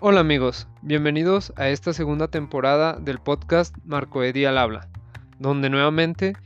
Hola 0.00 0.20
amigos, 0.20 0.68
bienvenidos 0.80 1.52
a 1.56 1.70
esta 1.70 1.92
segunda 1.92 2.28
temporada 2.28 2.92
del 3.00 3.18
podcast 3.18 3.76
Marco 3.84 4.22
Edi 4.22 4.44
al 4.44 4.56
habla, 4.56 4.88
donde 5.40 5.70
nuevamente 5.70 6.36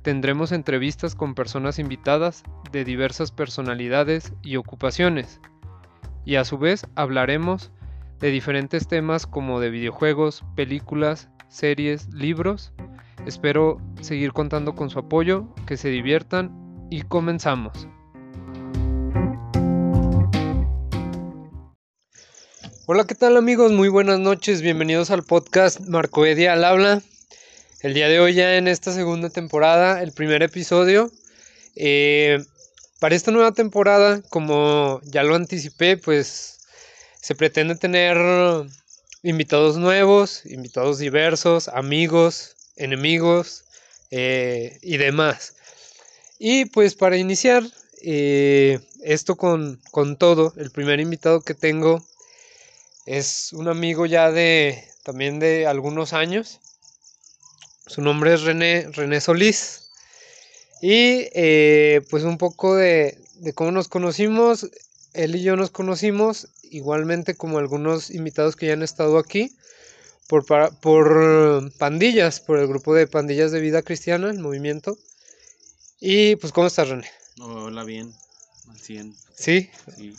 tendremos 0.00 0.50
entrevistas 0.50 1.14
con 1.14 1.34
personas 1.34 1.78
invitadas 1.78 2.42
de 2.72 2.86
diversas 2.86 3.30
personalidades 3.30 4.32
y 4.40 4.56
ocupaciones, 4.56 5.42
y 6.24 6.36
a 6.36 6.46
su 6.46 6.56
vez 6.56 6.86
hablaremos 6.94 7.70
de 8.18 8.30
diferentes 8.30 8.88
temas 8.88 9.26
como 9.26 9.60
de 9.60 9.68
videojuegos, 9.68 10.42
películas, 10.56 11.28
series, 11.48 12.08
libros. 12.14 12.72
Espero 13.26 13.78
seguir 14.00 14.32
contando 14.32 14.74
con 14.74 14.88
su 14.88 14.98
apoyo, 14.98 15.54
que 15.66 15.76
se 15.76 15.90
diviertan 15.90 16.86
y 16.88 17.02
comenzamos. 17.02 17.86
Hola, 22.84 23.04
¿qué 23.06 23.14
tal 23.14 23.36
amigos? 23.36 23.70
Muy 23.70 23.88
buenas 23.88 24.18
noches, 24.18 24.60
bienvenidos 24.60 25.12
al 25.12 25.22
podcast 25.22 25.78
Marco 25.82 26.26
Edia 26.26 26.52
al 26.52 26.64
habla. 26.64 27.00
El 27.80 27.94
día 27.94 28.08
de 28.08 28.18
hoy 28.18 28.34
ya 28.34 28.56
en 28.56 28.66
esta 28.66 28.92
segunda 28.92 29.30
temporada, 29.30 30.02
el 30.02 30.10
primer 30.10 30.42
episodio. 30.42 31.08
Eh, 31.76 32.44
para 32.98 33.14
esta 33.14 33.30
nueva 33.30 33.52
temporada, 33.52 34.20
como 34.30 35.00
ya 35.04 35.22
lo 35.22 35.36
anticipé, 35.36 35.96
pues 35.96 36.58
se 37.20 37.36
pretende 37.36 37.76
tener 37.76 38.16
invitados 39.22 39.76
nuevos, 39.76 40.44
invitados 40.46 40.98
diversos, 40.98 41.68
amigos, 41.68 42.56
enemigos 42.74 43.62
eh, 44.10 44.80
y 44.82 44.96
demás. 44.96 45.54
Y 46.40 46.64
pues 46.64 46.96
para 46.96 47.16
iniciar 47.16 47.62
eh, 48.02 48.80
esto 49.04 49.36
con, 49.36 49.80
con 49.92 50.16
todo, 50.16 50.52
el 50.56 50.72
primer 50.72 50.98
invitado 50.98 51.42
que 51.42 51.54
tengo 51.54 52.04
es 53.06 53.52
un 53.52 53.68
amigo 53.68 54.06
ya 54.06 54.30
de 54.30 54.84
también 55.02 55.38
de 55.38 55.66
algunos 55.66 56.12
años. 56.12 56.60
Su 57.86 58.00
nombre 58.00 58.34
es 58.34 58.42
René, 58.42 58.88
René 58.92 59.20
Solís. 59.20 59.90
Y 60.80 61.28
eh, 61.34 62.02
pues 62.10 62.24
un 62.24 62.38
poco 62.38 62.76
de, 62.76 63.18
cómo 63.54 63.72
nos 63.72 63.88
conocimos. 63.88 64.68
Él 65.14 65.36
y 65.36 65.42
yo 65.42 65.56
nos 65.56 65.70
conocimos 65.70 66.48
igualmente 66.62 67.34
como 67.34 67.58
algunos 67.58 68.10
invitados 68.10 68.56
que 68.56 68.66
ya 68.66 68.72
han 68.72 68.82
estado 68.82 69.18
aquí 69.18 69.52
por, 70.28 70.46
por 70.80 71.72
pandillas, 71.78 72.40
por 72.40 72.58
el 72.58 72.66
grupo 72.66 72.94
de 72.94 73.06
pandillas 73.06 73.52
de 73.52 73.60
vida 73.60 73.82
cristiana, 73.82 74.30
el 74.30 74.38
movimiento. 74.38 74.96
Y 76.00 76.36
pues, 76.36 76.52
¿cómo 76.52 76.68
estás, 76.68 76.88
René? 76.88 77.10
Hola, 77.40 77.84
bien, 77.84 78.12
al 78.68 78.78
100. 78.78 79.14
¿Sí? 79.34 79.70
Sí. 79.96 80.16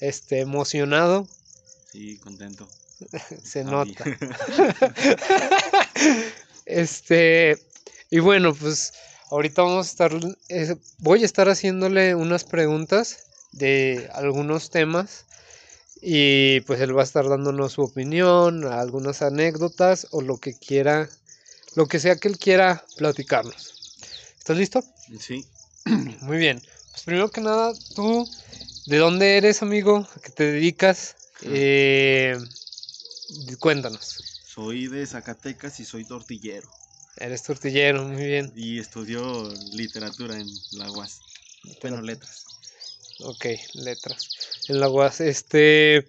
Este, 0.00 0.40
emocionado 0.40 1.26
Sí, 1.96 2.18
contento. 2.18 2.68
Se 3.42 3.64
nota. 3.64 4.04
este, 6.66 7.56
y 8.10 8.18
bueno, 8.18 8.54
pues 8.54 8.92
ahorita 9.30 9.62
vamos 9.62 9.86
a 9.86 9.90
estar, 9.90 10.12
voy 10.98 11.22
a 11.22 11.24
estar 11.24 11.48
haciéndole 11.48 12.14
unas 12.14 12.44
preguntas 12.44 13.26
de 13.52 14.10
algunos 14.12 14.68
temas 14.68 15.24
y 16.02 16.60
pues 16.60 16.82
él 16.82 16.94
va 16.94 17.00
a 17.00 17.04
estar 17.04 17.30
dándonos 17.30 17.72
su 17.72 17.80
opinión, 17.80 18.66
algunas 18.66 19.22
anécdotas 19.22 20.06
o 20.10 20.20
lo 20.20 20.36
que 20.36 20.58
quiera, 20.58 21.08
lo 21.76 21.86
que 21.86 21.98
sea 21.98 22.16
que 22.16 22.28
él 22.28 22.36
quiera 22.36 22.84
platicarnos. 22.96 23.74
¿Estás 24.36 24.58
listo? 24.58 24.84
Sí. 25.18 25.46
Muy 26.20 26.36
bien. 26.36 26.62
Pues 26.90 27.04
primero 27.04 27.30
que 27.30 27.40
nada, 27.40 27.72
tú, 27.94 28.28
¿de 28.84 28.98
dónde 28.98 29.38
eres, 29.38 29.62
amigo? 29.62 30.06
¿A 30.14 30.20
qué 30.20 30.28
te 30.28 30.52
dedicas? 30.52 31.16
Eh, 31.42 32.36
cuéntanos. 33.58 34.22
Soy 34.46 34.88
de 34.88 35.06
Zacatecas 35.06 35.80
y 35.80 35.84
soy 35.84 36.04
tortillero. 36.04 36.68
Eres 37.16 37.42
tortillero, 37.42 38.04
muy 38.04 38.24
bien. 38.24 38.52
Y 38.54 38.78
estudio 38.78 39.48
literatura 39.72 40.38
en 40.38 40.48
la 40.72 40.90
UAS. 40.90 41.20
Bueno, 41.80 42.00
letras. 42.02 42.44
Ok, 43.20 43.46
letras. 43.74 44.28
En 44.68 44.80
la 44.80 44.88
UAS, 44.88 45.20
este... 45.20 46.06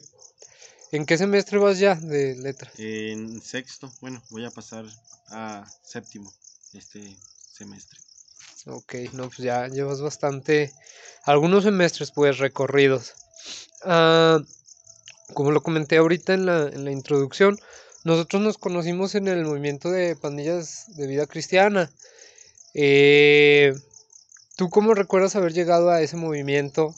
¿En 0.92 1.06
qué 1.06 1.18
semestre 1.18 1.58
vas 1.58 1.80
ya 1.80 1.96
de 1.96 2.36
letras? 2.36 2.72
En 2.78 3.42
sexto, 3.42 3.92
bueno, 4.00 4.24
voy 4.30 4.46
a 4.46 4.52
pasar 4.52 4.86
a 5.30 5.70
séptimo 5.84 6.34
este 6.74 7.18
semestre. 7.52 8.00
Ok, 8.68 8.96
no, 9.14 9.28
pues 9.28 9.40
ya 9.40 9.68
llevas 9.68 10.02
bastante, 10.02 10.74
algunos 11.24 11.66
semestres 11.66 12.12
pues 12.12 12.38
recorridos. 12.38 13.14
Ah, 13.84 14.40
como 15.34 15.52
lo 15.52 15.62
comenté 15.62 15.98
ahorita 15.98 16.34
en 16.34 16.46
la, 16.46 16.68
en 16.68 16.86
la 16.86 16.92
introducción, 16.92 17.60
nosotros 18.04 18.42
nos 18.42 18.58
conocimos 18.58 19.16
en 19.16 19.28
el 19.28 19.44
movimiento 19.44 19.92
de 19.92 20.16
pandillas 20.16 20.86
de 20.96 21.08
vida 21.08 21.28
cristiana. 21.28 21.92
Eh, 22.74 23.74
¿Tú 24.56 24.70
cómo 24.70 24.94
recuerdas 24.94 25.36
haber 25.36 25.54
llegado 25.54 25.90
a 25.90 26.02
ese 26.02 26.16
movimiento? 26.16 26.96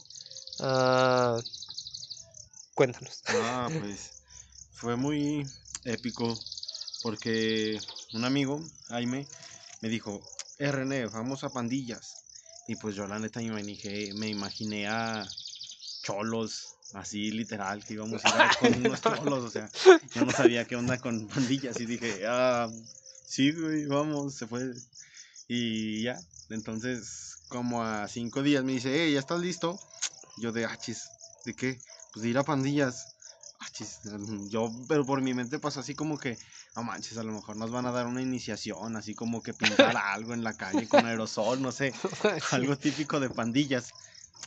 Ah, 0.60 1.40
cuéntanos. 2.76 3.22
Ah, 3.28 3.70
pues 3.80 4.22
fue 4.74 4.96
muy 4.96 5.46
épico 5.86 6.38
porque 7.02 7.80
un 8.14 8.26
amigo, 8.26 8.62
Jaime, 8.88 9.28
me 9.82 9.90
dijo, 9.90 10.22
eh, 10.58 10.72
René, 10.72 11.06
vamos 11.08 11.44
a 11.44 11.50
pandillas. 11.50 12.24
Y 12.68 12.76
pues 12.76 12.96
yo 12.96 13.08
la 13.08 13.20
neta 13.20 13.40
me 13.40 13.64
me 14.14 14.28
imaginé 14.28 14.88
a 14.88 15.28
cholos 16.04 16.76
así 16.94 17.32
literal, 17.32 17.84
que 17.84 17.94
íbamos 17.94 18.24
a 18.26 18.46
ir 18.46 18.58
con 18.58 18.86
unos 18.86 19.02
trolos, 19.02 19.44
o 19.44 19.50
sea, 19.50 19.70
yo 20.14 20.26
no 20.26 20.32
sabía 20.32 20.66
qué 20.66 20.76
onda 20.76 20.98
con 20.98 21.28
pandillas 21.28 21.80
y 21.80 21.86
dije, 21.86 22.24
ah, 22.28 22.70
sí, 23.26 23.52
güey, 23.52 23.86
vamos, 23.86 24.36
se 24.36 24.48
fue. 24.48 24.74
Y 25.48 26.04
ya, 26.04 26.20
entonces, 26.50 27.38
como 27.50 27.84
a 27.84 28.08
cinco 28.08 28.44
días 28.44 28.64
me 28.64 28.74
dice, 28.74 28.92
hey, 28.94 29.14
¿ya 29.14 29.20
estás 29.20 29.40
listo? 29.40 29.80
Yo 30.38 30.52
de, 30.52 30.66
ah, 30.66 30.78
¿de 31.46 31.54
qué? 31.54 31.80
Pues 32.14 32.24
de 32.24 32.30
ir 32.30 32.38
a 32.38 32.44
pandillas. 32.44 33.16
Ah, 33.60 33.68
yo, 34.48 34.72
pero 34.88 35.06
por 35.06 35.22
mi 35.22 35.34
mente 35.34 35.60
pasó 35.60 35.82
así 35.82 35.94
como 35.94 36.18
que, 36.18 36.38
no 36.76 36.84
manches, 36.84 37.18
a 37.18 37.24
lo 37.24 37.34
mejor 37.34 37.58
nos 37.58 37.72
van 37.72 37.86
a 37.86 37.92
dar 37.92 38.08
una 38.08 38.22
iniciación, 38.22 38.96
así 38.96 39.16
como 39.16 39.42
que 39.42 39.54
pintar 39.54 39.98
algo 39.98 40.34
en 40.34 40.44
la 40.44 40.56
calle 40.56 40.88
con 40.88 41.06
aerosol, 41.06 41.62
no 41.62 41.72
sé, 41.72 41.94
algo 42.52 42.78
típico 42.78 43.20
de 43.20 43.30
pandillas. 43.30 43.92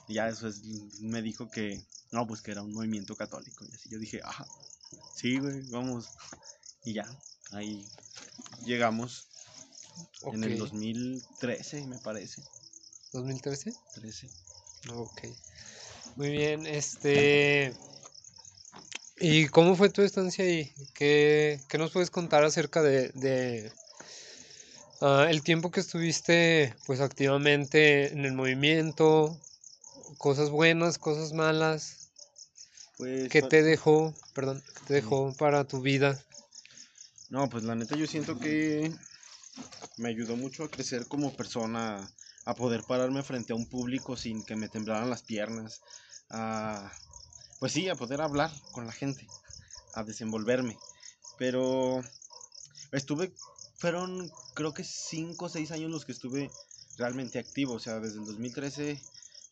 Y 0.09 0.15
ya 0.15 0.29
eso 0.29 0.49
es, 0.49 0.63
me 1.01 1.21
dijo 1.21 1.51
que, 1.51 1.85
no, 2.13 2.27
pues 2.27 2.43
que 2.43 2.53
era 2.53 2.63
un 2.63 2.73
movimiento 2.73 3.17
católico. 3.17 3.65
Y 3.65 3.75
así 3.75 3.89
yo 3.89 3.99
dije, 3.99 4.21
ah, 4.23 4.47
sí, 5.17 5.39
güey, 5.39 5.63
vamos. 5.71 6.09
Y 6.85 6.93
ya, 6.93 7.07
ahí 7.53 7.87
llegamos. 8.65 9.29
En 10.33 10.45
el 10.45 10.59
2013, 10.59 11.87
me 11.87 11.99
parece. 11.99 12.43
¿2013? 13.13 13.75
13. 13.95 14.31
Ok. 14.91 15.23
Muy 16.17 16.31
bien, 16.31 16.67
este... 16.67 17.75
¿Y 19.19 19.49
cómo 19.49 19.77
fue 19.77 19.89
tu 19.89 20.03
estancia 20.03 20.45
ahí? 20.45 20.73
¿Qué, 20.95 21.61
qué 21.69 21.79
nos 21.79 21.93
puedes 21.93 22.11
contar 22.11 22.45
acerca 22.45 22.83
de, 22.83 23.11
de 23.11 23.71
uh, 25.01 25.29
el 25.29 25.43
tiempo 25.43 25.71
que 25.71 25.81
estuviste 25.81 26.75
pues 26.87 27.01
activamente 27.01 28.13
en 28.13 28.25
el 28.25 28.33
movimiento? 28.33 29.39
Cosas 30.19 30.51
buenas, 30.51 30.99
cosas 30.99 31.33
malas. 31.33 32.02
Pues, 33.03 33.31
¿Qué 33.31 33.43
te 33.43 33.65
dejó, 33.65 34.15
perdón, 34.33 34.63
qué 34.65 34.81
te 34.87 34.95
dejó 34.95 35.35
para 35.37 35.65
tu 35.65 35.81
vida? 35.81 36.25
No, 37.31 37.49
pues 37.49 37.65
la 37.65 37.75
neta 37.75 37.97
yo 37.97 38.07
siento 38.07 38.39
que 38.39 38.93
me 39.97 40.11
ayudó 40.11 40.37
mucho 40.37 40.63
a 40.63 40.71
crecer 40.71 41.09
como 41.09 41.37
persona, 41.37 42.09
a 42.45 42.55
poder 42.55 42.85
pararme 42.85 43.25
frente 43.25 43.53
a 43.53 43.57
un 43.57 43.67
público 43.67 44.17
sin 44.17 44.45
que 44.45 44.55
me 44.55 44.69
temblaran 44.69 45.11
las 45.11 45.25
piernas, 45.25 45.83
a, 46.31 46.93
pues 47.59 47.73
sí, 47.73 47.89
a 47.89 47.97
poder 47.97 48.21
hablar 48.21 48.53
con 48.71 48.87
la 48.87 48.93
gente, 48.93 49.29
a 49.95 50.05
desenvolverme. 50.05 50.79
Pero 51.39 52.05
estuve, 52.93 53.33
fueron 53.79 54.31
creo 54.55 54.75
que 54.75 54.85
5 54.85 55.47
o 55.47 55.49
6 55.49 55.73
años 55.73 55.91
los 55.91 56.05
que 56.05 56.13
estuve 56.13 56.53
realmente 56.99 57.41
activo, 57.41 57.75
o 57.75 57.81
sea, 57.81 57.99
desde 57.99 58.21
el 58.21 58.27
2013 58.27 59.03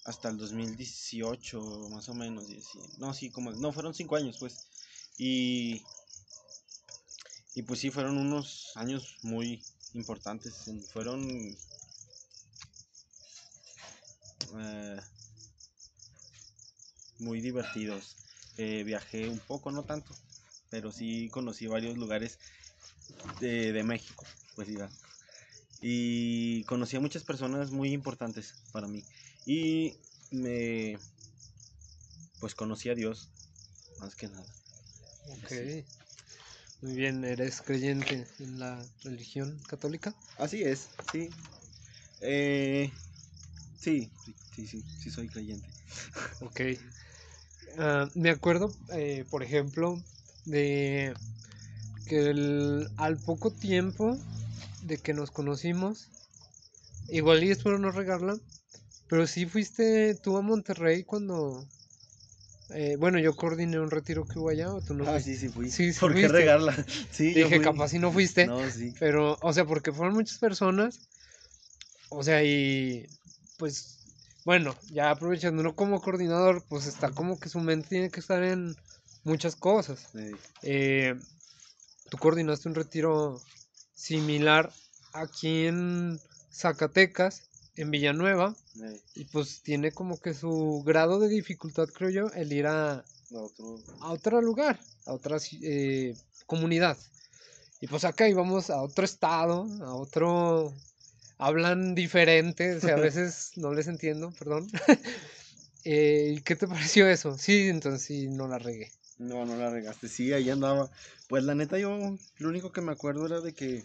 hasta 0.04 0.28
el 0.28 0.38
2018, 0.38 1.88
más 1.90 2.08
o 2.08 2.14
menos. 2.14 2.46
No, 2.98 3.12
sí, 3.14 3.30
como, 3.30 3.52
no, 3.52 3.72
fueron 3.72 3.94
cinco 3.94 4.16
años, 4.16 4.36
pues. 4.38 4.68
Y, 5.18 5.82
y 7.54 7.62
pues 7.62 7.80
sí, 7.80 7.90
fueron 7.90 8.18
unos 8.18 8.72
años 8.76 9.18
muy 9.22 9.62
importantes. 9.94 10.70
Fueron... 10.92 11.56
Eh, 14.58 15.00
muy 17.20 17.40
divertidos. 17.40 18.16
Eh, 18.56 18.82
viajé 18.84 19.28
un 19.28 19.38
poco, 19.38 19.70
no 19.70 19.84
tanto, 19.84 20.14
pero 20.70 20.90
sí 20.90 21.28
conocí 21.30 21.66
varios 21.66 21.96
lugares 21.96 22.38
de, 23.40 23.72
de 23.72 23.82
México, 23.82 24.24
pues 24.54 24.68
Y 25.80 26.64
conocí 26.64 26.96
a 26.96 27.00
muchas 27.00 27.24
personas 27.24 27.70
muy 27.70 27.92
importantes 27.92 28.54
para 28.72 28.88
mí. 28.88 29.04
Y 29.56 29.96
me, 30.30 30.96
pues 32.38 32.54
conocí 32.54 32.88
a 32.88 32.94
Dios, 32.94 33.30
más 33.98 34.16
que 34.16 34.28
nada. 34.28 34.46
Ok. 35.28 35.52
Muy 36.80 36.94
bien, 36.94 37.24
¿eres 37.24 37.60
creyente 37.60 38.26
en 38.38 38.58
la 38.58 38.86
religión 39.02 39.60
católica? 39.68 40.14
Así 40.38 40.62
es, 40.62 40.90
sí. 41.12 41.30
Eh, 42.20 42.92
sí, 43.76 44.10
sí, 44.54 44.66
sí, 44.66 44.84
sí, 44.98 45.10
soy 45.10 45.28
creyente. 45.28 45.68
Ok. 46.40 46.60
Ah, 47.78 48.10
me 48.14 48.30
acuerdo, 48.30 48.76
eh, 48.92 49.24
por 49.30 49.42
ejemplo, 49.42 50.02
de 50.44 51.14
que 52.06 52.30
el- 52.30 52.88
al 52.96 53.18
poco 53.18 53.52
tiempo 53.52 54.18
de 54.82 54.98
que 54.98 55.14
nos 55.14 55.30
conocimos, 55.30 56.10
igual 57.08 57.44
y 57.44 57.50
espero 57.50 57.78
no 57.78 57.90
regarla, 57.92 58.38
pero 59.10 59.26
sí 59.26 59.44
fuiste 59.44 60.14
tú 60.14 60.36
a 60.36 60.40
Monterrey 60.40 61.02
cuando, 61.02 61.66
eh, 62.68 62.94
bueno, 62.96 63.18
yo 63.18 63.34
coordiné 63.34 63.80
un 63.80 63.90
retiro 63.90 64.24
que 64.24 64.38
hubo 64.38 64.50
allá, 64.50 64.72
o 64.72 64.80
tú 64.80 64.94
no 64.94 65.02
ah, 65.02 65.14
fuiste? 65.14 65.32
sí, 65.32 65.36
sí 65.36 65.48
fui. 65.48 65.68
Sí, 65.68 65.92
sí 65.92 65.98
¿Por 65.98 66.14
qué 66.14 66.28
regarla? 66.28 66.72
Sí, 67.10 67.34
Dije, 67.34 67.56
fui. 67.56 67.60
capaz 67.60 67.88
si 67.88 67.98
no 67.98 68.12
fuiste. 68.12 68.46
No, 68.46 68.70
sí. 68.70 68.94
Pero, 69.00 69.36
o 69.42 69.52
sea, 69.52 69.64
porque 69.64 69.92
fueron 69.92 70.14
muchas 70.14 70.38
personas. 70.38 71.00
O 72.08 72.22
sea, 72.22 72.44
y 72.44 73.04
pues, 73.58 73.98
bueno, 74.44 74.76
ya 74.92 75.10
aprovechando 75.10 75.60
uno 75.60 75.74
como 75.74 76.00
coordinador, 76.00 76.64
pues 76.68 76.86
está 76.86 77.10
como 77.10 77.40
que 77.40 77.48
su 77.48 77.58
mente 77.58 77.88
tiene 77.88 78.10
que 78.10 78.20
estar 78.20 78.44
en 78.44 78.76
muchas 79.24 79.56
cosas. 79.56 80.08
Sí. 80.12 80.30
Eh, 80.62 81.16
tú 82.10 82.16
coordinaste 82.16 82.68
un 82.68 82.76
retiro 82.76 83.42
similar 83.92 84.72
aquí 85.12 85.66
en 85.66 86.20
Zacatecas, 86.52 87.49
en 87.82 87.90
Villanueva, 87.90 88.54
y 89.14 89.24
pues 89.24 89.62
tiene 89.62 89.92
como 89.92 90.20
que 90.20 90.34
su 90.34 90.82
grado 90.84 91.18
de 91.18 91.28
dificultad, 91.28 91.88
creo 91.88 92.10
yo, 92.10 92.30
el 92.34 92.52
ir 92.52 92.66
a, 92.66 93.04
no, 93.30 93.44
otro. 93.44 93.82
a 94.00 94.10
otro 94.12 94.42
lugar, 94.42 94.78
a 95.06 95.12
otra 95.12 95.38
eh, 95.62 96.14
comunidad. 96.46 96.96
Y 97.80 97.86
pues 97.86 98.04
acá 98.04 98.28
íbamos 98.28 98.70
a 98.70 98.82
otro 98.82 99.04
estado, 99.04 99.66
a 99.82 99.94
otro... 99.94 100.72
Hablan 101.42 101.94
diferente, 101.94 102.76
o 102.76 102.80
sea, 102.80 102.96
a 102.96 103.00
veces 103.00 103.52
no 103.56 103.72
les 103.72 103.88
entiendo, 103.88 104.32
perdón. 104.38 104.70
Eh, 105.82 106.34
¿y 106.36 106.40
¿Qué 106.42 106.56
te 106.56 106.68
pareció 106.68 107.08
eso? 107.08 107.38
Sí, 107.38 107.68
entonces 107.68 108.02
sí, 108.02 108.28
no 108.28 108.46
la 108.46 108.58
regué. 108.58 108.92
No, 109.16 109.46
no 109.46 109.56
la 109.56 109.70
regaste. 109.70 110.08
Sí, 110.08 110.30
ahí 110.30 110.50
andaba. 110.50 110.90
Pues 111.26 111.44
la 111.44 111.54
neta, 111.54 111.78
yo 111.78 112.18
lo 112.38 112.48
único 112.50 112.70
que 112.70 112.82
me 112.82 112.92
acuerdo 112.92 113.24
era 113.24 113.40
de 113.40 113.54
que 113.54 113.82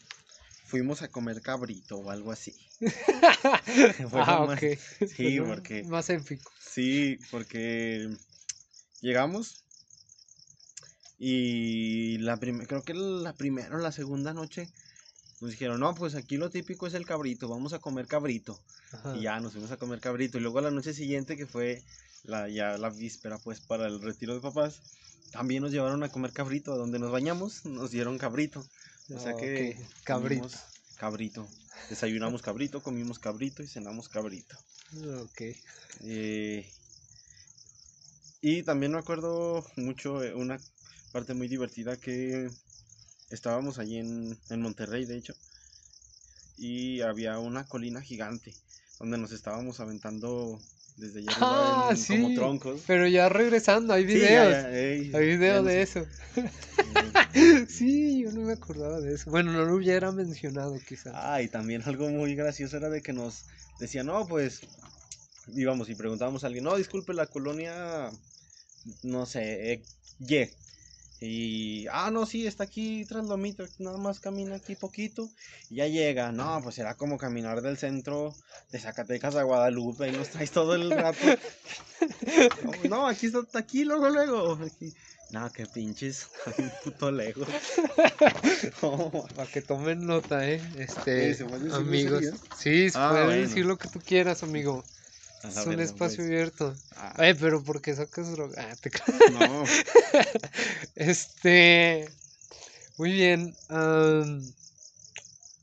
fuimos 0.66 1.02
a 1.02 1.10
comer 1.10 1.42
cabrito 1.42 1.98
o 1.98 2.10
algo 2.10 2.32
así. 2.32 2.56
Fue 4.10 4.22
ah, 4.22 4.46
más-. 4.48 4.60
Sí, 5.16 5.40
porque. 5.46 5.84
Más 5.84 6.10
épico. 6.10 6.52
Sí, 6.60 7.20
porque 7.32 8.10
llegamos 9.02 9.64
y 11.18 12.18
la 12.18 12.38
creo 12.38 12.84
que 12.84 12.94
la 12.94 13.34
primera 13.34 13.76
o 13.76 13.80
la 13.80 13.92
segunda 13.92 14.34
noche 14.34 14.70
nos 15.42 15.52
dijeron, 15.52 15.80
no, 15.80 15.94
pues 15.96 16.16
aquí 16.16 16.38
lo 16.38 16.50
típico 16.50 16.88
es 16.88 16.94
el 16.94 17.06
cabrito, 17.06 17.48
vamos 17.48 17.74
a 17.74 17.80
comer 17.80 18.08
cabrito. 18.08 18.60
Ajá. 18.92 19.16
Y 19.18 19.24
ya 19.24 19.40
nos 19.40 19.52
fuimos 19.52 19.72
a 19.72 19.78
comer 19.78 20.00
cabrito. 20.00 20.38
Y 20.38 20.42
luego 20.42 20.62
la 20.62 20.72
noche 20.72 20.94
siguiente, 20.94 21.36
que 21.36 21.46
fue 21.46 21.84
la, 22.24 22.48
ya 22.50 22.78
la 22.78 22.90
víspera, 22.90 23.38
pues, 23.38 23.60
para 23.60 23.88
el 23.88 24.02
retiro 24.02 24.34
de 24.34 24.40
papás, 24.40 24.82
también 25.32 25.62
nos 25.62 25.72
llevaron 25.72 26.04
a 26.04 26.10
comer 26.10 26.32
cabrito. 26.32 26.74
A 26.74 26.78
donde 26.78 27.00
nos 27.00 27.12
bañamos, 27.12 27.66
nos 27.66 27.92
dieron 27.92 28.18
cabrito. 28.18 28.66
O 29.14 29.20
sea 29.20 29.32
Ah, 29.32 29.36
que... 29.36 29.78
ok, 29.78 30.04
cabrito. 30.04 30.50
comimos 30.50 30.60
Cabrito. 30.98 31.48
Desayunamos 31.90 32.42
cabrito, 32.42 32.82
comimos 32.82 33.20
cabrito 33.20 33.62
y 33.62 33.68
cenamos 33.68 34.08
cabrito. 34.10 34.58
Ok. 35.24 35.42
Eh, 36.02 36.72
y 38.42 38.64
también 38.64 38.94
me 38.94 39.00
acuerdo 39.00 39.66
mucho 39.76 40.24
eh, 40.24 40.34
una 40.34 40.58
parte 41.12 41.34
muy 41.34 41.48
divertida 41.48 41.98
que 41.98 42.50
estábamos 43.30 43.78
allí 43.80 43.98
en, 43.98 44.38
en 44.50 44.62
Monterrey, 44.62 45.06
de 45.06 45.18
hecho, 45.18 45.36
y 46.58 47.02
había 47.02 47.40
una 47.40 47.66
colina 47.66 48.02
gigante 48.02 48.54
donde 49.00 49.18
nos 49.18 49.32
estábamos 49.32 49.80
aventando 49.80 50.60
desde 50.98 51.20
arriba 51.20 51.36
Ah, 51.42 51.90
en- 51.92 52.06
como 52.06 52.30
sí. 52.30 52.36
troncos. 52.36 52.82
Pero 52.88 53.08
ya 53.08 53.30
regresando, 53.30 53.94
hay 53.94 54.04
Sí, 54.06 54.14
ya, 54.14 54.20
videos. 54.20 54.52
ya, 54.54 54.72
ey, 54.72 55.12
Hay 55.14 55.26
video 55.28 55.56
ya 55.56 55.62
de 55.64 55.82
eso. 55.82 56.06
Sí, 57.68 58.22
yo 58.24 58.32
no 58.32 58.42
me 58.42 58.54
acordaba 58.54 59.00
de 59.02 59.14
eso. 59.14 59.30
Bueno, 59.30 59.52
no 59.52 59.66
lo 59.66 59.76
hubiera 59.76 60.12
mencionado 60.12 60.78
quizás. 60.88 61.14
Ah, 61.16 61.42
y 61.42 61.48
también 61.50 61.82
algo 61.86 62.10
muy 62.10 62.36
gracioso 62.36 62.78
era 62.78 62.90
de 62.90 63.02
que 63.02 63.12
nos 63.14 63.46
decían, 63.80 64.06
no, 64.08 64.26
pues 64.28 64.62
íbamos 65.54 65.90
y 65.90 65.96
preguntábamos 65.96 66.44
a 66.44 66.48
alguien, 66.48 66.64
no, 66.64 66.76
disculpe, 66.78 67.14
la 67.14 67.28
colonia, 67.28 68.12
no 69.04 69.26
sé, 69.26 69.74
eh, 69.74 69.86
Y. 70.20 70.50
Y, 71.22 71.88
ah, 71.92 72.12
no, 72.12 72.26
sí, 72.26 72.46
está 72.46 72.66
aquí 72.66 73.06
tras 73.06 73.24
Lomito, 73.26 73.66
nada 73.80 73.98
más 73.98 74.20
camina 74.20 74.56
aquí 74.56 74.76
poquito 74.76 75.30
y 75.70 75.76
ya 75.76 75.88
llega. 75.88 76.32
No, 76.32 76.60
pues 76.62 76.78
era 76.78 76.96
como 76.96 77.18
caminar 77.18 77.62
del 77.62 77.78
centro 77.78 78.36
de 78.72 78.80
Zacatecas 78.80 79.36
a 79.36 79.44
Guadalupe 79.44 80.10
y 80.10 80.12
nos 80.12 80.30
traes 80.30 80.52
todo 80.52 80.76
el 80.76 80.92
rato. 80.92 81.26
No, 82.84 82.90
no, 82.90 83.08
aquí 83.08 83.28
está, 83.28 83.60
aquí, 83.60 83.86
luego, 83.86 84.10
luego. 84.10 84.54
Aquí. 84.64 84.94
No, 85.32 85.52
qué 85.52 85.66
pinches, 85.66 86.28
un 86.58 86.72
puto 86.84 87.12
lejos. 87.12 87.48
No, 88.82 89.10
Para 89.36 89.50
que 89.50 89.62
tomen 89.62 90.06
nota, 90.06 90.48
¿eh? 90.48 90.62
Este, 90.78 91.30
Sí, 91.34 91.38
¿se 91.40 91.46
puede 91.46 91.64
decir 91.64 91.76
amigos. 91.76 92.24
Sí, 92.58 92.88
Ah, 92.94 93.10
puede 93.12 93.26
bueno. 93.26 93.42
decir 93.42 93.66
lo 93.66 93.78
que 93.78 93.88
tú 93.88 94.00
quieras, 94.02 94.44
amigo. 94.44 94.84
Es 95.48 95.66
un 95.66 95.80
espacio 95.80 96.24
abierto. 96.24 96.76
Ah, 96.96 97.14
Eh, 97.20 97.36
pero 97.40 97.64
¿por 97.64 97.82
qué 97.82 97.96
sacas 97.96 98.32
droga? 98.32 98.56
Ah, 98.58 98.76
te 98.82 98.92
no, 99.32 99.64
Este. 100.96 102.10
Muy 102.98 103.12
bien. 103.12 103.56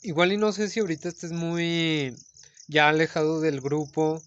igual 0.02 0.32
y 0.32 0.36
no 0.36 0.52
sé 0.52 0.68
si 0.68 0.80
ahorita 0.80 1.08
estés 1.08 1.32
muy 1.32 2.16
ya 2.68 2.88
alejado 2.88 3.40
del 3.40 3.60
grupo 3.60 4.22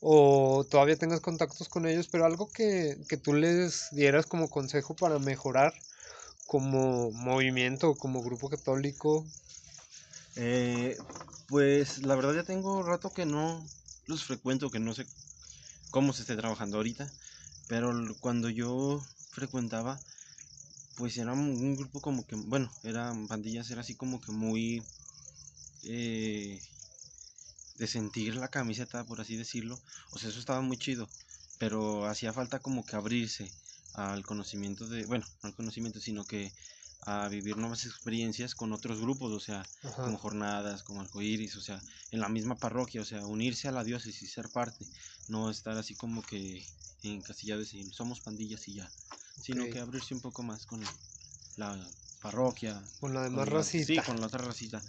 o 0.00 0.66
todavía 0.70 0.96
tengas 0.96 1.20
contactos 1.20 1.68
con 1.68 1.86
ellos, 1.86 2.08
pero 2.08 2.24
algo 2.24 2.50
que, 2.52 2.96
que 3.08 3.16
tú 3.16 3.34
les 3.34 3.88
dieras 3.92 4.26
como 4.26 4.48
consejo 4.48 4.94
para 4.94 5.18
mejorar 5.18 5.74
como 6.46 7.10
movimiento, 7.12 7.94
como 7.96 8.22
grupo 8.22 8.48
católico. 8.48 9.24
Eh, 10.36 10.96
pues 11.48 12.04
la 12.04 12.14
verdad 12.16 12.34
ya 12.34 12.42
tengo 12.44 12.82
rato 12.82 13.12
que 13.12 13.26
no 13.26 13.64
los 14.06 14.24
frecuento, 14.24 14.70
que 14.70 14.80
no 14.80 14.94
sé 14.94 15.08
cómo 15.90 16.12
se 16.12 16.22
esté 16.22 16.36
trabajando 16.36 16.76
ahorita, 16.78 17.12
pero 17.66 17.92
cuando 18.20 18.48
yo 18.48 19.06
frecuentaba, 19.30 20.02
pues 20.96 21.16
era 21.18 21.32
un 21.32 21.76
grupo 21.76 22.00
como 22.00 22.26
que, 22.26 22.36
bueno, 22.36 22.72
eran 22.82 23.28
pandillas, 23.28 23.70
era 23.70 23.80
así 23.80 23.94
como 23.94 24.20
que 24.20 24.32
muy 24.32 24.84
eh, 25.82 26.60
de 27.74 27.86
sentir 27.86 28.36
la 28.36 28.48
camiseta, 28.48 29.04
por 29.04 29.20
así 29.20 29.36
decirlo, 29.36 29.80
o 30.10 30.18
sea, 30.18 30.28
eso 30.28 30.38
estaba 30.38 30.60
muy 30.60 30.76
chido, 30.76 31.10
pero 31.58 32.06
hacía 32.06 32.32
falta 32.32 32.60
como 32.60 32.84
que 32.84 32.96
abrirse 32.96 33.54
al 33.94 34.24
conocimiento 34.24 34.86
de, 34.86 35.06
bueno, 35.06 35.26
no 35.42 35.48
al 35.48 35.54
conocimiento, 35.54 36.00
sino 36.00 36.26
que 36.26 36.52
a 37.02 37.28
vivir 37.28 37.56
nuevas 37.56 37.86
experiencias 37.86 38.54
con 38.54 38.72
otros 38.72 39.00
grupos, 39.00 39.32
o 39.32 39.40
sea, 39.40 39.62
Ajá. 39.82 40.04
como 40.04 40.18
jornadas, 40.18 40.82
como 40.82 41.00
arcoíris, 41.00 41.56
o 41.56 41.60
sea, 41.60 41.82
en 42.10 42.20
la 42.20 42.28
misma 42.28 42.58
parroquia, 42.58 43.00
o 43.00 43.04
sea, 43.04 43.26
unirse 43.26 43.68
a 43.68 43.72
la 43.72 43.84
diócesis, 43.84 44.32
ser 44.32 44.50
parte, 44.50 44.86
no 45.26 45.50
estar 45.50 45.76
así 45.78 45.94
como 45.96 46.22
que 46.22 46.68
encasillados 47.02 47.72
en 47.74 47.92
somos 47.92 48.20
pandillas 48.20 48.68
y 48.68 48.74
ya, 48.74 48.92
sino 49.40 49.64
que 49.70 49.78
abrirse 49.78 50.14
un 50.14 50.20
poco 50.20 50.42
más 50.42 50.66
con 50.66 50.82
la 51.56 51.90
parroquia, 52.20 52.86
Con 53.00 53.14
la 53.14 53.22
con 53.22 53.32
demás 53.32 53.48
la- 53.48 53.54
racita. 53.56 53.86
sí, 53.86 53.96
con 54.02 54.20
la 54.20 54.26
otra 54.26 54.42
racita, 54.44 54.82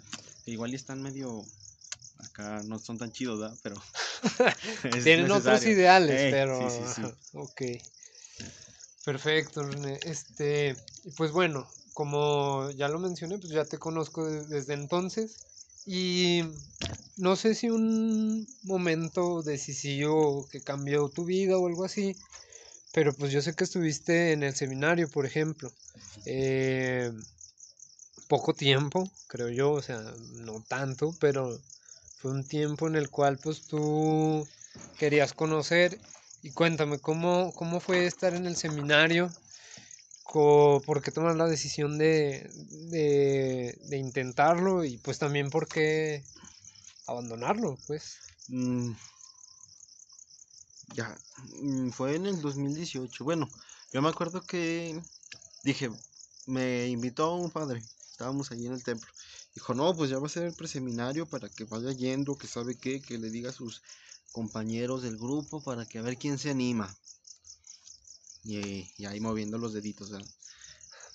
que 0.43 0.51
igual 0.51 0.71
y 0.71 0.75
están 0.75 1.01
medio, 1.01 1.47
acá 2.17 2.61
no 2.63 2.77
son 2.79 2.97
tan 2.97 3.11
chidos, 3.13 3.39
¿verdad? 3.39 3.57
Pero 3.61 3.81
Tienen 5.03 5.31
otros 5.31 5.65
ideales, 5.65 6.19
Eh, 6.19 6.27
pero. 6.31 6.69
sí, 6.69 6.85
sí, 6.85 6.93
sí. 6.95 7.01
Ok. 7.33 7.61
Perfecto, 9.03 9.63
René. 9.63 9.99
Este, 10.03 10.77
y 11.03 11.11
pues 11.11 11.31
bueno, 11.31 11.67
como 11.93 12.71
ya 12.71 12.87
lo 12.89 12.99
mencioné, 12.99 13.37
pues 13.39 13.51
ya 13.53 13.65
te 13.65 13.77
conozco 13.79 14.25
de- 14.25 14.45
desde 14.45 14.73
entonces. 14.73 15.39
Y 15.85 16.43
no 17.17 17.35
sé 17.35 17.55
si 17.55 17.69
un 17.69 18.47
momento 18.63 19.43
decisivo 19.43 20.47
que 20.49 20.63
cambió 20.63 21.09
tu 21.09 21.25
vida 21.25 21.57
o 21.57 21.67
algo 21.67 21.85
así, 21.85 22.17
pero 22.93 23.15
pues 23.15 23.31
yo 23.33 23.41
sé 23.41 23.55
que 23.55 23.65
estuviste 23.65 24.33
en 24.33 24.43
el 24.43 24.55
seminario, 24.55 25.09
por 25.09 25.25
ejemplo. 25.25 25.73
eh, 26.25 27.11
poco 28.27 28.53
tiempo, 28.53 29.11
creo 29.27 29.49
yo, 29.49 29.71
o 29.73 29.81
sea, 29.81 30.15
no 30.31 30.63
tanto, 30.67 31.15
pero 31.19 31.61
fue 32.15 32.31
un 32.31 32.47
tiempo 32.47 32.87
en 32.87 32.95
el 32.95 33.09
cual 33.09 33.39
pues 33.39 33.65
tú 33.65 34.47
querías 34.97 35.33
conocer 35.33 35.99
y 36.41 36.51
cuéntame 36.51 36.99
cómo, 36.99 37.53
cómo 37.55 37.79
fue 37.79 38.05
estar 38.05 38.33
en 38.33 38.45
el 38.45 38.55
seminario, 38.55 39.35
Co- 40.31 40.81
por 40.85 41.01
qué 41.01 41.11
tomar 41.11 41.35
la 41.35 41.47
decisión 41.47 41.97
de, 41.97 42.49
de, 42.91 43.97
intentarlo 43.97 44.83
y 44.85 44.97
pues 44.97 45.19
también 45.19 45.49
por 45.49 45.67
qué 45.67 46.23
abandonarlo, 47.07 47.77
pues. 47.87 48.19
Mm, 48.49 48.93
ya, 50.95 51.17
mm, 51.61 51.89
fue 51.91 52.15
en 52.15 52.25
el 52.25 52.41
2018. 52.41 53.23
Bueno, 53.23 53.49
yo 53.91 54.01
me 54.01 54.09
acuerdo 54.09 54.45
que 54.45 55.01
dije, 55.63 55.91
me 56.47 56.87
invitó 56.87 57.35
un 57.35 57.51
padre, 57.51 57.83
estábamos 58.11 58.51
ahí 58.51 58.67
en 58.67 58.73
el 58.73 58.83
templo. 58.83 59.11
Dijo, 59.55 59.73
no, 59.73 59.95
pues 59.95 60.09
ya 60.09 60.19
va 60.19 60.27
a 60.27 60.29
ser 60.29 60.45
el 60.45 60.55
preseminario 60.55 61.27
para 61.27 61.49
que 61.49 61.65
vaya 61.65 61.91
yendo, 61.93 62.37
que 62.37 62.47
sabe 62.47 62.77
qué, 62.77 63.01
que 63.01 63.17
le 63.17 63.29
diga 63.31 63.49
a 63.51 63.53
sus 63.53 63.83
compañeros 64.31 65.03
del 65.03 65.17
grupo 65.17 65.63
para 65.63 65.85
que 65.87 65.99
a 65.99 66.03
ver 66.03 66.17
quién 66.17 66.37
se 66.39 66.51
anima. 66.51 66.97
Y, 68.43 68.91
y 68.97 69.05
ahí 69.05 69.19
moviendo 69.19 69.57
los 69.57 69.73
deditos, 69.73 70.11
¿verdad? 70.11 70.27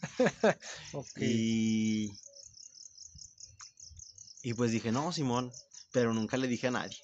Ok. 0.92 1.20
Y, 1.20 2.18
y 4.42 4.54
pues 4.54 4.70
dije, 4.72 4.92
no, 4.92 5.12
Simón, 5.12 5.52
pero 5.92 6.14
nunca 6.14 6.36
le 6.36 6.46
dije 6.48 6.68
a 6.68 6.70
nadie. 6.70 6.98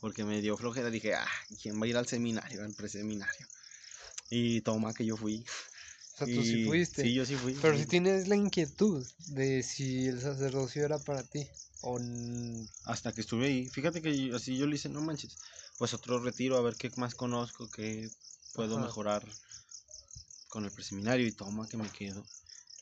Porque 0.00 0.24
me 0.24 0.40
dio 0.40 0.56
flojera, 0.56 0.90
dije, 0.90 1.14
ah, 1.14 1.26
¿quién 1.60 1.80
va 1.80 1.84
a 1.86 1.88
ir 1.88 1.96
al 1.96 2.06
seminario, 2.06 2.64
al 2.64 2.72
preseminario? 2.74 3.46
Y 4.30 4.60
toma 4.62 4.94
que 4.94 5.04
yo 5.04 5.16
fui. 5.16 5.44
O 6.14 6.16
sea, 6.16 6.26
tú 6.26 6.42
sí 6.42 6.64
fuiste. 6.64 7.02
Sí, 7.02 7.14
yo 7.14 7.24
sí 7.24 7.36
fui. 7.36 7.54
Pero 7.54 7.74
sí. 7.76 7.82
si 7.82 7.86
tienes 7.86 8.28
la 8.28 8.36
inquietud 8.36 9.06
de 9.18 9.62
si 9.62 10.06
el 10.06 10.20
sacerdocio 10.20 10.84
era 10.84 10.98
para 10.98 11.22
ti 11.24 11.46
o 11.80 11.98
Hasta 12.84 13.12
que 13.12 13.20
estuve 13.20 13.46
ahí. 13.46 13.68
Fíjate 13.70 14.02
que 14.02 14.26
yo- 14.26 14.36
así 14.36 14.56
yo 14.56 14.66
le 14.66 14.76
hice, 14.76 14.88
no 14.88 15.00
manches. 15.00 15.38
Pues 15.78 15.94
otro 15.94 16.20
retiro, 16.20 16.56
a 16.56 16.62
ver 16.62 16.76
qué 16.76 16.90
más 16.96 17.14
conozco, 17.14 17.70
qué 17.70 18.10
puedo 18.52 18.76
Ajá. 18.76 18.86
mejorar 18.86 19.26
con 20.48 20.64
el 20.64 20.72
preseminario. 20.72 21.26
Y 21.26 21.32
toma 21.32 21.68
que 21.68 21.76
me 21.76 21.90
quedo. 21.90 22.26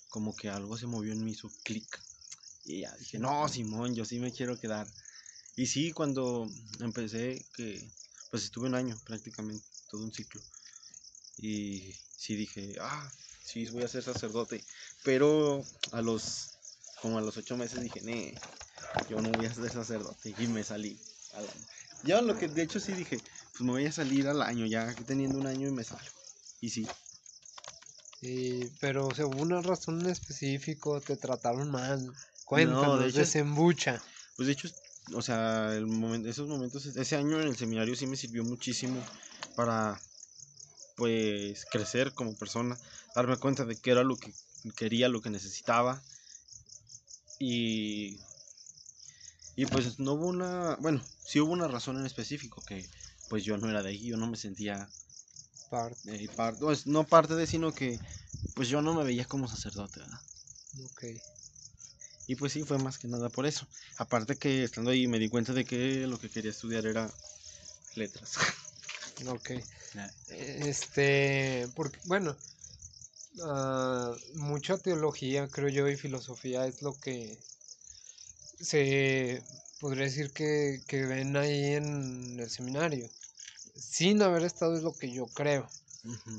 Como 0.08 0.34
que 0.34 0.48
algo 0.48 0.76
se 0.76 0.86
movió 0.86 1.12
en 1.12 1.24
mí, 1.24 1.32
hizo 1.32 1.52
clic. 1.62 2.02
Y 2.64 2.80
ya 2.80 2.94
dije, 2.96 3.18
no, 3.18 3.48
Simón, 3.48 3.94
yo 3.94 4.04
sí 4.04 4.18
me 4.18 4.32
quiero 4.32 4.58
quedar. 4.58 4.92
Y 5.56 5.66
sí, 5.66 5.92
cuando 5.92 6.48
empecé, 6.80 7.46
que 7.54 7.92
pues 8.30 8.44
estuve 8.44 8.68
un 8.68 8.74
año 8.74 9.00
prácticamente, 9.04 9.66
todo 9.88 10.02
un 10.02 10.12
ciclo. 10.12 10.42
Y 11.36 11.94
sí 12.16 12.36
dije, 12.36 12.76
ah, 12.80 13.12
sí, 13.44 13.66
voy 13.70 13.82
a 13.82 13.88
ser 13.88 14.02
sacerdote. 14.02 14.64
Pero 15.04 15.64
a 15.92 16.02
los, 16.02 16.58
como 17.00 17.18
a 17.18 17.22
los 17.22 17.36
ocho 17.36 17.56
meses 17.56 17.80
dije, 17.82 18.00
nee, 18.02 18.34
yo 19.08 19.20
no 19.20 19.30
voy 19.30 19.46
a 19.46 19.54
ser 19.54 19.70
sacerdote. 19.70 20.34
Y 20.38 20.46
me 20.48 20.64
salí. 20.64 21.00
Ya 22.04 22.20
lo 22.20 22.38
que 22.38 22.48
de 22.48 22.62
hecho 22.62 22.80
sí 22.80 22.92
dije, 22.92 23.18
pues 23.60 23.66
me 23.66 23.72
voy 23.72 23.84
a 23.84 23.92
salir 23.92 24.26
al 24.26 24.40
año, 24.40 24.64
ya 24.64 24.94
teniendo 25.06 25.38
un 25.38 25.46
año 25.46 25.68
y 25.68 25.70
me 25.70 25.84
salgo. 25.84 26.16
Y 26.62 26.70
sí, 26.70 26.82
pero 28.80 29.06
o 29.06 29.14
sea, 29.14 29.26
hubo 29.26 29.42
una 29.42 29.60
razón 29.60 30.00
en 30.00 30.06
específico, 30.10 31.02
te 31.02 31.18
trataron 31.18 31.70
mal. 31.70 32.10
Cuéntanos, 32.46 33.02
hecho- 33.02 33.18
desembucha. 33.18 34.02
Pues 34.34 34.46
de 34.46 34.52
hecho, 34.54 34.68
o 35.12 35.20
sea, 35.20 35.74
el 35.76 35.86
momento, 35.86 36.26
esos 36.30 36.48
momentos, 36.48 36.86
ese 36.86 37.16
año 37.16 37.38
en 37.38 37.48
el 37.48 37.56
seminario 37.58 37.94
sí 37.94 38.06
me 38.06 38.16
sirvió 38.16 38.42
muchísimo 38.44 38.98
para, 39.54 40.00
pues, 40.96 41.66
crecer 41.66 42.14
como 42.14 42.34
persona, 42.38 42.80
darme 43.14 43.36
cuenta 43.36 43.66
de 43.66 43.76
qué 43.76 43.90
era 43.90 44.04
lo 44.04 44.18
que 44.18 44.32
quería, 44.74 45.10
lo 45.10 45.20
que 45.20 45.28
necesitaba. 45.28 46.02
Y, 47.38 48.16
y 49.56 49.66
pues 49.66 49.98
no 49.98 50.14
hubo 50.14 50.26
una, 50.26 50.76
bueno, 50.80 51.06
sí 51.24 51.40
hubo 51.40 51.52
una 51.52 51.68
razón 51.68 51.98
en 51.98 52.06
específico, 52.06 52.64
que 52.64 52.88
pues 53.30 53.44
yo 53.44 53.56
no 53.56 53.70
era 53.70 53.82
de 53.82 53.90
ahí, 53.90 54.08
yo 54.08 54.18
no 54.18 54.26
me 54.26 54.36
sentía 54.36 54.90
Parte. 55.70 56.10
eh, 56.12 56.28
pues, 56.58 56.86
no 56.86 57.06
parte 57.06 57.34
de, 57.34 57.46
sino 57.46 57.72
que 57.72 58.00
pues 58.54 58.68
yo 58.68 58.82
no 58.82 58.92
me 58.92 59.04
veía 59.04 59.24
como 59.24 59.48
sacerdote, 59.48 60.00
¿verdad? 60.00 60.20
Ok. 60.84 61.04
Y 62.26 62.36
pues 62.36 62.52
sí, 62.52 62.62
fue 62.64 62.78
más 62.78 62.98
que 62.98 63.08
nada 63.08 63.28
por 63.28 63.46
eso. 63.46 63.66
Aparte 63.96 64.36
que 64.36 64.64
estando 64.64 64.90
ahí 64.90 65.06
me 65.08 65.18
di 65.18 65.28
cuenta 65.28 65.52
de 65.52 65.64
que 65.64 66.06
lo 66.06 66.18
que 66.18 66.30
quería 66.30 66.50
estudiar 66.50 66.86
era 66.86 67.14
letras. 67.96 68.36
Ok. 69.26 69.50
Este, 70.28 71.68
porque, 71.74 72.00
bueno, 72.04 72.36
ah, 73.42 74.14
mucha 74.34 74.78
teología, 74.78 75.48
creo 75.50 75.68
yo, 75.68 75.88
y 75.88 75.96
filosofía 75.96 76.66
es 76.66 76.80
lo 76.82 76.98
que 77.00 77.38
se 78.60 79.42
podría 79.80 80.04
decir 80.04 80.32
que, 80.32 80.82
que 80.86 81.04
ven 81.06 81.36
ahí 81.36 81.74
en 81.74 82.38
el 82.38 82.48
seminario. 82.50 83.10
Sin 83.80 84.22
haber 84.22 84.44
estado 84.44 84.76
es 84.76 84.82
lo 84.82 84.96
que 84.96 85.10
yo 85.10 85.26
creo. 85.26 85.68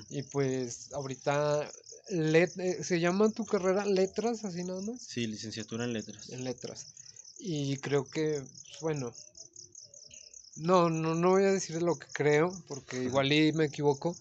Y 0.09 0.23
pues 0.23 0.91
ahorita 0.93 1.69
let- 2.09 2.57
eh, 2.59 2.83
se 2.83 2.99
llama 2.99 3.29
tu 3.31 3.45
carrera 3.45 3.85
letras, 3.85 4.43
así 4.43 4.63
nada 4.63 4.81
más. 4.81 5.01
Sí, 5.01 5.27
licenciatura 5.27 5.85
en 5.85 5.93
letras. 5.93 6.29
En 6.29 6.43
letras. 6.43 6.87
Y 7.39 7.77
creo 7.77 8.07
que, 8.07 8.43
pues, 8.43 8.79
bueno, 8.81 9.13
no, 10.55 10.89
no, 10.89 11.15
no 11.15 11.29
voy 11.31 11.43
a 11.45 11.51
decir 11.51 11.81
lo 11.81 11.97
que 11.97 12.07
creo, 12.13 12.61
porque 12.67 13.03
igual 13.03 13.31
y 13.31 13.51
me 13.53 13.65
equivoco, 13.65 14.15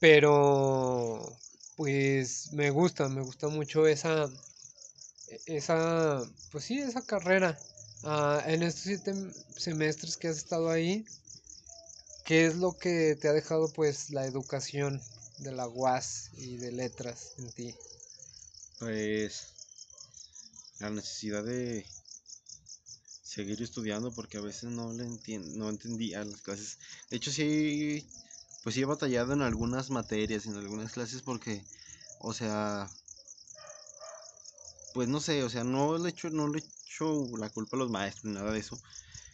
pero 0.00 1.38
pues 1.76 2.52
me 2.52 2.70
gusta, 2.70 3.08
me 3.08 3.22
gusta 3.22 3.48
mucho 3.48 3.86
esa, 3.86 4.28
esa, 5.46 6.22
pues 6.50 6.64
sí, 6.64 6.78
esa 6.80 7.02
carrera. 7.02 7.58
Ah, 8.04 8.42
en 8.46 8.62
estos 8.62 8.82
siete 8.82 9.14
semestres 9.56 10.16
que 10.16 10.28
has 10.28 10.36
estado 10.36 10.70
ahí, 10.70 11.04
¿qué 12.24 12.46
es 12.46 12.56
lo 12.56 12.78
que 12.78 13.16
te 13.20 13.28
ha 13.28 13.32
dejado 13.32 13.72
pues 13.72 14.10
la 14.10 14.26
educación 14.26 15.02
de 15.38 15.52
la 15.52 15.68
UAS 15.68 16.30
y 16.36 16.56
de 16.58 16.72
letras 16.72 17.34
en 17.38 17.52
ti? 17.52 17.74
Pues 18.78 19.54
la 20.80 20.90
necesidad 20.90 21.44
de 21.44 21.86
seguir 23.22 23.62
estudiando 23.62 24.14
porque 24.14 24.38
a 24.38 24.40
veces 24.40 24.70
no 24.70 24.92
le 24.92 25.04
entien- 25.04 25.54
no 25.54 25.68
entendía 25.70 26.24
las 26.24 26.42
clases. 26.42 26.78
De 27.10 27.16
hecho 27.16 27.30
sí, 27.30 28.10
pues 28.62 28.74
sí 28.74 28.82
he 28.82 28.84
batallado 28.84 29.32
en 29.32 29.42
algunas 29.42 29.90
materias, 29.90 30.46
en 30.46 30.56
algunas 30.56 30.92
clases 30.92 31.22
porque, 31.22 31.66
o 32.18 32.32
sea, 32.32 32.90
pues 34.92 35.08
no 35.08 35.20
sé, 35.20 35.42
o 35.42 35.50
sea, 35.50 35.64
no 35.64 35.98
le 35.98 36.10
echo, 36.10 36.30
no 36.30 36.48
le 36.48 36.60
echo 36.60 37.28
la 37.38 37.50
culpa 37.50 37.76
a 37.76 37.80
los 37.80 37.90
maestros 37.90 38.24
ni 38.26 38.32
nada 38.38 38.52
de 38.52 38.58
eso. 38.60 38.80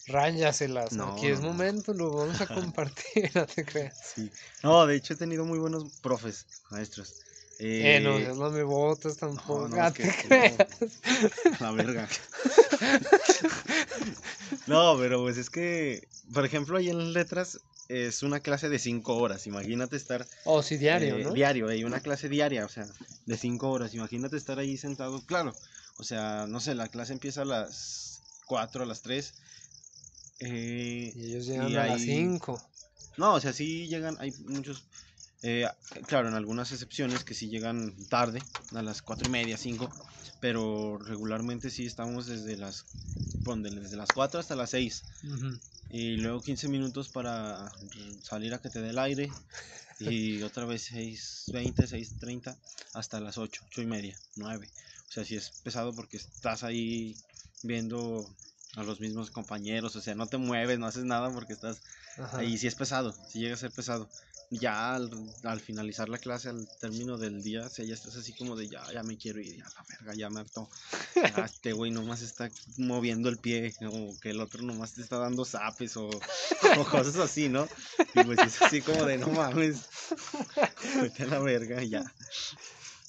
Ráyaselas, 0.08 0.92
No, 0.92 1.12
aquí 1.12 1.28
es 1.28 1.40
no, 1.40 1.46
no. 1.46 1.52
momento, 1.52 1.94
lo 1.94 2.16
vamos 2.16 2.40
a 2.40 2.46
compartir, 2.74 3.30
no 3.34 3.46
te 3.46 3.64
creas. 3.64 4.12
Sí. 4.14 4.30
No, 4.62 4.86
de 4.86 4.96
hecho 4.96 5.14
he 5.14 5.16
tenido 5.16 5.44
muy 5.44 5.58
buenos 5.58 5.86
profes, 6.00 6.46
maestros. 6.70 7.14
Eh, 7.60 8.00
no, 8.02 8.18
Eh, 8.18 8.22
ya 8.24 8.34
no 8.34 8.50
me 8.50 8.62
botas 8.62 9.16
tampoco, 9.16 9.68
no, 9.68 9.76
no 9.76 9.92
te 9.92 10.02
que- 10.04 10.28
creas. 10.28 10.56
La 11.60 11.72
verga. 11.72 12.08
no, 14.66 14.96
pero 14.98 15.20
pues 15.22 15.36
es 15.38 15.50
que, 15.50 16.08
por 16.32 16.44
ejemplo, 16.44 16.78
ahí 16.78 16.88
en 16.88 17.12
letras 17.12 17.60
es 17.88 18.22
una 18.22 18.40
clase 18.40 18.68
de 18.68 18.78
cinco 18.78 19.16
horas. 19.16 19.46
Imagínate 19.46 19.96
estar 19.96 20.28
Oh, 20.44 20.62
sí, 20.62 20.76
diario, 20.76 21.16
eh, 21.16 21.24
¿no? 21.24 21.32
diario, 21.32 21.68
hay 21.68 21.84
una 21.84 22.00
clase 22.00 22.28
diaria, 22.28 22.64
o 22.64 22.68
sea, 22.68 22.86
de 23.26 23.36
cinco 23.36 23.70
horas. 23.70 23.94
Imagínate 23.94 24.36
estar 24.36 24.58
ahí 24.58 24.76
sentado, 24.76 25.24
claro. 25.24 25.56
O 25.96 26.04
sea, 26.04 26.46
no 26.48 26.60
sé, 26.60 26.74
la 26.74 26.88
clase 26.88 27.12
empieza 27.12 27.42
a 27.42 27.46
las 27.46 28.22
4, 28.46 28.84
a 28.84 28.86
las 28.86 29.02
3. 29.02 29.34
Eh, 30.40 31.12
Y 31.14 31.24
ellos 31.26 31.46
llegan 31.46 31.70
y 31.70 31.76
a 31.76 31.86
las 31.86 32.00
ahí- 32.00 32.04
5. 32.06 32.62
no, 33.16 33.34
o 33.34 33.40
sea, 33.40 33.52
sí 33.52 33.88
llegan, 33.88 34.16
hay 34.20 34.32
muchos, 34.32 34.84
eh, 35.42 35.66
claro, 36.06 36.28
en 36.28 36.34
algunas 36.34 36.70
excepciones 36.72 37.24
que 37.24 37.34
sí 37.34 37.48
llegan 37.48 38.06
tarde, 38.08 38.42
a 38.72 38.82
las 38.82 39.02
cuatro 39.02 39.26
y 39.26 39.30
media, 39.30 39.56
cinco, 39.56 39.90
pero 40.40 40.98
regularmente 40.98 41.70
sí 41.70 41.86
estamos 41.86 42.26
desde 42.26 42.56
las, 42.56 42.86
desde 43.44 43.96
las 43.96 44.12
4 44.12 44.38
hasta 44.40 44.54
las 44.56 44.70
6, 44.70 45.06
y 45.90 46.16
luego 46.16 46.42
15 46.42 46.68
minutos 46.68 47.08
para 47.08 47.72
salir 48.22 48.52
a 48.54 48.60
que 48.60 48.68
te 48.68 48.80
dé 48.82 48.90
el 48.90 48.98
aire, 48.98 49.32
y 50.00 50.42
otra 50.42 50.66
vez 50.66 50.92
6.20, 50.92 51.86
6.30, 51.86 52.56
hasta 52.92 53.20
las 53.20 53.38
8, 53.38 53.62
8 53.66 53.82
y 53.82 53.86
media, 53.86 54.20
9. 54.36 54.70
O 55.08 55.10
sea, 55.10 55.24
sí 55.24 55.34
es 55.36 55.52
pesado 55.62 55.94
porque 55.94 56.18
estás 56.18 56.62
ahí 56.62 57.16
viendo 57.62 58.36
a 58.78 58.82
los 58.84 59.00
mismos 59.00 59.30
compañeros, 59.30 59.96
o 59.96 60.00
sea, 60.00 60.14
no 60.14 60.26
te 60.26 60.38
mueves, 60.38 60.78
no 60.78 60.86
haces 60.86 61.04
nada 61.04 61.30
porque 61.30 61.52
estás 61.52 61.82
Ajá. 62.18 62.38
Ahí 62.38 62.58
sí 62.58 62.66
es 62.66 62.74
pesado, 62.74 63.14
sí 63.28 63.40
llega 63.40 63.54
a 63.54 63.58
ser 63.58 63.70
pesado. 63.70 64.08
Ya 64.50 64.94
al, 64.94 65.10
al 65.44 65.60
finalizar 65.60 66.08
la 66.08 66.16
clase, 66.16 66.48
al 66.48 66.66
término 66.80 67.18
del 67.18 67.42
día, 67.42 67.66
o 67.66 67.68
sea, 67.68 67.84
ya 67.84 67.92
estás 67.92 68.16
así 68.16 68.32
como 68.32 68.56
de 68.56 68.66
ya, 68.66 68.82
ya 68.92 69.02
me 69.02 69.18
quiero 69.18 69.40
ir, 69.40 69.58
ya 69.58 69.64
la 69.64 69.84
verga, 69.90 70.14
ya 70.14 70.30
me 70.30 70.40
hartó. 70.40 70.70
Ya 71.14 71.44
este 71.44 71.74
güey 71.74 71.90
nomás 71.90 72.22
está 72.22 72.50
moviendo 72.78 73.28
el 73.28 73.36
pie, 73.36 73.74
o 73.86 74.18
que 74.20 74.30
el 74.30 74.40
otro 74.40 74.62
nomás 74.62 74.94
te 74.94 75.02
está 75.02 75.18
dando 75.18 75.44
zapes 75.44 75.98
o, 75.98 76.08
o 76.08 76.84
cosas 76.90 77.16
así, 77.16 77.50
¿no? 77.50 77.68
Y 78.14 78.24
pues 78.24 78.38
es 78.38 78.62
así 78.62 78.80
como 78.80 79.04
de 79.04 79.18
no 79.18 79.28
mames, 79.28 79.86
vete 81.02 81.24
a 81.24 81.26
la 81.26 81.40
verga, 81.40 81.82
ya. 81.82 82.10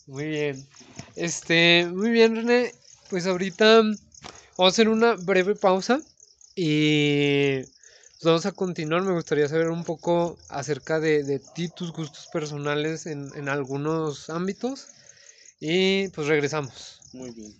Muy 0.07 0.25
bien. 0.25 0.67
Este, 1.15 1.87
muy 1.87 2.09
bien, 2.09 2.35
René. 2.35 2.73
Pues 3.09 3.25
ahorita 3.27 3.81
vamos 4.59 4.73
a 4.73 4.75
hacer 4.75 4.89
una 4.89 5.15
breve 5.15 5.55
pausa 5.55 6.01
y 6.53 7.61
vamos 8.21 8.45
a 8.45 8.51
continuar. 8.51 9.03
Me 9.03 9.13
gustaría 9.13 9.47
saber 9.47 9.69
un 9.69 9.85
poco 9.85 10.37
acerca 10.49 10.99
de, 10.99 11.23
de 11.23 11.39
ti, 11.39 11.69
tus 11.69 11.93
gustos 11.93 12.27
personales 12.27 13.05
en, 13.05 13.29
en 13.35 13.47
algunos 13.47 14.29
ámbitos. 14.29 14.87
Y 15.61 16.09
pues 16.09 16.27
regresamos. 16.27 16.99
Muy 17.13 17.31
bien. 17.31 17.55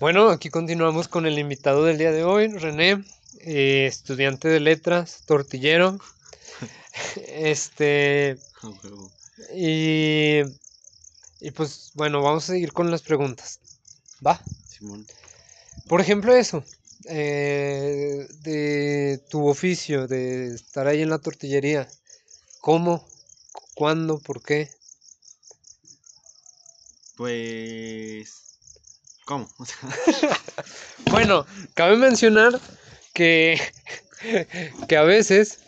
Bueno, 0.00 0.30
aquí 0.30 0.50
continuamos 0.50 1.06
con 1.06 1.24
el 1.24 1.38
invitado 1.38 1.84
del 1.84 1.98
día 1.98 2.10
de 2.10 2.24
hoy, 2.24 2.48
René. 2.48 3.04
eh, 3.42 3.86
estudiante 3.86 4.48
de 4.48 4.58
letras, 4.58 5.22
tortillero. 5.24 6.00
este, 7.16 8.38
y, 9.54 10.40
y 11.40 11.50
pues 11.52 11.92
bueno, 11.94 12.22
vamos 12.22 12.44
a 12.44 12.52
seguir 12.52 12.72
con 12.72 12.90
las 12.90 13.02
preguntas. 13.02 13.60
¿Va? 14.24 14.40
Simón. 14.68 15.06
Por 15.88 16.00
ejemplo, 16.00 16.34
eso, 16.34 16.64
eh, 17.08 18.26
de 18.42 19.20
tu 19.28 19.46
oficio, 19.48 20.06
de 20.06 20.54
estar 20.54 20.86
ahí 20.86 21.02
en 21.02 21.10
la 21.10 21.18
tortillería. 21.18 21.88
¿Cómo? 22.60 23.06
¿Cuándo? 23.74 24.18
¿Por 24.20 24.42
qué? 24.42 24.70
Pues. 27.16 28.58
¿Cómo? 29.24 29.48
Bueno, 31.10 31.44
cabe 31.74 31.96
mencionar 31.96 32.58
que, 33.12 33.60
que 34.88 34.96
a 34.96 35.02
veces, 35.02 35.58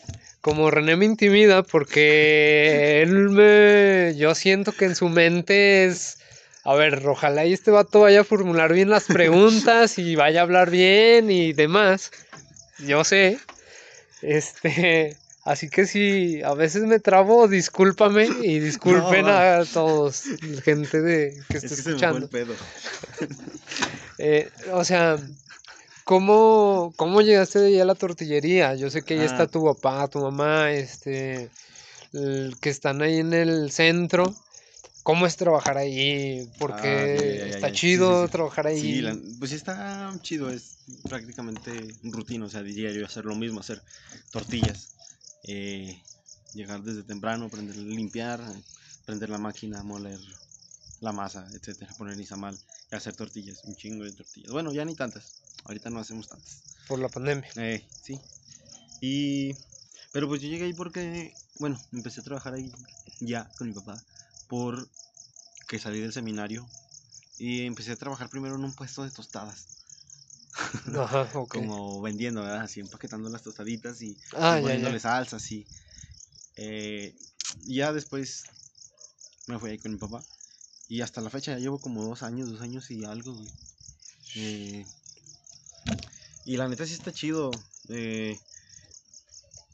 como 0.45 0.71
René 0.71 0.95
me 0.97 1.07
intimida, 1.07 1.63
porque 1.63 3.01
él 3.01 3.31
me. 3.31 4.15
Yo 4.15 4.35
siento 4.35 4.73
que 4.73 4.85
en 4.85 4.95
su 4.95 5.09
mente 5.09 5.87
es. 5.87 6.19
A 6.65 6.75
ver, 6.75 7.03
ojalá 7.07 7.47
y 7.47 7.55
este 7.55 7.71
vato 7.71 8.01
vaya 8.01 8.21
a 8.21 8.25
formular 8.25 8.75
bien 8.75 8.91
las 8.91 9.05
preguntas 9.05 9.99
y 9.99 10.17
vaya 10.17 10.41
a 10.41 10.43
hablar 10.43 10.69
bien 10.69 11.31
y 11.31 11.55
demás. 11.55 12.11
Yo 12.79 13.05
sé. 13.05 13.39
Este. 14.21 15.17
Así 15.45 15.71
que 15.71 15.87
si 15.87 16.43
a 16.43 16.53
veces 16.53 16.83
me 16.83 17.01
trabo, 17.01 17.49
discúlpame 17.49 18.29
y 18.43 18.59
disculpen 18.59 19.27
a 19.29 19.65
todos, 19.65 20.25
gente 20.63 21.01
de, 21.01 21.41
que 21.49 21.57
es 21.57 21.65
está 21.65 21.69
que 21.69 21.69
se 21.69 21.77
me 21.77 21.83
fue 21.83 21.93
escuchando. 21.93 22.19
el 22.19 22.29
pedo. 22.29 22.55
Eh, 24.19 24.49
o 24.71 24.85
sea, 24.85 25.19
¿cómo, 26.05 26.93
¿cómo 26.97 27.21
llegaste 27.23 27.59
de 27.61 27.67
ahí 27.69 27.81
a 27.81 27.85
la 27.85 27.95
tortillería? 27.95 28.75
Yo 28.75 28.91
sé 28.91 29.03
que 29.03 29.15
ahí 29.15 29.21
está 29.21 29.45
Ah. 29.45 29.47
tu 29.47 29.65
papá, 29.65 30.09
tu 30.09 30.21
mamá, 30.21 30.71
este, 30.73 31.51
el- 32.13 32.57
que 32.61 32.71
están 32.71 33.03
ahí 33.03 33.19
en 33.19 33.33
el 33.33 33.71
centro. 33.71 34.35
¿Cómo 35.03 35.27
es 35.27 35.37
trabajar 35.37 35.77
ahí? 35.77 36.49
Porque 36.59 36.79
Ah, 36.81 37.07
ya, 37.39 37.47
ya, 37.49 37.55
está 37.57 37.69
sí, 37.69 37.75
chido 37.75 38.27
sí. 38.27 38.33
trabajar 38.33 38.67
ahí. 38.69 38.81
Sí, 38.81 39.03
la- 39.03 39.19
pues 39.39 39.51
sí 39.51 39.57
está 39.57 40.17
chido, 40.23 40.51
es 40.51 40.79
prácticamente 41.09 41.95
rutina, 42.05 42.47
o 42.47 42.49
sea, 42.49 42.63
diario 42.63 43.05
hacer 43.05 43.25
lo 43.27 43.35
mismo, 43.35 43.61
hacer 43.61 43.83
tortillas, 44.31 44.91
eh, 45.43 46.03
llegar 46.55 46.83
desde 46.83 47.03
temprano, 47.03 47.47
aprender 47.47 47.77
a 47.77 47.81
limpiar, 47.81 48.41
prender 49.05 49.29
la 49.29 49.39
máquina, 49.39 49.83
moler 49.83 50.21
la 51.01 51.13
masa, 51.13 51.47
etcétera, 51.53 51.95
poner 51.99 52.19
izamal 52.19 52.59
y 52.91 52.95
hacer 52.97 53.15
tortillas, 53.15 53.63
un 53.65 53.77
chingo 53.77 54.05
de 54.05 54.13
tortillas. 54.13 54.51
Bueno, 54.53 54.73
ya 54.73 54.87
ni 54.87 54.95
tantas, 54.95 55.35
ahorita 55.65 55.91
no 55.91 56.01
hacemos 56.01 56.29
tantas. 56.29 56.63
Por 56.89 56.99
la 56.99 57.09
pandemia. 57.09 57.49
Eh, 57.57 57.87
sí. 58.03 58.21
Y, 59.01 59.55
pero 60.13 60.29
pues 60.29 60.41
yo 60.41 60.49
llegué 60.49 60.65
ahí 60.65 60.75
porque, 60.75 61.35
bueno, 61.59 61.79
empecé 61.93 62.21
a 62.21 62.25
trabajar 62.25 62.55
ahí 62.55 62.71
ya 63.21 63.51
con 63.59 63.69
mi 63.69 63.75
papá 63.75 64.03
por 64.49 64.89
que 65.67 65.79
salí 65.79 66.01
del 66.01 66.13
seminario 66.13 66.67
y 67.39 67.67
empecé 67.67 67.93
a 67.93 67.97
trabajar 67.97 68.29
primero 68.31 68.55
en 68.55 68.65
un 68.65 68.75
puesto 68.75 69.03
de 69.03 69.11
tostadas, 69.11 69.67
Ajá, 70.97 71.23
ok. 71.35 71.55
como 71.55 72.01
vendiendo, 72.01 72.43
¿verdad? 72.43 72.63
Así 72.63 72.81
empaquetando 72.81 73.29
las 73.29 73.43
tostaditas 73.43 74.01
y, 74.03 74.11
y 74.11 74.17
Ah, 74.37 74.61
ya, 74.61 74.63
poniéndole 74.63 75.01
y 75.51 75.67
eh, 76.57 77.15
ya 77.67 77.93
después 77.93 78.45
me 79.47 79.59
fui 79.59 79.71
ahí 79.71 79.79
con 79.79 79.93
mi 79.93 79.99
papá 79.99 80.23
y 80.89 81.01
hasta 81.01 81.21
la 81.21 81.31
fecha 81.31 81.53
ya 81.53 81.59
llevo 81.59 81.81
como 81.81 82.05
dos 82.05 82.23
años, 82.23 82.51
dos 82.51 82.61
años 82.61 82.91
y 82.91 83.05
algo, 83.05 83.35
güey. 83.35 83.49
Eh, 84.37 84.87
y 86.45 86.57
la 86.57 86.69
neta 86.69 86.87
sí 86.87 86.95
está 86.95 87.13
chido. 87.13 87.65
eh, 87.89 88.41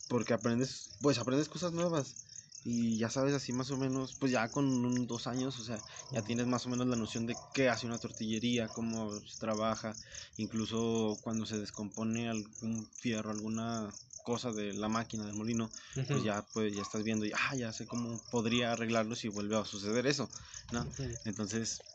porque 0.08 0.34
aprendes, 0.34 0.90
pues 1.00 1.18
aprendes 1.18 1.48
cosas 1.48 1.72
nuevas. 1.72 2.18
Y 2.62 2.98
ya 2.98 3.08
sabes 3.08 3.32
así 3.32 3.52
más 3.54 3.70
o 3.70 3.78
menos, 3.78 4.14
pues 4.14 4.32
ya 4.32 4.50
con 4.52 4.66
un- 4.66 5.06
dos 5.06 5.26
años, 5.26 5.58
o 5.58 5.62
sea, 5.64 5.82
ya 6.10 6.22
tienes 6.22 6.46
más 6.46 6.66
o 6.66 6.68
menos 6.68 6.86
la 6.88 6.96
noción 6.96 7.26
de 7.26 7.40
qué 7.52 7.70
hace 7.70 7.86
una 7.86 7.98
tortillería, 7.98 8.70
cómo 8.72 9.24
se 9.24 9.38
trabaja, 9.38 9.96
incluso 10.36 11.18
cuando 11.22 11.46
se 11.46 11.58
descompone 11.58 12.28
algún 12.28 12.90
fierro, 12.98 13.30
alguna 13.30 13.96
cosa 14.22 14.52
de 14.52 14.74
la 14.74 14.88
máquina 14.90 15.24
del 15.24 15.34
molino, 15.34 15.72
pues 16.10 16.22
ya 16.22 16.46
pues 16.52 16.74
ya 16.74 16.82
estás 16.82 17.02
viendo 17.02 17.24
y 17.24 17.32
ah, 17.34 17.54
ya 17.56 17.72
sé 17.72 17.86
cómo 17.86 18.22
podría 18.28 18.72
arreglarlo 18.72 19.14
si 19.14 19.28
vuelve 19.28 19.56
a 19.56 19.64
suceder 19.64 20.06
eso, 20.06 20.30
¿no? 20.70 20.90
Entonces, 21.24 21.86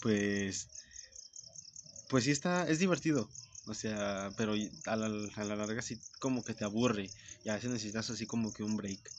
pues, 0.00 0.70
pues 2.06 2.24
sí 2.24 2.30
está, 2.30 2.68
es 2.68 2.78
divertido. 2.78 3.30
O 3.66 3.74
sea, 3.74 4.30
pero 4.36 4.54
a 4.86 4.96
la, 4.96 5.06
a 5.06 5.44
la 5.44 5.56
larga 5.56 5.82
sí 5.82 5.98
como 6.18 6.44
que 6.44 6.54
te 6.54 6.64
aburre. 6.64 7.10
Y 7.44 7.48
a 7.48 7.54
veces 7.54 7.70
necesitas 7.70 8.10
así 8.10 8.26
como 8.26 8.52
que 8.52 8.62
un 8.62 8.76
break. 8.76 9.10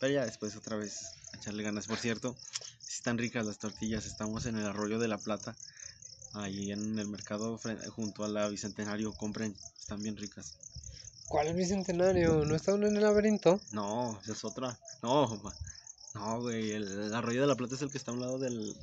Pero 0.00 0.14
ya 0.14 0.24
después 0.24 0.56
otra 0.56 0.76
vez 0.76 0.98
echarle 1.34 1.62
ganas. 1.62 1.86
Por 1.86 1.98
cierto, 1.98 2.36
sí 2.80 2.96
están 2.96 3.18
ricas 3.18 3.46
las 3.46 3.58
tortillas. 3.58 4.06
Estamos 4.06 4.46
en 4.46 4.58
el 4.58 4.66
Arroyo 4.66 4.98
de 4.98 5.08
la 5.08 5.18
Plata. 5.18 5.54
Ahí 6.34 6.72
en 6.72 6.98
el 6.98 7.08
mercado 7.08 7.60
junto 7.90 8.24
a 8.24 8.28
la 8.28 8.48
Bicentenario. 8.48 9.12
Compren, 9.12 9.54
están 9.78 10.02
bien 10.02 10.16
ricas. 10.16 10.56
¿Cuál 11.28 11.54
bicentenario? 11.54 12.44
¿No 12.44 12.54
estaban 12.54 12.82
en 12.84 12.96
el 12.96 13.02
laberinto? 13.02 13.60
No, 13.70 14.18
esa 14.22 14.32
es 14.32 14.44
otra. 14.44 14.78
No, 15.02 15.40
no, 16.14 16.40
güey. 16.40 16.72
El, 16.72 16.88
el 16.88 17.14
Arroyo 17.14 17.40
de 17.40 17.46
la 17.46 17.54
Plata 17.54 17.74
es 17.74 17.82
el 17.82 17.90
que 17.90 17.98
está 17.98 18.10
a 18.10 18.14
un 18.14 18.20
lado 18.20 18.38
del, 18.38 18.74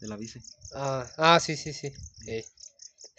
de 0.00 0.06
la 0.08 0.16
bice. 0.16 0.40
Ah, 0.74 1.04
ah, 1.16 1.40
sí, 1.40 1.56
sí, 1.56 1.72
sí. 1.72 1.92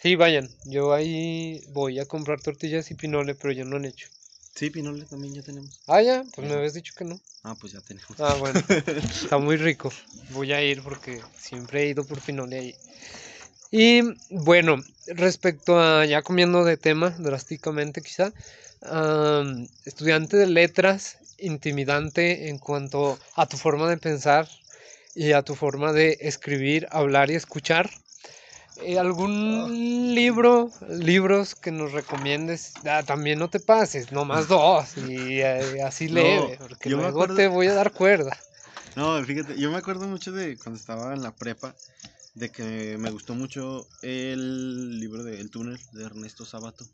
Sí, 0.02 0.16
vayan. 0.16 0.50
Yo 0.64 0.92
ahí 0.92 1.62
voy 1.68 2.00
a 2.00 2.06
comprar 2.06 2.40
tortillas 2.40 2.90
y 2.90 2.94
pinole, 2.94 3.36
pero 3.36 3.52
ya 3.52 3.64
no 3.64 3.76
han 3.76 3.84
hecho. 3.84 4.08
Sí, 4.52 4.68
Pinole 4.68 5.04
también 5.04 5.32
ya 5.32 5.42
tenemos. 5.42 5.80
Ah, 5.86 6.02
ya, 6.02 6.24
pues 6.34 6.48
me 6.48 6.54
habías 6.54 6.74
dicho 6.74 6.92
que 6.96 7.04
no. 7.04 7.20
Ah, 7.44 7.54
pues 7.54 7.72
ya 7.72 7.80
tenemos. 7.82 8.18
Ah, 8.18 8.34
bueno, 8.40 8.60
está 8.98 9.38
muy 9.38 9.56
rico. 9.56 9.92
Voy 10.30 10.52
a 10.52 10.60
ir 10.60 10.82
porque 10.82 11.20
siempre 11.38 11.84
he 11.84 11.90
ido 11.90 12.04
por 12.04 12.20
pinole 12.20 12.58
ahí. 12.58 12.74
Y 13.70 14.02
bueno, 14.28 14.84
respecto 15.06 15.78
a 15.78 16.04
ya 16.04 16.22
comiendo 16.22 16.64
de 16.64 16.76
tema 16.76 17.10
drásticamente 17.10 18.02
quizá, 18.02 18.32
am, 18.82 19.68
estudiante 19.84 20.36
de 20.36 20.48
letras, 20.48 21.18
intimidante 21.38 22.48
en 22.48 22.58
cuanto 22.58 23.20
a 23.36 23.46
tu 23.46 23.56
forma 23.56 23.88
de 23.88 23.98
pensar 23.98 24.48
y 25.14 25.30
a 25.30 25.42
tu 25.42 25.54
forma 25.54 25.92
de 25.92 26.18
escribir, 26.22 26.88
hablar 26.90 27.30
y 27.30 27.36
escuchar. 27.36 27.88
Eh, 28.76 28.98
¿Algún 28.98 30.14
libro, 30.14 30.72
libros 30.88 31.54
que 31.54 31.70
nos 31.70 31.92
recomiendes? 31.92 32.74
Ah, 32.84 33.02
también 33.06 33.38
no 33.38 33.50
te 33.50 33.60
pases, 33.60 34.12
nomás 34.12 34.48
dos 34.48 34.96
y 34.96 35.40
eh, 35.40 35.82
así 35.82 36.08
No, 36.08 36.14
leve, 36.14 36.56
porque 36.58 36.90
yo 36.90 36.96
luego 36.96 37.10
acuerdo- 37.22 37.36
te 37.36 37.48
voy 37.48 37.66
a 37.68 37.74
dar 37.74 37.92
cuerda. 37.92 38.36
No, 38.96 39.24
fíjate, 39.24 39.58
yo 39.58 39.70
me 39.70 39.76
acuerdo 39.78 40.06
mucho 40.06 40.32
de 40.32 40.58
cuando 40.58 40.78
estaba 40.78 41.12
en 41.14 41.22
la 41.22 41.34
prepa, 41.36 41.76
de 42.34 42.50
que 42.50 42.96
me 42.98 43.10
gustó 43.10 43.34
mucho 43.34 43.88
el 44.00 44.98
libro 45.00 45.22
de 45.22 45.40
El 45.40 45.50
túnel 45.50 45.78
de 45.92 46.04
Ernesto 46.04 46.44
Sábato. 46.44 46.86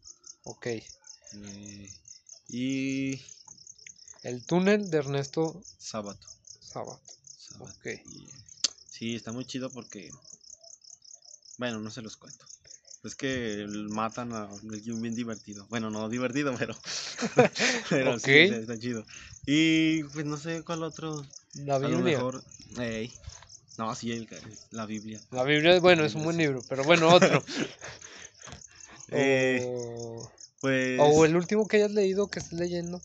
Ok. 0.44 0.66
eh, 0.66 1.92
y 2.48 3.20
El 4.22 4.44
túnel 4.44 4.90
de 4.90 4.98
Ernesto 4.98 5.62
Sábato. 5.78 6.26
Sabato. 6.60 7.14
Sábato, 7.36 7.72
Ok. 7.78 7.86
y- 8.06 8.28
sí, 8.90 9.14
está 9.14 9.32
muy 9.32 9.44
chido 9.44 9.70
porque, 9.72 10.10
bueno, 11.58 11.78
no 11.80 11.90
se 11.90 12.02
los 12.02 12.16
cuento. 12.16 12.46
Es 13.04 13.14
que 13.14 13.66
matan 13.88 14.32
a 14.32 14.44
alguien 14.44 15.00
bien 15.00 15.14
divertido. 15.14 15.66
Bueno, 15.68 15.90
no 15.90 16.08
divertido, 16.08 16.54
pero, 16.58 16.74
pero 17.90 18.18
sí, 18.18 18.32
está 18.32 18.78
chido. 18.78 19.04
Y 19.46 20.02
pues 20.04 20.24
no 20.26 20.36
sé 20.36 20.62
cuál 20.62 20.82
otro. 20.82 21.24
La 21.54 21.76
A 21.76 21.88
lo 21.88 21.98
Biblia. 21.98 22.18
mejor. 22.18 22.44
no, 23.76 23.94
sí, 23.94 24.12
el, 24.12 24.28
la 24.70 24.86
Biblia. 24.86 25.20
La 25.30 25.44
Biblia, 25.44 25.78
bueno, 25.80 26.04
es 26.04 26.14
un 26.14 26.24
buen 26.24 26.36
libro, 26.36 26.64
pero 26.68 26.84
bueno, 26.84 27.08
otro. 27.10 27.42
Eh, 29.10 29.62
o, 29.64 30.30
Pues. 30.60 31.00
o 31.00 31.24
el 31.24 31.36
último 31.36 31.66
que 31.66 31.78
hayas 31.78 31.92
leído, 31.92 32.28
que 32.28 32.40
estés 32.40 32.58
leyendo, 32.58 33.00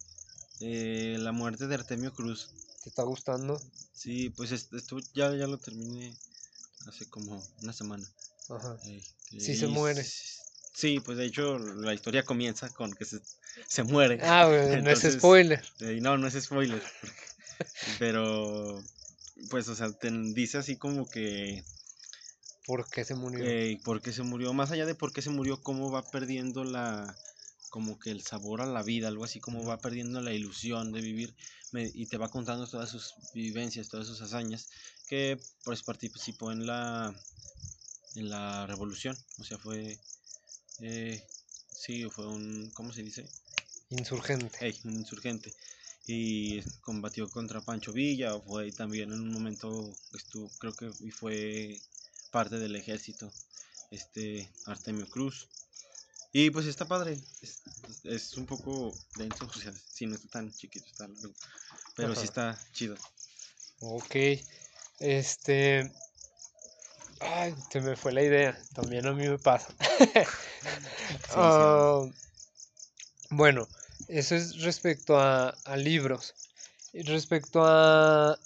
eh, 0.59 1.17
la 1.19 1.31
muerte 1.31 1.67
de 1.67 1.75
Artemio 1.75 2.13
Cruz. 2.13 2.49
te 2.81 2.89
está 2.89 3.03
gustando. 3.03 3.61
Sí, 3.93 4.29
pues 4.29 4.51
est- 4.51 4.73
esto 4.73 4.99
ya, 5.13 5.33
ya 5.35 5.47
lo 5.47 5.57
terminé 5.57 6.15
hace 6.87 7.05
como 7.09 7.41
una 7.61 7.73
semana. 7.73 8.07
Ajá. 8.55 8.77
eh, 8.87 9.01
Sí 9.39 9.55
se 9.55 9.65
y 9.65 9.69
muere. 9.69 10.03
Sí, 10.73 10.99
pues 10.99 11.17
de 11.17 11.25
hecho 11.25 11.59
la 11.59 11.93
historia 11.93 12.25
comienza 12.25 12.69
con 12.73 12.93
que 12.93 13.05
se, 13.05 13.19
se 13.67 13.83
muere. 13.83 14.17
Ah, 14.21 14.47
no 14.81 14.89
es 14.89 15.01
spoiler. 15.01 15.63
Eh, 15.79 15.99
no, 16.01 16.17
no 16.17 16.27
es 16.27 16.41
spoiler. 16.41 16.81
Pero, 17.99 18.83
pues, 19.49 19.67
o 19.67 19.75
sea, 19.75 19.91
te 19.91 20.09
dice 20.33 20.57
así 20.57 20.77
como 20.77 21.09
que 21.09 21.63
¿Por 22.65 22.89
qué 22.89 23.03
se 23.03 23.13
murió? 23.15 23.43
eh, 23.45 23.77
por 23.83 24.01
qué 24.01 24.11
se 24.13 24.23
murió, 24.23 24.53
más 24.53 24.71
allá 24.71 24.85
de 24.85 24.95
por 24.95 25.11
qué 25.11 25.21
se 25.21 25.29
murió, 25.29 25.61
cómo 25.61 25.91
va 25.91 26.09
perdiendo 26.09 26.63
la, 26.63 27.17
como 27.69 27.99
que 27.99 28.11
el 28.11 28.21
sabor 28.21 28.61
a 28.61 28.65
la 28.65 28.83
vida, 28.83 29.09
algo 29.09 29.25
así 29.25 29.39
como 29.41 29.65
va 29.65 29.81
perdiendo 29.81 30.21
la 30.21 30.33
ilusión 30.33 30.91
de 30.93 31.01
vivir 31.01 31.35
me- 31.71 31.91
y 31.93 32.07
te 32.07 32.17
va 32.17 32.29
contando 32.29 32.67
todas 32.67 32.89
sus 32.89 33.13
vivencias, 33.33 33.89
todas 33.89 34.07
sus 34.07 34.21
hazañas, 34.21 34.69
que 35.07 35.43
pues 35.63 35.83
participó 35.83 36.51
en 36.51 36.65
la, 36.65 37.13
en 38.15 38.29
la 38.29 38.65
revolución, 38.67 39.17
o 39.39 39.43
sea, 39.43 39.57
fue, 39.57 39.99
eh, 40.79 41.23
sí, 41.75 42.03
fue 42.09 42.27
un, 42.27 42.71
¿cómo 42.73 42.93
se 42.93 43.03
dice? 43.03 43.25
Insurgente. 43.89 44.57
Ey, 44.65 44.79
un 44.85 44.93
insurgente. 44.93 45.53
Y 46.05 46.61
combatió 46.81 47.29
contra 47.29 47.61
Pancho 47.61 47.93
Villa, 47.93 48.37
fue 48.39 48.71
también 48.71 49.13
en 49.13 49.19
un 49.19 49.31
momento, 49.31 49.95
estuvo, 50.13 50.49
creo 50.59 50.75
que 50.75 50.91
y 50.99 51.11
fue 51.11 51.79
parte 52.31 52.57
del 52.59 52.75
ejército, 52.75 53.31
este 53.91 54.51
Artemio 54.65 55.09
Cruz. 55.09 55.47
Y 56.33 56.49
pues 56.49 56.65
está 56.65 56.85
padre, 56.85 57.19
es, 57.41 57.61
es 58.03 58.35
un 58.37 58.45
poco 58.47 58.93
denso, 59.15 59.45
o 59.45 59.59
sea, 59.59 59.71
sí, 59.71 60.07
no 60.07 60.15
está 60.15 60.27
tan 60.29 60.51
chiquito, 60.51 60.87
está 60.87 61.07
pero 61.95 62.15
sí 62.15 62.21
Ajá. 62.21 62.25
está 62.25 62.71
chido. 62.73 62.97
Ok. 63.79 64.15
Este. 64.99 65.91
Ay, 67.23 67.55
se 67.71 67.81
me 67.81 67.95
fue 67.95 68.11
la 68.11 68.21
idea. 68.21 68.57
También 68.73 69.07
a 69.07 69.13
mí 69.13 69.27
me 69.27 69.37
pasa. 69.37 69.73
sí. 69.99 71.35
Ah, 71.35 72.05
bueno, 73.29 73.67
eso 74.07 74.35
es 74.35 74.61
respecto 74.61 75.19
a, 75.19 75.49
a 75.65 75.77
libros. 75.77 76.35
Y 76.93 77.01
respecto 77.03 77.65
a, 77.65 78.37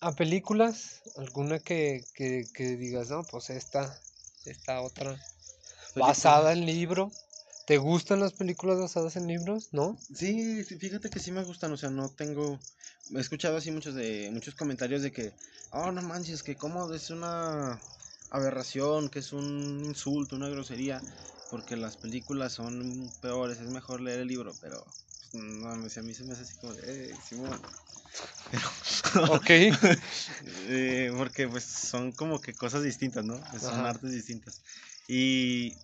a 0.00 0.12
películas, 0.14 1.02
alguna 1.16 1.58
que, 1.58 2.04
que, 2.14 2.44
que 2.54 2.76
digas, 2.76 3.10
no, 3.10 3.24
pues 3.24 3.50
esta, 3.50 3.98
esta 4.44 4.80
otra, 4.80 5.18
basada 5.96 6.52
en 6.52 6.66
libro. 6.66 7.10
¿Te 7.66 7.76
gustan 7.76 8.20
las 8.20 8.32
películas 8.32 8.78
basadas 8.78 9.16
en 9.16 9.26
libros? 9.26 9.68
¿No? 9.72 9.98
Sí, 10.14 10.64
fíjate 10.64 11.10
que 11.10 11.18
sí 11.18 11.32
me 11.32 11.44
gustan, 11.44 11.72
o 11.72 11.76
sea, 11.76 11.90
no 11.90 12.08
tengo, 12.08 12.58
he 13.14 13.20
escuchado 13.20 13.58
así 13.58 13.70
muchos 13.70 13.94
de, 13.94 14.30
muchos 14.32 14.54
comentarios 14.54 15.02
de 15.02 15.12
que, 15.12 15.34
oh, 15.72 15.92
no 15.92 16.00
manches, 16.00 16.42
que 16.42 16.56
como 16.56 16.90
es 16.94 17.10
una 17.10 17.78
aberración, 18.30 19.08
que 19.10 19.20
es 19.20 19.32
un 19.32 19.82
insulto, 19.86 20.36
una 20.36 20.48
grosería, 20.48 21.04
porque 21.48 21.76
las 21.76 21.96
películas 21.96 22.52
son 22.54 23.16
peores, 23.20 23.60
es 23.60 23.68
mejor 23.68 24.00
leer 24.00 24.20
el 24.20 24.28
libro, 24.28 24.58
pero, 24.58 24.96
pues, 25.18 25.34
no, 25.34 25.68
a 25.70 25.76
mí 25.76 25.88
se 25.90 26.02
me 26.02 26.32
hace 26.34 26.42
así 26.42 26.56
como 26.56 26.74
de, 26.74 27.14
eh, 27.16 27.20
Simón. 27.22 27.66
Pero, 28.50 28.68
Ok. 29.26 29.50
eh, 30.44 31.12
porque 31.16 31.48
pues 31.48 31.64
son 31.64 32.12
como 32.12 32.40
que 32.40 32.56
cosas 32.56 32.82
distintas, 32.82 33.24
¿no? 33.24 33.46
Son 33.58 33.84
Ajá. 33.84 33.86
artes 33.86 34.12
distintas. 34.12 34.62
Y 35.06 35.82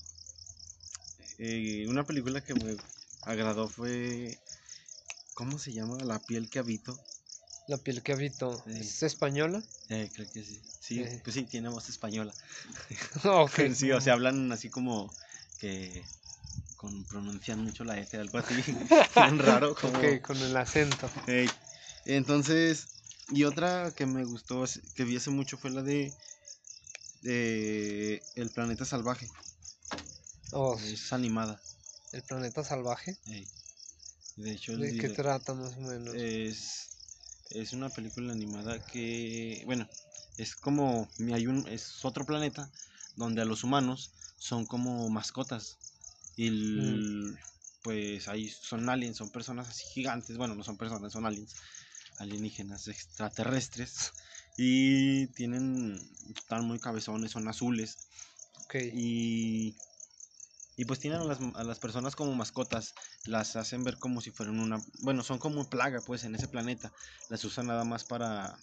eh, 1.38 1.86
una 1.88 2.06
película 2.06 2.42
que 2.42 2.54
me 2.54 2.80
agradó 3.20 3.68
fue, 3.68 4.42
¿cómo 5.34 5.58
se 5.58 5.72
llama? 5.72 6.04
La 6.04 6.26
piel 6.26 6.50
que 6.50 6.60
habito. 6.60 7.06
La 7.66 7.78
piel 7.78 8.02
que 8.02 8.12
habito. 8.12 8.62
Sí. 8.66 8.72
¿Es 8.78 9.02
española? 9.02 9.62
Eh, 9.88 10.10
creo 10.14 10.30
que 10.32 10.42
sí. 10.42 10.60
Sí, 10.80 11.00
Eh. 11.00 11.20
pues 11.24 11.34
sí, 11.34 11.44
tiene 11.44 11.68
voz 11.68 11.88
española. 11.88 12.34
ok. 13.24 13.72
Sí, 13.74 13.90
o 13.92 14.00
sea, 14.00 14.14
hablan 14.14 14.52
así 14.52 14.68
como 14.70 15.14
que 15.58 16.04
con 16.76 17.04
pronuncian 17.04 17.60
mucho 17.64 17.84
la 17.84 17.98
S, 17.98 18.16
algo 18.16 18.38
así. 18.38 18.54
Bien 19.16 19.38
raro, 19.38 19.74
como... 19.74 19.98
Ok, 19.98 20.20
con 20.22 20.36
el 20.36 20.56
acento. 20.56 21.08
Entonces, 22.04 22.88
y 23.30 23.44
otra 23.44 23.92
que 23.96 24.04
me 24.04 24.24
gustó, 24.24 24.64
que 24.94 25.04
vi 25.04 25.16
hace 25.16 25.30
mucho 25.30 25.56
fue 25.56 25.70
la 25.70 25.82
de, 25.82 26.12
de 27.22 28.22
El 28.34 28.50
planeta 28.50 28.84
salvaje. 28.84 29.30
Oh, 30.52 30.78
Es 30.78 31.12
animada. 31.14 31.62
el 32.12 32.22
planeta 32.22 32.62
salvaje. 32.62 33.16
De 34.36 34.52
hecho, 34.52 34.72
el 34.72 34.80
¿De 34.80 34.98
qué 34.98 35.08
trata 35.08 35.54
más 35.54 35.76
o 35.76 35.80
menos? 35.80 36.14
es, 36.14 36.90
es 37.50 37.72
una 37.72 37.90
película 37.92 38.32
animada 38.32 38.80
que, 38.86 39.62
bueno, 39.66 39.88
es 40.36 40.56
como, 40.56 41.08
hay 41.32 41.46
un, 41.46 41.66
es 41.68 42.04
otro 42.04 42.26
planeta 42.26 42.70
donde 43.16 43.42
a 43.42 43.44
los 43.44 43.64
humanos 43.64 44.12
son 44.38 44.66
como 44.66 45.08
mascotas. 45.10 45.78
Y 46.36 46.48
el- 46.48 47.38
pues 47.82 48.28
ahí 48.28 48.48
son 48.48 48.88
aliens, 48.88 49.16
son 49.18 49.30
personas 49.30 49.68
así 49.68 49.84
gigantes, 49.86 50.36
bueno, 50.38 50.54
no 50.54 50.64
son 50.64 50.78
personas, 50.78 51.12
son 51.12 51.26
aliens, 51.26 51.56
alienígenas 52.16 52.88
extraterrestres. 52.88 54.14
Y 54.56 55.26
tienen, 55.34 56.16
están 56.36 56.64
muy 56.64 56.78
cabezones, 56.78 57.32
son 57.32 57.48
azules. 57.48 58.00
ok. 58.60 58.74
Y, 58.90 59.76
y 60.76 60.84
pues 60.84 60.98
tienen 60.98 61.20
a 61.20 61.24
las, 61.24 61.38
a 61.54 61.64
las 61.64 61.78
personas 61.78 62.16
como 62.16 62.34
mascotas, 62.34 62.94
las 63.24 63.56
hacen 63.56 63.84
ver 63.84 63.98
como 63.98 64.20
si 64.20 64.30
fueran 64.30 64.58
una, 64.58 64.84
bueno, 65.00 65.22
son 65.22 65.38
como 65.38 65.68
plaga 65.68 66.00
pues 66.00 66.24
en 66.24 66.34
ese 66.34 66.48
planeta, 66.48 66.92
las 67.28 67.44
usan 67.44 67.66
nada 67.66 67.84
más 67.84 68.04
para, 68.04 68.58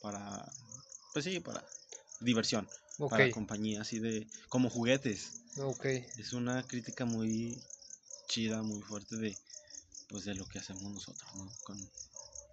para, 0.00 0.52
pues 1.12 1.24
sí, 1.24 1.40
para 1.40 1.64
diversión, 2.20 2.68
para 3.10 3.30
compañía, 3.30 3.80
así 3.80 3.98
de, 3.98 4.28
como 4.48 4.70
juguetes. 4.70 5.38
Ok. 5.58 5.84
Es 6.18 6.32
una 6.32 6.62
crítica 6.66 7.04
muy 7.04 7.60
chida, 8.28 8.62
muy 8.62 8.80
fuerte 8.82 9.16
de, 9.16 9.36
pues 10.08 10.24
de 10.24 10.34
lo 10.34 10.46
que 10.46 10.58
hacemos 10.58 10.84
nosotros, 10.84 11.34
¿no? 11.34 11.50
Con 11.64 11.90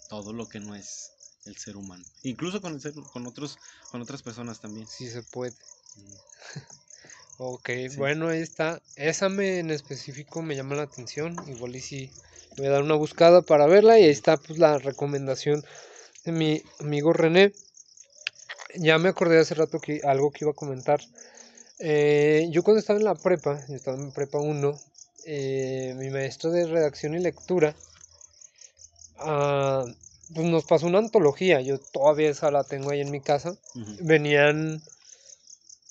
todo 0.10 0.34
lo 0.34 0.50
que 0.50 0.60
no 0.60 0.76
es 0.76 1.12
el 1.46 1.56
ser 1.58 1.78
humano. 1.78 2.04
Incluso 2.24 2.62
con 2.62 2.74
el 2.74 2.82
ser, 2.82 2.94
con 2.94 3.28
otros, 3.28 3.58
con 3.92 4.02
otras 4.02 4.22
personas 4.22 4.60
también. 4.60 4.88
Sí 4.88 5.10
se 5.10 5.24
puede. 5.24 5.56
Mm. 5.96 6.14
Ok, 7.42 7.70
Sí. 7.90 7.96
bueno, 7.96 8.28
ahí 8.28 8.42
está. 8.42 8.82
Esa 8.98 9.30
me 9.30 9.60
en 9.60 9.72
específico 9.72 10.42
me 10.42 10.58
llama 10.58 10.76
la 10.76 10.84
atención. 10.84 11.38
Igual 11.48 11.74
y 11.74 11.80
sí 11.80 12.12
voy 12.58 12.68
a 12.68 12.72
dar 12.72 12.84
una 12.84 12.96
buscada 12.96 13.42
para 13.42 13.66
verla. 13.66 13.98
Y 13.98 14.04
ahí 14.04 14.10
está 14.10 14.36
pues 14.36 14.60
la 14.60 14.78
recomendación 14.78 15.64
de 16.26 16.34
mi 16.34 16.62
amigo 16.82 17.14
René. 17.14 17.54
Ya 18.76 18.98
me 18.98 19.08
acordé 19.08 19.40
hace 19.40 19.56
rato 19.56 19.80
que 19.80 20.02
algo 20.04 20.32
que 20.32 20.44
iba 20.44 20.52
a 20.52 20.54
comentar. 20.56 21.00
Eh, 21.80 22.50
yo 22.52 22.62
cuando 22.62 22.82
estaba 22.82 23.00
en 23.00 23.06
la 23.06 23.16
prepa, 23.16 23.66
yo 23.70 23.76
estaba 23.76 23.96
en 23.98 24.12
prepa 24.12 24.40
1, 24.40 24.78
eh, 25.26 25.96
mi 25.98 26.10
maestro 26.10 26.52
de 26.52 26.68
redacción 26.68 27.16
y 27.16 27.20
lectura 27.20 27.74
ah, 29.18 29.86
pues 30.36 30.46
nos 30.46 30.66
pasó 30.66 30.88
una 30.88 31.00
antología. 31.00 31.62
Yo 31.62 31.80
todavía 31.80 32.30
esa 32.32 32.52
la 32.52 32.66
tengo 32.66 32.92
ahí 32.92 33.00
en 33.00 33.12
mi 33.12 33.22
casa 33.22 33.56
venían 34.02 34.82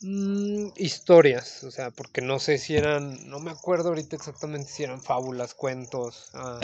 mm, 0.01 0.69
historias, 0.77 1.65
o 1.65 1.71
sea, 1.71 1.91
porque 1.91 2.21
no 2.21 2.39
sé 2.39 2.59
si 2.59 2.77
eran, 2.77 3.29
no 3.29 3.41
me 3.41 3.51
acuerdo 3.51 3.91
ahorita 3.91 4.17
exactamente 4.17 4.71
si 4.71 4.83
eran 4.83 5.03
fábulas, 5.03 5.55
cuentos, 5.55 6.31
ah, 6.35 6.61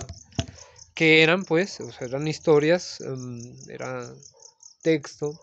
que 0.94 1.22
eran 1.22 1.44
pues, 1.44 1.80
o 1.80 1.90
sea, 1.92 2.06
eran 2.06 2.28
historias, 2.28 3.00
em, 3.00 3.56
era 3.68 4.14
texto. 4.82 5.38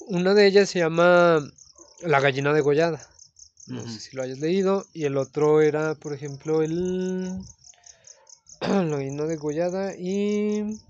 Una 0.00 0.34
de 0.34 0.46
ellas 0.46 0.70
se 0.70 0.78
llama 0.78 1.52
La 2.00 2.20
gallina 2.20 2.52
degollada, 2.52 3.08
no 3.66 3.86
sé 3.88 3.98
si 3.98 4.16
lo 4.16 4.22
hayas 4.22 4.38
leído, 4.38 4.86
y 4.92 5.04
el 5.04 5.16
otro 5.16 5.60
era, 5.60 5.94
por 5.96 6.12
ejemplo, 6.12 6.62
el... 6.62 7.44
La 8.60 8.84
gallina 8.84 9.24
degollada 9.24 9.94
y... 9.96 10.80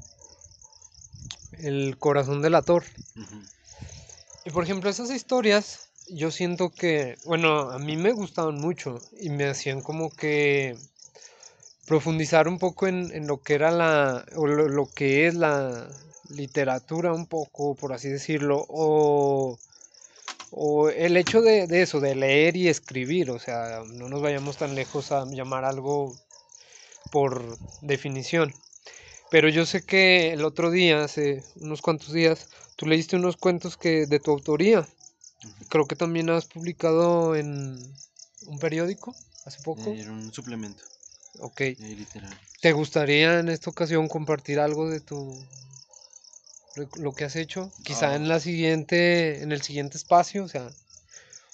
El 1.53 1.97
corazón 1.99 2.43
del 2.43 2.55
ator. 2.55 2.85
Ujú. 3.17 3.43
Y 4.45 4.51
por 4.51 4.63
ejemplo, 4.63 4.91
esas 4.91 5.11
historias, 5.11 5.86
yo 6.09 6.31
siento 6.31 6.71
que, 6.71 7.17
bueno, 7.25 7.71
a 7.71 7.79
mí 7.79 7.97
me 7.97 8.13
gustaban 8.13 8.59
mucho 8.59 9.01
y 9.21 9.31
me 9.31 9.47
hacían 9.47 9.81
como 9.81 10.11
que 10.11 10.77
profundizar 11.87 12.49
un 12.49 12.59
poco 12.59 12.87
en, 12.87 13.11
en 13.13 13.27
lo 13.27 13.43
que 13.43 13.55
era 13.55 13.71
la, 13.71 14.25
o 14.35 14.47
lo, 14.47 14.69
lo 14.69 14.87
que 14.87 15.27
es 15.27 15.35
la 15.35 15.89
literatura 16.29 17.13
un 17.13 17.27
poco, 17.27 17.75
por 17.75 17.93
así 17.93 18.09
decirlo, 18.09 18.65
o, 18.69 19.59
o 20.51 20.89
el 20.91 21.17
hecho 21.17 21.43
de, 21.43 21.67
de 21.67 21.83
eso, 21.83 22.01
de 22.01 22.15
leer 22.15 22.57
y 22.57 22.69
escribir, 22.69 23.31
o 23.31 23.39
sea, 23.39 23.83
no 23.87 24.09
nos 24.09 24.23
vayamos 24.23 24.57
tan 24.57 24.75
lejos 24.75 25.13
a 25.13 25.25
llamar 25.27 25.65
algo 25.65 26.15
por 27.11 27.59
definición. 27.83 28.55
Pero 29.31 29.49
yo 29.49 29.67
sé 29.67 29.85
que 29.85 30.33
el 30.33 30.45
otro 30.45 30.71
día, 30.71 31.05
hace 31.05 31.43
unos 31.57 31.83
cuantos 31.83 32.13
días, 32.13 32.49
tú 32.77 32.87
leíste 32.87 33.17
unos 33.17 33.37
cuentos 33.37 33.77
que 33.77 34.07
de 34.07 34.21
tu 34.21 34.31
autoría. 34.31 34.87
Creo 35.69 35.87
que 35.87 35.97
también 35.97 36.31
has 36.31 36.47
publicado 36.47 37.35
en 37.37 37.79
un 38.47 38.59
periódico 38.59 39.15
hace 39.45 39.61
poco. 39.63 39.91
Eh, 39.91 40.01
Era 40.01 40.13
un 40.13 40.33
suplemento 40.33 40.83
Ok. 41.41 41.61
eh, 41.63 41.77
literario. 41.79 42.37
¿Te 42.61 42.73
gustaría 42.73 43.39
en 43.41 43.49
esta 43.49 43.71
ocasión 43.71 44.09
compartir 44.09 44.59
algo 44.61 44.89
de 44.89 45.01
tu 45.01 45.39
lo 46.97 47.15
que 47.15 47.25
has 47.25 47.37
hecho? 47.37 47.73
Quizá 47.85 48.11
Ah. 48.11 48.17
en 48.17 48.29
la 48.29 48.39
siguiente, 48.41 49.43
en 49.43 49.53
el 49.53 49.63
siguiente 49.63 49.97
espacio, 49.97 50.45
o 50.45 50.49
sea, 50.49 50.69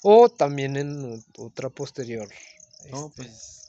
o 0.01 0.29
también 0.29 0.75
en 0.75 1.23
otra 1.37 1.69
posterior. 1.69 2.27
No, 2.91 3.07
este, 3.07 3.23
pues. 3.23 3.59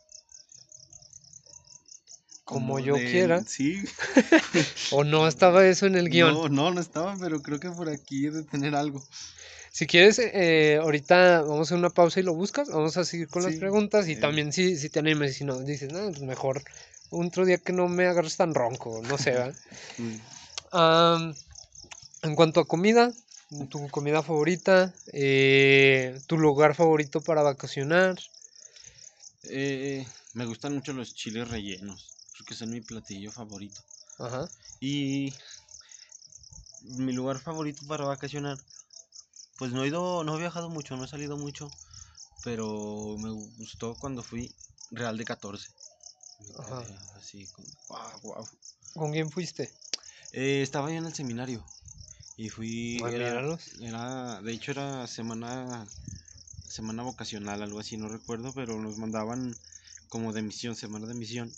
como 2.45 2.79
yo 2.79 2.97
de- 2.97 3.11
quiera. 3.11 3.43
Sí. 3.47 3.83
O 4.93 5.03
no 5.05 5.27
estaba 5.27 5.67
eso 5.67 5.87
en 5.87 5.95
el 5.97 6.09
guion. 6.11 6.35
No, 6.35 6.49
no, 6.49 6.71
no 6.71 6.81
estaba, 6.81 7.17
pero 7.19 7.41
creo 7.43 7.59
que 7.59 7.71
por 7.71 7.89
aquí 7.89 8.27
he 8.27 8.31
de 8.31 8.43
tener 8.45 8.75
algo. 8.75 9.03
Si 9.75 9.89
quieres, 9.89 10.21
eh, 10.21 10.79
ahorita 10.81 11.43
vamos 11.43 11.59
a 11.59 11.63
hacer 11.63 11.79
una 11.79 11.91
pausa 11.91 12.21
y 12.21 12.23
lo 12.23 12.33
buscas. 12.33 12.69
Vamos 12.69 12.97
a 12.97 13.05
seguir 13.05 13.27
con 13.27 13.43
las 13.43 13.57
preguntas 13.57 14.07
y 14.07 14.13
eh. 14.13 14.17
también 14.17 14.53
si, 14.53 14.77
si 14.77 14.89
te 14.89 15.01
animas 15.01 15.31
y 15.31 15.35
si 15.35 15.45
no, 15.45 15.59
dices, 15.59 15.91
no, 15.93 16.13
pues 16.13 16.21
mejor 16.21 16.63
otro 17.11 17.45
día 17.45 17.59
que 17.59 17.73
no 17.73 17.89
me 17.89 18.07
agarres 18.07 18.37
tan 18.37 18.55
ronco, 18.55 19.03
no 19.03 19.19
sé, 19.19 19.33
¿verdad? 19.33 19.55
Mm. 19.99 20.17
Am, 20.71 21.35
en 22.23 22.37
cuanto 22.37 22.61
a 22.61 22.69
comida, 22.69 23.13
tu 23.69 23.89
comida 23.89 24.23
favorita, 24.23 24.95
eh, 25.13 26.21
tu 26.27 26.39
lugar 26.39 26.77
favorito 26.77 27.21
para 27.21 27.43
vacacionar. 27.43 28.17
Eh, 29.43 30.07
me 30.35 30.47
gustan 30.47 30.75
mucho 30.75 30.93
los 30.93 31.15
chiles 31.15 31.49
rellenos, 31.49 32.13
porque 32.39 32.55
son 32.55 32.71
mi 32.71 32.81
platillo 32.81 33.33
favorito. 33.33 33.81
Ajá. 34.21 34.49
Y 34.81 35.35
mi 36.83 37.13
lugar 37.13 37.41
favorito 37.41 37.85
para 37.89 38.05
vacacionar, 38.05 38.59
pues 39.65 39.73
no 39.73 39.83
he 39.83 39.89
ido, 39.89 40.25
no 40.25 40.37
he 40.37 40.41
viajado 40.41 40.69
mucho, 40.69 40.95
no 40.95 41.05
he 41.05 41.09
salido 41.09 41.39
mucho, 41.39 41.73
pero 42.43 43.17
me 43.19 43.31
gustó 43.31 43.95
cuando 43.95 44.23
fui 44.23 44.53
Real 44.91 45.17
de 45.17 45.25
14. 45.25 45.71
Me 46.39 46.63
Ajá. 46.63 46.85
quedé 46.85 46.99
Así 47.17 47.47
como, 47.47 47.69
wow, 47.89 48.21
wow. 48.23 48.49
¿Con 48.93 49.13
quién 49.13 49.31
fuiste? 49.31 49.73
Eh, 50.33 50.61
estaba 50.61 50.91
yo 50.91 50.99
en 50.99 51.07
el 51.07 51.15
seminario 51.15 51.65
y 52.37 52.51
fui, 52.51 52.99
era, 52.99 53.43
era, 53.81 54.43
de 54.43 54.53
hecho 54.53 54.73
era 54.73 55.07
semana, 55.07 55.89
semana 56.69 57.03
vocacional, 57.03 57.63
algo 57.63 57.81
así, 57.81 57.97
no 57.97 58.11
recuerdo, 58.11 58.53
pero 58.53 58.79
nos 58.79 58.99
mandaban 58.99 59.57
como 60.11 60.35
de 60.35 60.43
misión, 60.43 60.77
semana 60.77 61.07
de 61.07 61.15
misión, 61.15 61.55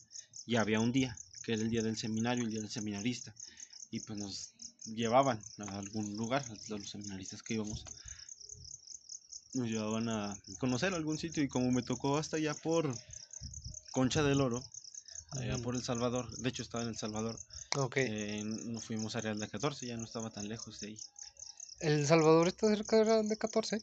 y 0.46 0.54
había 0.54 0.78
un 0.78 0.92
día, 0.92 1.18
que 1.42 1.54
era 1.54 1.62
el 1.62 1.70
día 1.70 1.82
del 1.82 1.96
seminario, 1.96 2.44
el 2.44 2.52
día 2.52 2.60
del 2.60 2.70
seminarista, 2.70 3.34
y 3.90 3.98
pues 3.98 4.16
nos 4.16 4.52
llevaban 4.94 5.42
a 5.58 5.78
algún 5.78 6.16
lugar, 6.16 6.44
a 6.44 6.76
los 6.76 6.90
seminaristas 6.90 7.42
que 7.42 7.54
íbamos, 7.54 7.84
nos 9.52 9.68
llevaban 9.68 10.08
a 10.08 10.38
conocer 10.58 10.94
algún 10.94 11.18
sitio, 11.18 11.42
y 11.42 11.48
como 11.48 11.70
me 11.70 11.82
tocó 11.82 12.18
hasta 12.18 12.36
allá 12.36 12.54
por 12.54 12.96
Concha 13.92 14.22
del 14.22 14.40
Oro, 14.40 14.62
allá 15.32 15.58
por 15.58 15.74
El 15.74 15.82
Salvador, 15.82 16.36
de 16.36 16.48
hecho 16.48 16.62
estaba 16.62 16.82
en 16.84 16.90
El 16.90 16.96
Salvador, 16.96 17.38
Ok. 17.76 17.96
eh, 17.98 18.42
nos 18.44 18.84
fuimos 18.84 19.16
a 19.16 19.20
Real 19.20 19.38
de 19.38 19.48
14, 19.48 19.86
ya 19.86 19.96
no 19.96 20.04
estaba 20.04 20.30
tan 20.30 20.48
lejos 20.48 20.80
de 20.80 20.88
ahí. 20.88 20.98
¿El 21.80 22.06
Salvador 22.06 22.48
está 22.48 22.68
cerca 22.68 22.96
de 22.96 23.04
Real 23.04 23.28
de 23.28 23.36
14? 23.36 23.80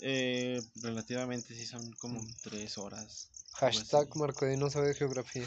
Eh, 0.00 0.62
relativamente 0.76 1.54
sí 1.54 1.66
son 1.66 1.92
como 1.92 2.20
Mm. 2.22 2.34
tres 2.42 2.78
horas. 2.78 3.28
Hashtag. 3.52 4.14
Marco 4.16 4.44
de 4.44 4.56
no 4.56 4.68
sabe 4.68 4.88
de 4.88 4.94
geografía. 4.94 5.46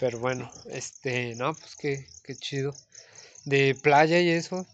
Pero 0.00 0.18
bueno, 0.18 0.50
este, 0.66 1.34
no, 1.36 1.54
pues 1.54 1.76
qué, 1.76 2.06
qué 2.22 2.36
chido. 2.36 2.74
De 3.46 3.76
playa 3.76 4.20
y 4.20 4.28
eso, 4.28 4.66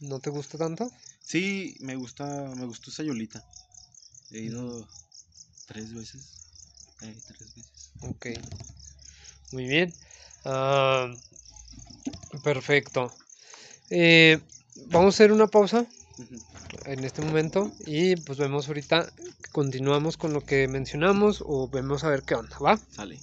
¿no 0.00 0.18
te 0.20 0.30
gusta 0.30 0.56
tanto? 0.56 0.90
Sí, 1.22 1.76
me 1.80 1.96
gusta, 1.96 2.24
me 2.56 2.64
gustó 2.64 2.90
Sayulita. 2.90 3.44
He 4.30 4.38
ido 4.38 4.88
tres 5.66 5.94
veces. 5.94 6.40
eh, 7.02 7.14
tres 7.26 7.54
veces. 7.54 7.92
Ok. 8.00 8.26
Muy 9.52 9.68
bien. 9.68 9.94
Ah, 10.46 11.14
perfecto. 12.42 13.12
Eh, 13.90 14.40
vamos 14.86 15.14
a 15.14 15.16
hacer 15.16 15.30
una 15.30 15.46
pausa 15.46 15.86
en 16.86 17.04
este 17.04 17.20
momento 17.20 17.70
y 17.84 18.16
pues 18.16 18.38
vemos 18.38 18.66
ahorita, 18.68 19.12
continuamos 19.52 20.16
con 20.16 20.32
lo 20.32 20.40
que 20.40 20.68
mencionamos 20.68 21.42
o 21.46 21.68
vemos 21.68 22.02
a 22.02 22.08
ver 22.08 22.22
qué 22.22 22.34
onda, 22.34 22.58
¿va? 22.60 22.80
Sale. 22.92 23.20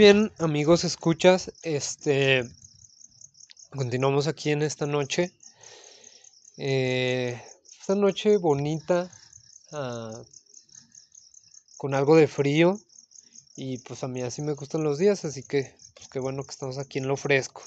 Bien, 0.00 0.32
amigos, 0.38 0.84
escuchas, 0.84 1.52
este, 1.62 2.48
continuamos 3.68 4.28
aquí 4.28 4.50
en 4.50 4.62
esta 4.62 4.86
noche, 4.86 5.30
eh, 6.56 7.38
esta 7.78 7.94
noche 7.96 8.38
bonita, 8.38 9.10
ah, 9.72 10.22
con 11.76 11.94
algo 11.94 12.16
de 12.16 12.28
frío 12.28 12.80
y 13.56 13.76
pues 13.76 14.02
a 14.02 14.08
mí 14.08 14.22
así 14.22 14.40
me 14.40 14.54
gustan 14.54 14.84
los 14.84 14.96
días, 14.96 15.26
así 15.26 15.42
que 15.42 15.74
pues 15.94 16.08
qué 16.08 16.18
bueno 16.18 16.44
que 16.44 16.52
estamos 16.52 16.78
aquí 16.78 16.98
en 16.98 17.06
lo 17.06 17.18
fresco. 17.18 17.62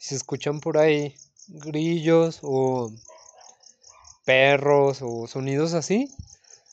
Si 0.00 0.08
se 0.08 0.16
escuchan 0.16 0.58
por 0.58 0.78
ahí 0.78 1.14
grillos 1.46 2.40
o 2.42 2.92
perros 4.24 4.98
o 5.00 5.28
sonidos 5.28 5.74
así, 5.74 6.12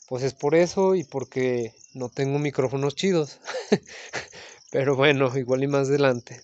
pues 0.08 0.24
es 0.24 0.34
por 0.34 0.56
eso 0.56 0.96
y 0.96 1.04
porque 1.04 1.72
no 1.94 2.08
tengo 2.08 2.40
micrófonos 2.40 2.96
chidos. 2.96 3.38
Pero 4.76 4.94
bueno, 4.94 5.30
igual 5.38 5.64
y 5.64 5.66
más 5.66 5.88
adelante. 5.88 6.42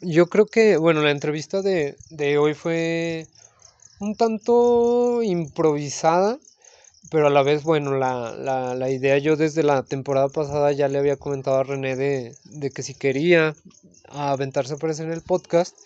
Yo 0.00 0.26
creo 0.28 0.46
que, 0.46 0.76
bueno, 0.76 1.00
la 1.02 1.10
entrevista 1.10 1.62
de, 1.62 1.96
de 2.10 2.38
hoy 2.38 2.54
fue 2.54 3.26
un 4.00 4.16
tanto 4.16 5.22
improvisada, 5.22 6.38
pero 7.10 7.28
a 7.28 7.30
la 7.30 7.42
vez, 7.42 7.64
bueno, 7.64 7.96
la, 7.98 8.34
la- 8.36 8.74
la 8.76 8.90
idea 8.90 9.18
yo 9.18 9.36
desde 9.36 9.62
la 9.64 9.82
temporada 9.84 10.28
pasada 10.30 10.72
ya 10.72 10.88
le 10.88 10.98
había 10.98 11.16
comentado 11.18 11.58
a 11.58 11.64
René 11.64 11.96
de, 11.96 12.36
de 12.44 12.70
que 12.72 12.82
si 12.84 12.94
quería 12.94 13.56
aventarse 14.08 14.74
a 14.74 14.76
aparecer 14.76 15.06
en 15.06 15.12
el 15.14 15.22
podcast, 15.22 15.76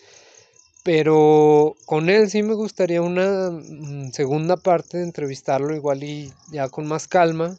pero 0.83 1.75
con 1.85 2.09
él 2.09 2.29
sí 2.29 2.43
me 2.43 2.53
gustaría 2.53 3.01
una 3.01 3.51
mm, 3.51 4.11
segunda 4.11 4.57
parte 4.57 4.97
de 4.97 5.03
entrevistarlo, 5.03 5.75
igual 5.75 6.03
y 6.03 6.33
ya 6.51 6.69
con 6.69 6.87
más 6.87 7.07
calma, 7.07 7.57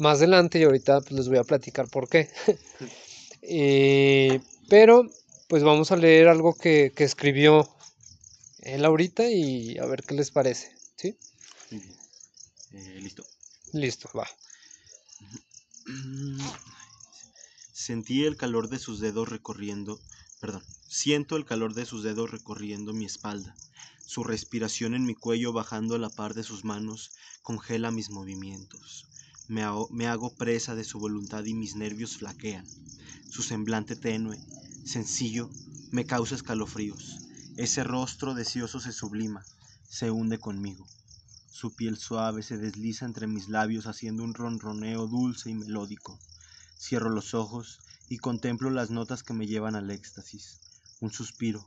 más 0.00 0.18
adelante, 0.18 0.58
y 0.58 0.64
ahorita 0.64 1.00
pues, 1.00 1.12
les 1.12 1.28
voy 1.28 1.38
a 1.38 1.44
platicar 1.44 1.88
por 1.88 2.08
qué. 2.08 2.30
Eh, 3.42 4.38
pero 4.68 5.10
pues 5.48 5.62
vamos 5.62 5.90
a 5.90 5.96
leer 5.96 6.28
algo 6.28 6.54
que, 6.54 6.92
que 6.94 7.04
escribió 7.04 7.66
él 8.60 8.84
ahorita 8.84 9.30
y 9.30 9.78
a 9.78 9.86
ver 9.86 10.02
qué 10.02 10.14
les 10.14 10.30
parece. 10.30 10.76
¿Sí? 10.96 11.16
Eh, 12.72 13.00
listo. 13.00 13.24
Listo, 13.72 14.10
va. 14.16 14.28
Sentí 17.72 18.24
el 18.24 18.36
calor 18.36 18.68
de 18.68 18.78
sus 18.78 19.00
dedos 19.00 19.28
recorriendo, 19.28 20.00
perdón, 20.40 20.62
siento 20.86 21.36
el 21.36 21.44
calor 21.44 21.74
de 21.74 21.86
sus 21.86 22.02
dedos 22.02 22.30
recorriendo 22.30 22.92
mi 22.92 23.06
espalda. 23.06 23.54
Su 24.06 24.24
respiración 24.24 24.94
en 24.94 25.04
mi 25.04 25.14
cuello 25.14 25.52
bajando 25.52 25.94
a 25.94 25.98
la 25.98 26.10
par 26.10 26.34
de 26.34 26.42
sus 26.42 26.64
manos 26.64 27.12
congela 27.42 27.90
mis 27.90 28.10
movimientos. 28.10 29.06
Me 29.50 29.64
hago, 29.64 29.88
me 29.90 30.06
hago 30.06 30.32
presa 30.36 30.76
de 30.76 30.84
su 30.84 31.00
voluntad 31.00 31.44
y 31.44 31.54
mis 31.54 31.74
nervios 31.74 32.18
flaquean. 32.18 32.64
Su 33.28 33.42
semblante 33.42 33.96
tenue, 33.96 34.38
sencillo, 34.84 35.50
me 35.90 36.06
causa 36.06 36.36
escalofríos. 36.36 37.18
Ese 37.56 37.82
rostro 37.82 38.34
deseoso 38.34 38.78
se 38.78 38.92
sublima, 38.92 39.44
se 39.88 40.12
hunde 40.12 40.38
conmigo. 40.38 40.86
Su 41.50 41.74
piel 41.74 41.98
suave 41.98 42.44
se 42.44 42.58
desliza 42.58 43.06
entre 43.06 43.26
mis 43.26 43.48
labios 43.48 43.88
haciendo 43.88 44.22
un 44.22 44.34
ronroneo 44.34 45.08
dulce 45.08 45.50
y 45.50 45.54
melódico. 45.54 46.20
Cierro 46.78 47.10
los 47.10 47.34
ojos 47.34 47.80
y 48.08 48.18
contemplo 48.18 48.70
las 48.70 48.90
notas 48.90 49.24
que 49.24 49.34
me 49.34 49.48
llevan 49.48 49.74
al 49.74 49.90
éxtasis. 49.90 50.60
Un 51.00 51.10
suspiro, 51.10 51.66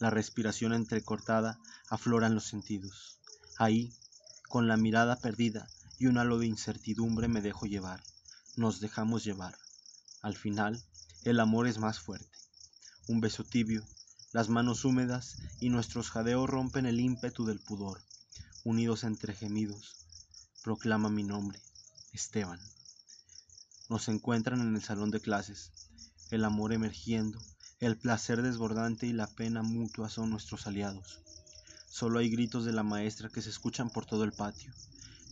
la 0.00 0.10
respiración 0.10 0.72
entrecortada, 0.72 1.60
afloran 1.88 2.34
los 2.34 2.48
sentidos. 2.48 3.20
Ahí, 3.56 3.94
con 4.48 4.66
la 4.66 4.76
mirada 4.76 5.14
perdida 5.14 5.68
y 6.00 6.06
un 6.06 6.16
halo 6.16 6.38
de 6.38 6.46
incertidumbre 6.46 7.28
me 7.28 7.42
dejo 7.42 7.66
llevar. 7.66 8.02
Nos 8.56 8.80
dejamos 8.80 9.22
llevar. 9.22 9.56
Al 10.22 10.34
final, 10.34 10.82
el 11.24 11.38
amor 11.38 11.68
es 11.68 11.78
más 11.78 12.00
fuerte. 12.00 12.38
Un 13.06 13.20
beso 13.20 13.44
tibio, 13.44 13.86
las 14.32 14.48
manos 14.48 14.86
húmedas 14.86 15.36
y 15.60 15.68
nuestros 15.68 16.10
jadeos 16.10 16.48
rompen 16.48 16.86
el 16.86 17.00
ímpetu 17.00 17.44
del 17.44 17.60
pudor. 17.60 18.00
Unidos 18.64 19.04
entre 19.04 19.34
gemidos, 19.34 20.06
proclama 20.64 21.10
mi 21.10 21.22
nombre, 21.22 21.60
Esteban. 22.12 22.60
Nos 23.90 24.08
encuentran 24.08 24.62
en 24.62 24.74
el 24.74 24.82
salón 24.82 25.10
de 25.10 25.20
clases, 25.20 25.70
el 26.30 26.46
amor 26.46 26.72
emergiendo, 26.72 27.38
el 27.78 27.98
placer 27.98 28.40
desbordante 28.40 29.06
y 29.06 29.12
la 29.12 29.26
pena 29.26 29.62
mutua 29.62 30.08
son 30.08 30.30
nuestros 30.30 30.66
aliados. 30.66 31.20
Solo 31.90 32.20
hay 32.20 32.30
gritos 32.30 32.64
de 32.64 32.72
la 32.72 32.84
maestra 32.84 33.28
que 33.28 33.42
se 33.42 33.50
escuchan 33.50 33.90
por 33.90 34.06
todo 34.06 34.24
el 34.24 34.32
patio. 34.32 34.72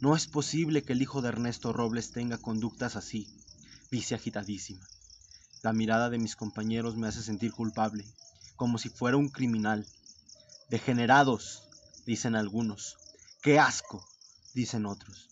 No 0.00 0.14
es 0.14 0.28
posible 0.28 0.84
que 0.84 0.92
el 0.92 1.02
hijo 1.02 1.22
de 1.22 1.30
Ernesto 1.30 1.72
Robles 1.72 2.12
tenga 2.12 2.38
conductas 2.38 2.94
así, 2.94 3.26
dice 3.90 4.14
agitadísima. 4.14 4.86
La 5.62 5.72
mirada 5.72 6.08
de 6.08 6.18
mis 6.18 6.36
compañeros 6.36 6.96
me 6.96 7.08
hace 7.08 7.20
sentir 7.20 7.52
culpable, 7.52 8.04
como 8.54 8.78
si 8.78 8.90
fuera 8.90 9.16
un 9.16 9.28
criminal. 9.28 9.84
Degenerados, 10.70 11.64
dicen 12.06 12.36
algunos. 12.36 12.96
¡Qué 13.42 13.58
asco! 13.58 14.06
dicen 14.54 14.86
otros. 14.86 15.30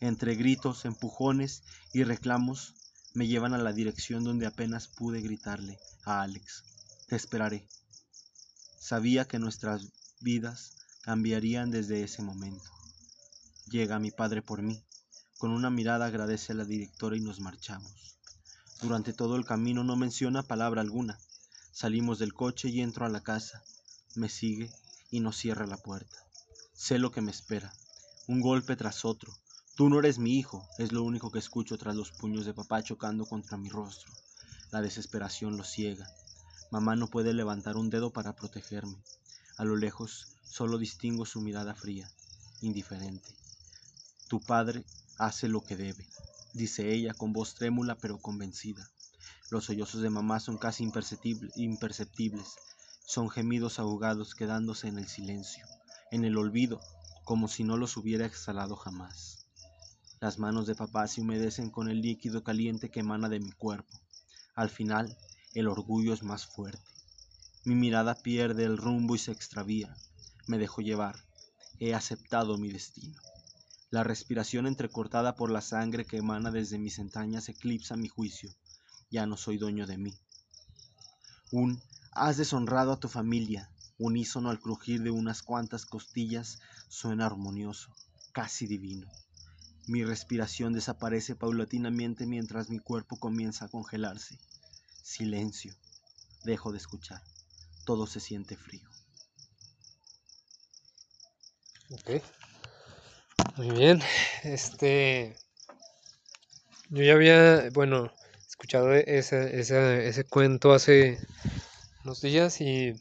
Entre 0.00 0.34
gritos, 0.34 0.84
empujones 0.84 1.62
y 1.92 2.02
reclamos 2.02 2.74
me 3.14 3.28
llevan 3.28 3.54
a 3.54 3.58
la 3.58 3.72
dirección 3.72 4.24
donde 4.24 4.46
apenas 4.46 4.88
pude 4.88 5.20
gritarle 5.20 5.78
a 6.04 6.22
Alex. 6.22 6.64
Te 7.06 7.14
esperaré. 7.14 7.68
Sabía 8.80 9.26
que 9.26 9.38
nuestras 9.38 9.92
vidas 10.20 10.72
cambiarían 11.02 11.70
desde 11.70 12.02
ese 12.02 12.22
momento. 12.22 12.77
Llega 13.70 13.98
mi 13.98 14.10
padre 14.10 14.40
por 14.40 14.62
mí. 14.62 14.82
Con 15.36 15.50
una 15.50 15.68
mirada 15.68 16.06
agradece 16.06 16.52
a 16.52 16.56
la 16.56 16.64
directora 16.64 17.18
y 17.18 17.20
nos 17.20 17.38
marchamos. 17.38 18.16
Durante 18.80 19.12
todo 19.12 19.36
el 19.36 19.44
camino 19.44 19.84
no 19.84 19.94
menciona 19.94 20.42
palabra 20.42 20.80
alguna. 20.80 21.18
Salimos 21.70 22.18
del 22.18 22.32
coche 22.32 22.70
y 22.70 22.80
entro 22.80 23.04
a 23.04 23.10
la 23.10 23.22
casa. 23.22 23.62
Me 24.14 24.30
sigue 24.30 24.70
y 25.10 25.20
nos 25.20 25.36
cierra 25.36 25.66
la 25.66 25.76
puerta. 25.76 26.16
Sé 26.72 26.98
lo 26.98 27.10
que 27.10 27.20
me 27.20 27.30
espera. 27.30 27.70
Un 28.26 28.40
golpe 28.40 28.74
tras 28.74 29.04
otro. 29.04 29.36
Tú 29.76 29.90
no 29.90 29.98
eres 29.98 30.18
mi 30.18 30.38
hijo, 30.38 30.66
es 30.78 30.92
lo 30.92 31.02
único 31.02 31.30
que 31.30 31.38
escucho 31.38 31.76
tras 31.76 31.94
los 31.94 32.10
puños 32.12 32.46
de 32.46 32.54
papá 32.54 32.82
chocando 32.82 33.26
contra 33.26 33.58
mi 33.58 33.68
rostro. 33.68 34.10
La 34.70 34.80
desesperación 34.80 35.58
lo 35.58 35.64
ciega. 35.64 36.08
Mamá 36.70 36.96
no 36.96 37.08
puede 37.08 37.34
levantar 37.34 37.76
un 37.76 37.90
dedo 37.90 38.14
para 38.14 38.34
protegerme. 38.34 38.96
A 39.58 39.64
lo 39.64 39.76
lejos 39.76 40.36
solo 40.42 40.78
distingo 40.78 41.26
su 41.26 41.42
mirada 41.42 41.74
fría, 41.74 42.10
indiferente. 42.62 43.37
Tu 44.28 44.40
padre 44.40 44.84
hace 45.18 45.48
lo 45.48 45.62
que 45.62 45.76
debe, 45.76 46.06
dice 46.52 46.92
ella 46.92 47.14
con 47.14 47.32
voz 47.32 47.54
trémula 47.54 47.96
pero 47.96 48.18
convencida. 48.18 48.90
Los 49.50 49.64
sollozos 49.64 50.02
de 50.02 50.10
mamá 50.10 50.38
son 50.38 50.58
casi 50.58 50.84
imperceptibles, 50.84 52.56
son 53.06 53.30
gemidos 53.30 53.78
ahogados 53.78 54.34
quedándose 54.34 54.88
en 54.88 54.98
el 54.98 55.08
silencio, 55.08 55.66
en 56.10 56.26
el 56.26 56.36
olvido, 56.36 56.78
como 57.24 57.48
si 57.48 57.64
no 57.64 57.78
los 57.78 57.96
hubiera 57.96 58.26
exhalado 58.26 58.76
jamás. 58.76 59.46
Las 60.20 60.38
manos 60.38 60.66
de 60.66 60.74
papá 60.74 61.08
se 61.08 61.22
humedecen 61.22 61.70
con 61.70 61.88
el 61.88 62.02
líquido 62.02 62.44
caliente 62.44 62.90
que 62.90 63.00
emana 63.00 63.30
de 63.30 63.40
mi 63.40 63.52
cuerpo. 63.52 63.98
Al 64.54 64.68
final, 64.68 65.16
el 65.54 65.68
orgullo 65.68 66.12
es 66.12 66.22
más 66.22 66.46
fuerte. 66.46 66.84
Mi 67.64 67.74
mirada 67.74 68.14
pierde 68.14 68.64
el 68.64 68.76
rumbo 68.76 69.14
y 69.14 69.18
se 69.18 69.32
extravía. 69.32 69.96
Me 70.46 70.58
dejo 70.58 70.82
llevar. 70.82 71.16
He 71.78 71.94
aceptado 71.94 72.58
mi 72.58 72.70
destino. 72.70 73.16
La 73.90 74.04
respiración 74.04 74.66
entrecortada 74.66 75.34
por 75.34 75.50
la 75.50 75.60
sangre 75.60 76.04
que 76.04 76.18
emana 76.18 76.50
desde 76.50 76.78
mis 76.78 76.98
entrañas 76.98 77.48
eclipsa 77.48 77.96
mi 77.96 78.08
juicio. 78.08 78.50
Ya 79.10 79.26
no 79.26 79.36
soy 79.36 79.58
dueño 79.58 79.86
de 79.86 79.98
mí. 79.98 80.14
Un 81.50 81.80
has 82.12 82.36
deshonrado 82.36 82.92
a 82.92 83.00
tu 83.00 83.08
familia. 83.08 83.70
Unísono 83.98 84.50
al 84.50 84.60
crujir 84.60 85.02
de 85.02 85.10
unas 85.10 85.42
cuantas 85.42 85.86
costillas 85.86 86.60
suena 86.88 87.26
armonioso, 87.26 87.92
casi 88.32 88.66
divino. 88.66 89.10
Mi 89.86 90.04
respiración 90.04 90.72
desaparece 90.72 91.34
paulatinamente 91.34 92.26
mientras 92.26 92.70
mi 92.70 92.78
cuerpo 92.78 93.16
comienza 93.18 93.64
a 93.64 93.68
congelarse. 93.68 94.38
Silencio. 95.02 95.74
Dejo 96.44 96.70
de 96.70 96.78
escuchar 96.78 97.22
todo 97.88 98.06
se 98.06 98.20
siente 98.20 98.54
frío. 98.54 98.86
Ok. 101.90 102.22
Muy 103.58 103.72
bien. 103.72 104.00
Este. 104.44 105.34
Yo 106.90 107.02
ya 107.02 107.14
había, 107.14 107.68
bueno, 107.72 108.12
escuchado 108.48 108.94
ese, 108.94 109.58
ese 109.58 110.24
cuento 110.24 110.72
hace 110.72 111.18
unos 112.04 112.22
días 112.22 112.60
y 112.60 112.94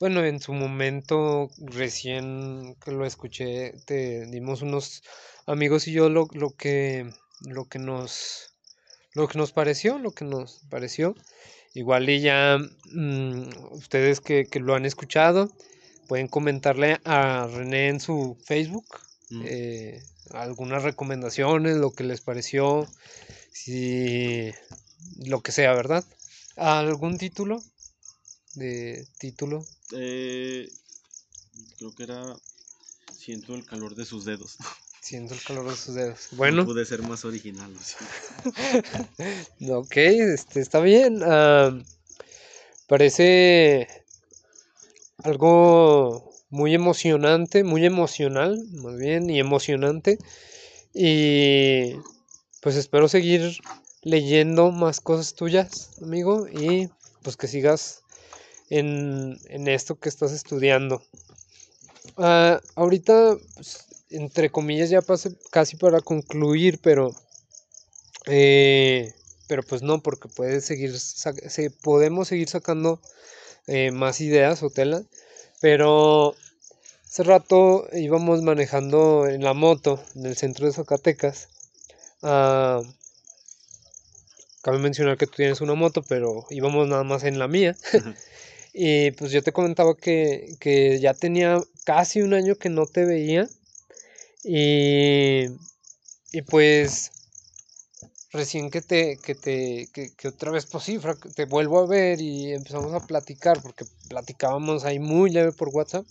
bueno, 0.00 0.24
en 0.24 0.40
su 0.40 0.54
momento 0.54 1.50
recién 1.58 2.74
que 2.84 2.90
lo 2.90 3.06
escuché, 3.06 3.74
te 3.86 4.26
dimos 4.26 4.60
unos 4.60 5.04
amigos 5.46 5.86
y 5.86 5.92
yo 5.92 6.08
lo, 6.08 6.26
lo 6.32 6.50
que 6.50 7.08
lo 7.42 7.66
que 7.66 7.78
nos 7.78 8.56
lo 9.14 9.28
que 9.28 9.38
nos 9.38 9.52
pareció, 9.52 10.00
lo 10.00 10.10
que 10.10 10.24
nos 10.24 10.62
pareció. 10.68 11.14
Igual 11.74 12.08
y 12.10 12.22
ya 12.22 12.58
mm, 12.90 13.50
ustedes 13.70 14.20
que, 14.20 14.48
lo 14.54 14.74
han 14.74 14.84
escuchado 14.84 15.48
pueden 16.08 16.26
comentarle 16.26 16.98
a 17.04 17.46
René 17.46 17.86
en 17.86 18.00
su 18.00 18.36
Facebook 18.44 19.06
mm. 19.30 19.42
eh, 19.44 20.02
algunas 20.30 20.82
recomendaciones, 20.82 21.76
lo 21.76 21.92
que 21.92 22.04
les 22.04 22.20
pareció, 22.20 22.86
si 23.52 24.52
lo 25.24 25.40
que 25.42 25.52
sea, 25.52 25.72
¿verdad? 25.74 26.04
¿Algún 26.56 27.18
título? 27.18 27.62
De 28.54 29.06
título. 29.18 29.64
Eh, 29.92 30.68
creo 31.78 31.94
que 31.94 32.02
era 32.04 32.36
Siento 33.26 33.56
el 33.56 33.64
calor 33.64 33.96
de 33.96 34.04
sus 34.04 34.24
dedos. 34.24 34.56
Siento 35.00 35.34
el 35.34 35.42
calor 35.42 35.68
de 35.68 35.76
sus 35.76 35.96
dedos. 35.96 36.28
Bueno. 36.30 36.64
pude 36.64 36.86
ser 36.86 37.02
más 37.02 37.24
original. 37.24 37.72
ok, 39.68 39.96
este, 39.96 40.60
está 40.60 40.78
bien. 40.78 41.20
parece 42.86 43.88
algo 45.24 46.35
muy 46.50 46.74
emocionante, 46.74 47.64
muy 47.64 47.84
emocional, 47.84 48.62
más 48.74 48.96
bien, 48.96 49.30
y 49.30 49.38
emocionante. 49.38 50.18
Y 50.94 51.92
pues 52.60 52.76
espero 52.76 53.08
seguir 53.08 53.58
leyendo 54.02 54.70
más 54.70 55.00
cosas 55.00 55.34
tuyas, 55.34 55.90
amigo, 56.02 56.46
y 56.48 56.88
pues 57.22 57.36
que 57.36 57.48
sigas 57.48 58.02
en, 58.70 59.38
esto 59.68 59.98
que 59.98 60.08
estás 60.08 60.32
estudiando. 60.32 61.02
Ah, 62.16 62.60
ahorita 62.76 63.36
pues, 63.54 63.86
entre 64.10 64.50
comillas, 64.50 64.90
ya 64.90 65.02
pasé 65.02 65.36
casi 65.50 65.76
para 65.76 66.00
concluir, 66.00 66.78
pero, 66.82 67.14
eh, 68.26 69.12
pero 69.48 69.62
pues 69.62 69.82
no, 69.82 70.02
porque 70.02 70.28
puede 70.28 70.60
seguir, 70.60 70.98
se, 70.98 71.70
podemos 71.70 72.28
seguir 72.28 72.48
sacando 72.48 73.00
eh, 73.66 73.90
más 73.90 74.20
ideas 74.20 74.62
o 74.62 74.70
tela, 74.70 75.02
pero 75.60 76.34
hace 77.04 77.22
rato 77.22 77.86
íbamos 77.92 78.42
manejando 78.42 79.26
en 79.26 79.42
la 79.42 79.54
moto 79.54 80.02
en 80.14 80.26
el 80.26 80.36
centro 80.36 80.66
de 80.66 80.72
Zacatecas. 80.72 81.48
Ah, 82.22 82.82
cabe 84.62 84.78
mencionar 84.78 85.16
que 85.16 85.26
tú 85.26 85.34
tienes 85.36 85.60
una 85.60 85.74
moto, 85.74 86.02
pero 86.02 86.46
íbamos 86.50 86.88
nada 86.88 87.04
más 87.04 87.24
en 87.24 87.38
la 87.38 87.48
mía. 87.48 87.76
y 88.74 89.12
pues 89.12 89.30
yo 89.32 89.42
te 89.42 89.52
comentaba 89.52 89.96
que, 89.96 90.56
que 90.60 90.98
ya 91.00 91.14
tenía 91.14 91.60
casi 91.84 92.20
un 92.22 92.34
año 92.34 92.56
que 92.56 92.68
no 92.68 92.86
te 92.86 93.04
veía 93.04 93.48
y, 94.44 95.46
y 96.32 96.42
pues 96.42 97.10
recién 98.36 98.70
que 98.70 98.82
te, 98.82 99.16
que 99.18 99.34
te, 99.34 99.88
que, 99.92 100.28
otra 100.28 100.50
vez 100.50 100.66
pues 100.66 100.84
sí, 100.84 100.98
te 101.34 101.44
vuelvo 101.44 101.80
a 101.80 101.86
ver 101.86 102.20
y 102.20 102.52
empezamos 102.52 102.92
a 102.94 103.06
platicar, 103.06 103.60
porque 103.62 103.84
platicábamos 104.08 104.84
ahí 104.84 104.98
muy 104.98 105.30
leve 105.30 105.52
por 105.52 105.70
WhatsApp, 105.70 106.06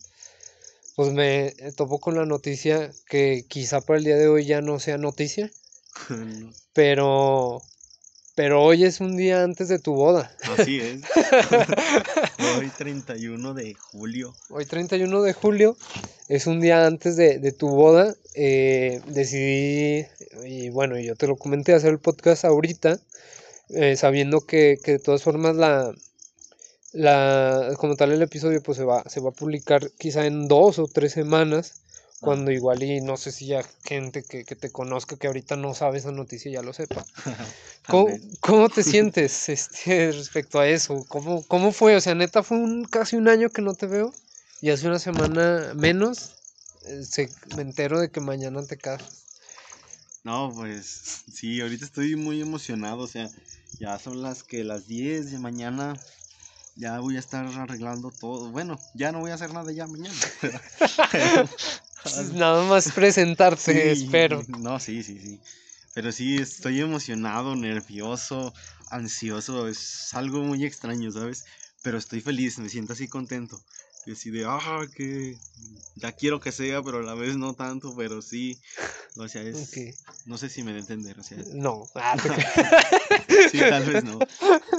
pues 0.96 1.12
me 1.14 1.52
topo 1.76 2.00
con 2.00 2.16
la 2.16 2.26
noticia 2.26 2.92
que 3.08 3.46
quizá 3.48 3.82
para 3.82 4.00
el 4.00 4.06
día 4.06 4.18
de 4.18 4.28
hoy 4.28 4.46
ya 4.46 4.62
no 4.62 4.80
sea 4.80 4.98
noticia, 4.98 5.52
pero 6.74 7.62
pero 8.36 8.62
hoy 8.62 8.84
es 8.84 9.00
un 9.00 9.15
día 9.15 9.43
antes 9.43 9.69
de 9.69 9.80
tu 9.80 9.93
boda. 9.93 10.30
Así 10.58 10.80
es. 10.82 11.02
hoy 12.58 12.69
31 12.78 13.54
de 13.54 13.74
julio. 13.76 14.36
Hoy 14.50 14.65
31 14.65 15.21
de 15.21 15.34
julio 15.34 15.78
es 16.28 16.45
un 16.45 16.60
día 16.60 16.86
antes 16.86 17.15
de, 17.15 17.52
tu 17.54 17.69
boda. 17.69 18.13
Eh, 18.34 19.02
decidí, 19.08 20.06
y 20.43 20.69
bueno, 20.69 21.00
yo 21.00 21.15
te 21.15 21.28
lo 21.28 21.38
comenté, 21.38 21.74
hacer 21.74 21.91
el 21.91 22.00
podcast 22.00 22.43
ahorita, 22.43 23.00
eh, 23.69 23.95
sabiendo 23.95 24.41
que, 24.41 24.78
que, 24.84 24.93
de 24.93 25.00
todas 25.00 25.24
formas 25.24 25.56
la, 25.56 25.93
la, 26.91 27.74
como 27.78 27.95
tal 27.95 28.12
el 28.12 28.21
episodio 28.21 28.62
pues 28.62 28.78
se 28.78 28.84
va, 28.84 29.04
se 29.08 29.21
va 29.21 29.30
a 29.30 29.34
publicar 29.34 29.89
quizá 29.98 30.26
en 30.26 30.50
dos 30.50 30.78
o 30.78 30.88
tres 30.88 31.13
semanas 31.13 31.85
cuando 32.26 32.52
igual 32.52 32.84
y 32.84 33.00
no 33.00 33.16
sé 33.16 33.32
si 33.32 33.46
ya 33.46 33.64
gente 33.84 34.24
que, 34.24 34.44
te 34.44 34.72
conozca 34.72 35.16
que 35.16 35.28
ahorita 35.28 35.56
no 35.56 35.74
sabe 35.74 36.00
esa 36.00 36.12
noticia 36.12 36.52
ya 36.52 36.62
lo 36.62 36.74
sepa. 36.74 37.06
¿Cómo, 38.42 38.70
te 38.70 38.84
sientes 38.84 39.48
este, 39.48 40.12
respecto 40.12 40.60
a 40.60 40.68
eso? 40.68 41.06
¿Cómo, 41.08 41.46
¿Cómo 41.48 41.72
fue? 41.72 41.96
O 41.96 42.02
sea, 42.02 42.16
neta, 42.16 42.44
fue 42.44 42.58
un, 42.58 42.84
casi 42.84 43.16
un 43.16 43.30
año 43.30 43.50
que 43.52 43.62
no 43.62 43.76
te 43.76 43.86
veo 43.86 44.14
y 44.62 44.72
hace 44.72 44.88
una 44.88 45.00
semana 45.00 45.74
menos 45.76 46.36
eh, 46.86 47.04
se, 47.04 47.30
me 47.56 47.62
entero 47.62 48.00
de 48.00 48.10
que 48.10 48.20
mañana 48.20 48.66
te 48.66 48.78
casas. 48.78 49.26
No, 50.24 50.52
pues 50.54 51.24
sí, 51.32 51.62
ahorita 51.62 51.86
estoy 51.86 52.16
muy 52.16 52.42
emocionado, 52.42 53.04
o 53.04 53.08
sea, 53.08 53.30
ya 53.80 54.00
son 54.00 54.24
las 54.24 54.44
que 54.44 54.64
las 54.64 54.88
10 54.88 55.32
de 55.32 55.38
mañana 55.38 55.94
ya 56.76 57.00
voy 57.00 57.16
a 57.16 57.20
estar 57.20 57.46
arreglando 57.46 58.12
todo. 58.12 58.52
Bueno, 58.52 58.80
ya 58.94 59.12
no 59.12 59.20
voy 59.20 59.32
a 59.32 59.36
hacer 59.36 59.54
nada 59.54 59.72
ya 59.72 59.88
mañana. 59.88 60.15
Nada 62.34 62.63
más 62.65 62.92
presentarte, 62.92 63.92
espero. 63.92 64.44
No, 64.48 64.80
sí, 64.80 65.04
sí, 65.04 65.19
sí. 65.19 65.40
Pero 65.94 66.12
sí, 66.12 66.36
estoy 66.36 66.82
emocionado, 66.82 67.56
nervioso, 67.56 68.54
ansioso. 68.90 69.67
Es 69.67 70.13
algo 70.13 70.42
muy 70.42 70.65
extraño, 70.65 71.12
¿sabes? 71.12 71.46
Pero 71.82 71.98
estoy 71.98 72.21
feliz, 72.21 72.60
me 72.60 72.69
siento 72.69 72.94
así 72.94 73.08
contento. 73.08 73.62
Y 74.06 74.12
así 74.12 74.30
de, 74.30 74.46
ah, 74.46 74.86
que 74.96 75.36
ya 75.96 76.12
quiero 76.12 76.40
que 76.40 76.52
sea, 76.52 76.84
pero 76.84 77.00
a 77.00 77.02
la 77.02 77.15
vez 77.15 77.38
no 77.38 77.56
tanto, 77.56 77.96
pero 77.96 78.21
sí. 78.21 78.60
O 79.17 79.28
sea, 79.28 79.42
es. 79.42 79.71
No 80.26 80.38
sé 80.38 80.50
si 80.50 80.62
me 80.62 80.71
da 80.71 80.78
a 80.78 80.82
entender, 80.82 81.17
o 81.19 81.23
sea. 81.23 81.38
No. 81.54 81.86
sí, 83.52 83.58
tal 83.58 83.86
vez 83.86 84.04
no. 84.04 84.19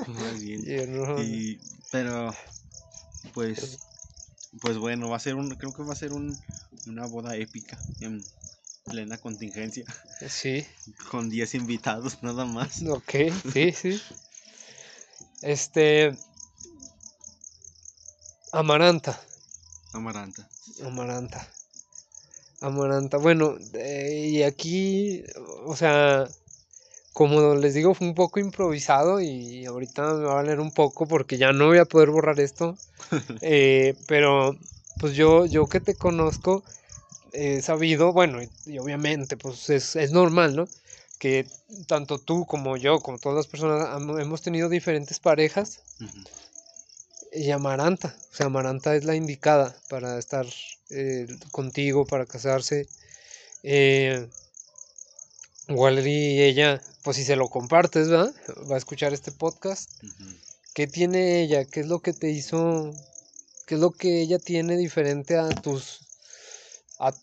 Más 0.07 0.41
bien. 0.41 0.63
Y, 1.19 1.59
pero, 1.91 2.35
pues 3.35 3.79
pues 4.61 4.79
bueno, 4.79 5.09
va 5.09 5.17
a 5.17 5.21
ser 5.21 5.35
un, 5.35 5.51
creo 5.51 5.73
que 5.73 5.83
va 5.83 5.93
a 5.93 5.97
ser 5.97 6.13
un, 6.13 6.37
una 6.87 7.07
boda 7.07 7.37
épica 7.37 7.79
en 8.01 8.25
plena 8.85 9.19
contingencia. 9.19 9.85
Sí. 10.29 10.67
Con 11.11 11.29
10 11.29 11.55
invitados 11.57 12.23
nada 12.23 12.45
más. 12.45 12.83
Ok, 12.83 13.13
sí, 13.53 13.73
sí. 13.73 14.01
Este. 15.43 16.17
Amaranta. 18.53 19.21
Amaranta. 19.93 20.49
Amaranta. 20.85 21.53
Amaranta. 22.61 23.19
Bueno, 23.19 23.57
y 23.75 24.43
aquí, 24.43 25.23
o 25.65 25.77
sea, 25.77 26.27
como 27.17 27.55
les 27.55 27.73
digo, 27.73 27.95
fue 27.95 28.07
un 28.09 28.15
poco 28.15 28.41
improvisado 28.41 29.23
y 29.23 29.65
ahorita 29.65 30.03
me 30.13 30.25
va 30.25 30.33
a 30.33 30.35
valer 30.35 30.61
un 30.61 30.71
poco 30.71 31.07
porque 31.07 31.39
ya 31.39 31.51
no 31.51 31.69
voy 31.69 31.79
a 31.79 31.87
poder 31.87 32.11
borrar 32.11 32.39
esto. 32.41 32.77
Eh, 33.41 33.95
pero 34.07 34.55
pues 34.99 35.15
yo, 35.15 35.47
yo 35.47 35.67
que 35.67 35.81
te 35.81 35.95
conozco, 35.95 36.63
he 37.33 37.63
sabido, 37.63 38.13
bueno, 38.13 38.43
y, 38.43 38.79
obviamente 38.79 39.39
pues 39.39 39.71
es, 39.71 39.97
es, 39.97 40.13
normal, 40.13 40.57
¿no? 40.57 40.69
Que 41.19 41.47
tanto 41.87 42.19
tú 42.19 42.45
como 42.45 42.77
yo, 42.77 43.01
como 43.01 43.19
todas 43.19 43.37
las 43.37 43.47
personas, 43.47 43.89
hemos 44.21 44.43
tenido 44.43 44.69
diferentes 44.69 45.19
parejas. 45.19 45.81
Y 47.33 47.51
Amaranta, 47.51 48.15
o 48.31 48.35
sea, 48.35 48.47
Amaranta 48.47 48.95
es 48.95 49.05
la 49.05 49.17
indicada 49.17 49.75
para 49.89 50.19
estar 50.19 50.45
eh, 50.91 51.27
contigo, 51.51 52.05
para 52.05 52.27
casarse. 52.27 52.89
Eh, 53.63 54.27
Igual 55.69 56.07
y 56.07 56.43
ella, 56.43 56.81
pues 57.03 57.17
si 57.17 57.25
se 57.25 57.35
lo 57.35 57.49
compartes, 57.49 58.09
¿verdad? 58.09 58.33
Va 58.71 58.77
a 58.77 58.79
escuchar 58.79 59.13
este 59.13 59.33
podcast. 59.33 59.91
¿Qué 60.75 60.87
tiene 60.87 61.43
ella? 61.43 61.65
¿Qué 61.65 61.81
es 61.81 61.89
lo 61.89 62.01
que 62.01 62.13
te 62.13 62.31
hizo? 62.31 62.93
¿Qué 63.67 63.75
es 63.75 63.81
lo 63.81 63.91
que 63.91 64.23
ella 64.23 64.39
tiene 64.39 64.77
diferente 64.77 65.37
a 65.37 65.49
tus... 65.49 66.01
A, 67.01 67.15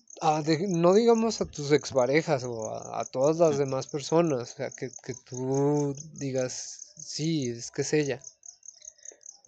no 0.68 0.94
digamos 0.94 1.42
a 1.42 1.46
tus 1.46 1.72
exparejas 1.72 2.44
o 2.44 2.70
a, 2.96 3.04
todas 3.06 3.38
las 3.38 3.58
demás 3.58 3.88
personas? 3.88 4.52
O 4.52 4.56
sea, 4.56 4.72
que, 4.72 4.92
que 5.04 5.14
tú 5.14 5.96
digas, 6.14 6.94
sí, 6.98 7.50
es 7.50 7.72
que 7.72 7.82
es 7.82 7.94
ella. 7.94 8.22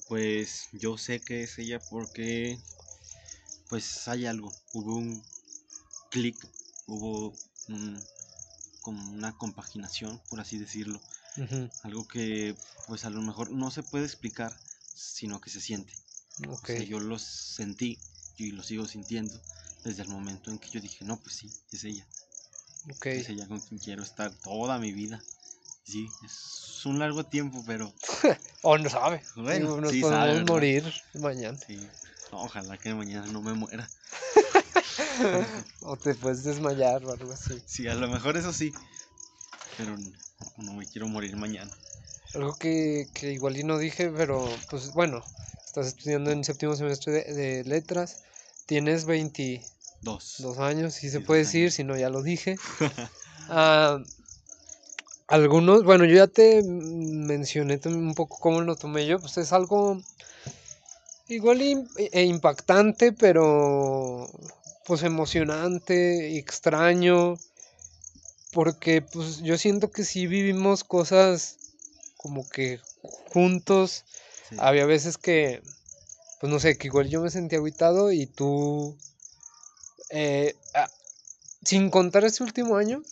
Pues 0.08 0.68
yo 0.72 0.98
sé 0.98 1.20
que 1.20 1.44
es 1.44 1.58
ella 1.60 1.80
porque 1.90 2.58
pues 3.70 4.08
hay 4.08 4.26
algo, 4.26 4.54
hubo 4.74 4.96
un 4.96 5.24
clic, 6.12 6.38
hubo 6.88 7.34
un 7.68 8.02
como 8.86 9.12
una 9.12 9.36
compaginación, 9.36 10.22
por 10.30 10.40
así 10.40 10.60
decirlo. 10.60 11.02
Algo 11.82 12.08
que 12.08 12.56
pues 12.86 13.04
a 13.04 13.10
lo 13.10 13.20
mejor 13.24 13.50
no 13.50 13.72
se 13.72 13.82
puede 13.82 14.06
explicar, 14.06 14.56
sino 14.94 15.42
que 15.42 15.50
se 15.50 15.60
siente. 15.60 15.92
Okay. 16.48 16.86
yo 16.86 17.00
lo 17.00 17.18
sentí 17.18 17.98
y 18.38 18.52
lo 18.52 18.62
sigo 18.62 18.86
sintiendo 18.86 19.42
desde 19.84 20.04
el 20.04 20.10
momento 20.10 20.52
en 20.52 20.60
que 20.60 20.70
yo 20.70 20.80
dije, 20.80 21.04
no, 21.04 21.18
pues 21.20 21.36
sí, 21.36 21.52
es 21.72 21.84
ella. 21.84 22.06
Okay. 22.98 23.22
Es 23.22 23.30
ella 23.30 23.48
con 23.48 23.60
quien 23.60 23.80
quiero 23.80 24.04
estar 24.04 24.32
toda 24.36 24.78
mi 24.78 24.94
vida. 24.94 25.20
Sí, 25.84 26.08
es 26.24 26.86
un 26.86 27.00
largo 27.00 27.26
tiempo, 27.26 27.64
pero... 27.66 27.92
o 28.62 28.78
no 28.78 28.88
sabe. 28.88 29.24
Bueno, 29.36 29.82
nos 29.82 29.96
podemos 29.96 30.46
morir 30.46 30.94
mañana. 31.16 31.58
Sí. 31.66 31.80
Ojalá 32.32 32.78
que 32.78 32.94
mañana 32.94 33.26
no 33.32 33.42
me 33.42 33.54
muera. 33.54 33.90
o 35.82 35.98
te 35.98 36.16
puedes 36.16 36.44
desmayar 36.44 37.04
o 37.06 37.12
algo 37.12 37.32
así. 37.32 37.62
Sí, 37.66 37.88
a 37.88 37.96
lo 37.96 38.08
mejor 38.08 38.38
eso 38.38 38.54
sí. 38.54 38.74
Pero 39.78 39.96
no, 40.58 40.74
me 40.74 40.86
quiero 40.88 41.08
morir 41.08 41.36
mañana. 41.36 41.72
Algo 42.34 42.58
que, 42.58 43.08
igual 43.22 43.58
y 43.58 43.64
no 43.64 43.78
dije, 43.78 44.10
pero 44.10 44.48
pues 44.70 44.92
bueno, 44.94 45.24
estás 45.66 45.88
estudiando 45.88 46.32
en 46.32 46.44
séptimo 46.44 46.76
semestre 46.76 47.24
de, 47.24 47.64
letras. 47.64 48.20
Tienes 48.66 49.06
22 49.06 50.38
dos 50.40 50.60
años, 50.60 50.94
si 50.94 51.10
se 51.10 51.22
puede 51.22 51.42
decir, 51.42 51.72
si 51.72 51.84
no 51.84 51.98
ya 51.98 52.10
lo 52.10 52.22
dije. 52.22 52.58
Ah, 53.48 54.00
algunos, 55.28 55.84
bueno, 55.84 56.06
yo 56.06 56.16
ya 56.16 56.26
te 56.26 56.64
mencioné 56.64 57.80
un 57.86 58.16
poco 58.16 58.40
cómo 58.40 58.62
lo 58.62 58.76
tomé 58.76 59.06
yo, 59.06 59.20
pues 59.20 59.38
es 59.38 59.54
algo 59.54 60.02
igual 61.28 61.62
e 61.62 62.24
impactante, 62.24 63.12
pero 63.12 64.32
pues 64.86 65.04
emocionante, 65.04 66.38
extraño, 66.38 67.36
porque 68.52 69.02
pues 69.02 69.42
yo 69.42 69.58
siento 69.58 69.92
que 69.92 70.04
si 70.04 70.28
vivimos 70.28 70.84
cosas 70.84 71.58
como 72.18 72.48
que 72.48 72.80
juntos, 73.02 74.06
había 74.58 74.86
veces 74.86 75.18
que, 75.18 75.62
pues 76.40 76.52
no 76.52 76.60
sé, 76.60 76.78
que 76.78 76.88
igual 76.88 77.10
yo 77.10 77.22
me 77.22 77.30
sentía 77.30 77.60
aguitado 77.60 78.12
y 78.12 78.28
tú, 78.28 78.98
eh, 80.10 80.56
ah, 80.74 80.90
sin 81.64 81.90
contar 81.90 82.24
este 82.24 82.44
último 82.44 82.78
año, 82.78 83.04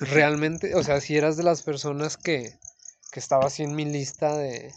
realmente, 0.00 0.74
o 0.74 0.82
sea, 0.82 1.00
si 1.00 1.16
eras 1.16 1.36
de 1.36 1.44
las 1.44 1.62
personas 1.62 2.16
que, 2.16 2.58
que 3.12 3.20
estaba 3.20 3.46
así 3.46 3.62
en 3.62 3.74
mi 3.74 3.84
lista 3.84 4.36
de, 4.36 4.72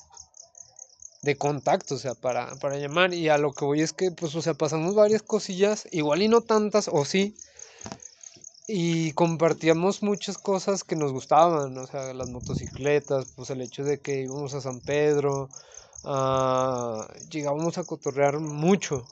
de 1.24 1.38
contacto, 1.38 1.96
o 1.96 1.98
sea, 1.98 2.14
para, 2.16 2.56
para 2.60 2.78
llamar. 2.78 3.14
Y 3.14 3.30
a 3.30 3.38
lo 3.38 3.54
que 3.54 3.66
voy 3.66 3.82
es 3.82 3.94
que, 3.94 4.12
pues, 4.12 4.36
o 4.36 4.42
sea, 4.42 4.54
pasamos 4.54 4.94
varias 4.94 5.24
cosillas, 5.24 5.88
igual 5.92 6.22
y 6.22 6.28
no 6.28 6.42
tantas, 6.42 6.90
o 6.92 7.06
sí. 7.06 7.36
Y 8.68 9.12
compartíamos 9.14 10.04
muchas 10.04 10.38
cosas 10.38 10.84
que 10.84 10.96
nos 10.96 11.12
gustaban, 11.12 11.78
o 11.78 11.88
sea, 11.88 12.14
las 12.14 12.28
motocicletas, 12.28 13.26
pues 13.36 13.50
el 13.50 13.62
hecho 13.62 13.84
de 13.84 14.00
que 14.00 14.22
íbamos 14.22 14.54
a 14.54 14.62
San 14.62 14.80
Pedro, 14.82 15.50
uh, 16.04 17.04
llegábamos 17.30 17.78
a 17.78 17.84
cotorrear 17.84 18.40
mucho. 18.40 19.06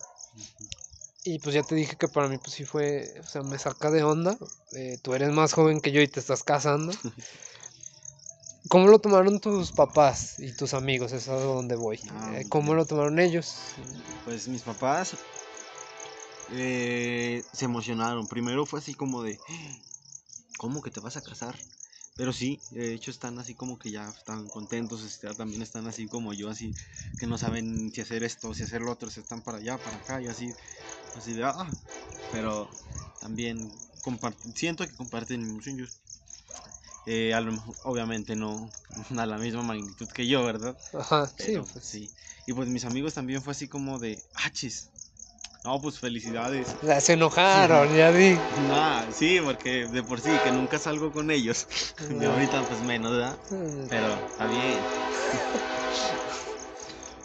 Y 1.23 1.39
pues 1.39 1.53
ya 1.53 1.63
te 1.63 1.75
dije 1.75 1.97
que 1.97 2.07
para 2.07 2.27
mí 2.27 2.37
pues 2.39 2.53
sí 2.53 2.65
fue, 2.65 3.13
o 3.19 3.23
sea, 3.27 3.43
me 3.43 3.59
saca 3.59 3.91
de 3.91 4.03
onda. 4.03 4.37
Eh, 4.73 4.97
tú 5.01 5.13
eres 5.13 5.29
más 5.31 5.53
joven 5.53 5.79
que 5.79 5.91
yo 5.91 6.01
y 6.01 6.07
te 6.07 6.19
estás 6.19 6.43
casando. 6.43 6.91
¿Cómo 8.71 8.87
lo 8.87 8.99
tomaron 8.99 9.41
tus 9.41 9.73
papás 9.73 10.39
y 10.39 10.53
tus 10.53 10.73
amigos? 10.73 11.11
Es 11.11 11.27
a 11.27 11.35
donde 11.35 11.75
voy. 11.75 11.99
Ah, 12.09 12.35
eh, 12.37 12.45
¿Cómo 12.47 12.73
lo 12.73 12.85
tomaron 12.85 13.19
ellos? 13.19 13.53
Pues 14.23 14.47
mis 14.47 14.61
papás 14.61 15.17
eh, 16.53 17.43
se 17.51 17.65
emocionaron. 17.65 18.27
Primero 18.27 18.65
fue 18.65 18.79
así 18.79 18.93
como 18.93 19.23
de, 19.23 19.41
¿cómo 20.55 20.81
que 20.81 20.89
te 20.89 21.01
vas 21.01 21.17
a 21.17 21.21
casar? 21.21 21.53
Pero 22.15 22.31
sí, 22.31 22.61
de 22.69 22.93
hecho 22.93 23.11
están 23.11 23.39
así 23.39 23.55
como 23.55 23.77
que 23.77 23.91
ya 23.91 24.07
están 24.07 24.47
contentos, 24.47 25.03
este, 25.03 25.27
también 25.35 25.61
están 25.61 25.85
así 25.87 26.07
como 26.07 26.31
yo, 26.31 26.49
así 26.49 26.73
que 27.17 27.27
no 27.27 27.37
saben 27.37 27.91
si 27.93 27.99
hacer 27.99 28.23
esto, 28.23 28.53
si 28.53 28.63
hacer 28.63 28.79
lo 28.79 28.93
otro, 28.93 29.09
se 29.09 29.19
están 29.19 29.41
para 29.41 29.57
allá, 29.57 29.77
para 29.79 29.97
acá 29.97 30.21
y 30.21 30.27
así, 30.27 30.53
así 31.17 31.33
de, 31.33 31.43
ah, 31.43 31.69
pero 32.31 32.69
también 33.19 33.69
siento 34.55 34.87
que 34.87 34.95
comparten 34.95 35.59
mis 37.05 37.15
sueños. 37.33 37.63
Eh, 37.65 37.77
obviamente 37.83 38.35
no 38.35 38.71
a 39.17 39.25
la 39.25 39.37
misma 39.37 39.63
magnitud 39.63 40.07
que 40.07 40.27
yo, 40.27 40.43
¿verdad? 40.45 40.75
Ajá, 40.93 41.31
sí, 41.37 41.57
pues. 41.73 41.85
sí. 41.85 42.11
Y 42.45 42.53
pues 42.53 42.67
mis 42.67 42.85
amigos 42.85 43.13
también 43.13 43.41
fue 43.41 43.51
así 43.51 43.67
como 43.67 43.99
de, 43.99 44.23
achis. 44.33 44.89
No, 45.63 45.79
pues 45.79 45.99
felicidades. 45.99 46.75
Se 46.99 47.13
enojaron, 47.13 47.95
ya 47.95 48.09
vi. 48.09 48.35
Nah, 48.67 49.11
sí, 49.11 49.39
porque 49.43 49.85
de 49.85 50.01
por 50.01 50.19
sí 50.19 50.31
que 50.43 50.51
nunca 50.51 50.79
salgo 50.79 51.11
con 51.11 51.29
ellos. 51.29 51.67
y 52.19 52.25
ahorita 52.25 52.63
pues 52.63 52.81
menos, 52.81 53.11
¿verdad? 53.11 53.37
Pero 53.89 54.13
está 54.13 54.47
bien. 54.47 54.79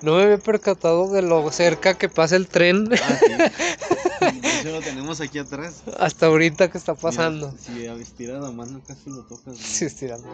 No 0.02 0.14
me 0.16 0.24
había 0.24 0.38
percatado 0.38 1.10
de 1.10 1.22
lo 1.22 1.50
cerca 1.50 1.94
que 1.94 2.10
pasa 2.10 2.36
el 2.36 2.48
tren. 2.48 2.90
Ah, 2.92 3.95
Eso 4.20 4.70
lo 4.70 4.80
tenemos 4.80 5.20
aquí 5.20 5.38
atrás. 5.38 5.82
Hasta 5.98 6.26
ahorita 6.26 6.70
que 6.70 6.78
está 6.78 6.94
pasando. 6.94 7.54
Si 7.58 7.84
estiras 7.84 8.42
la 8.42 8.50
mano 8.50 8.80
casi 8.86 9.10
lo 9.10 9.22
tocas. 9.22 9.56
Sí, 9.56 9.84
estirando. 9.84 10.26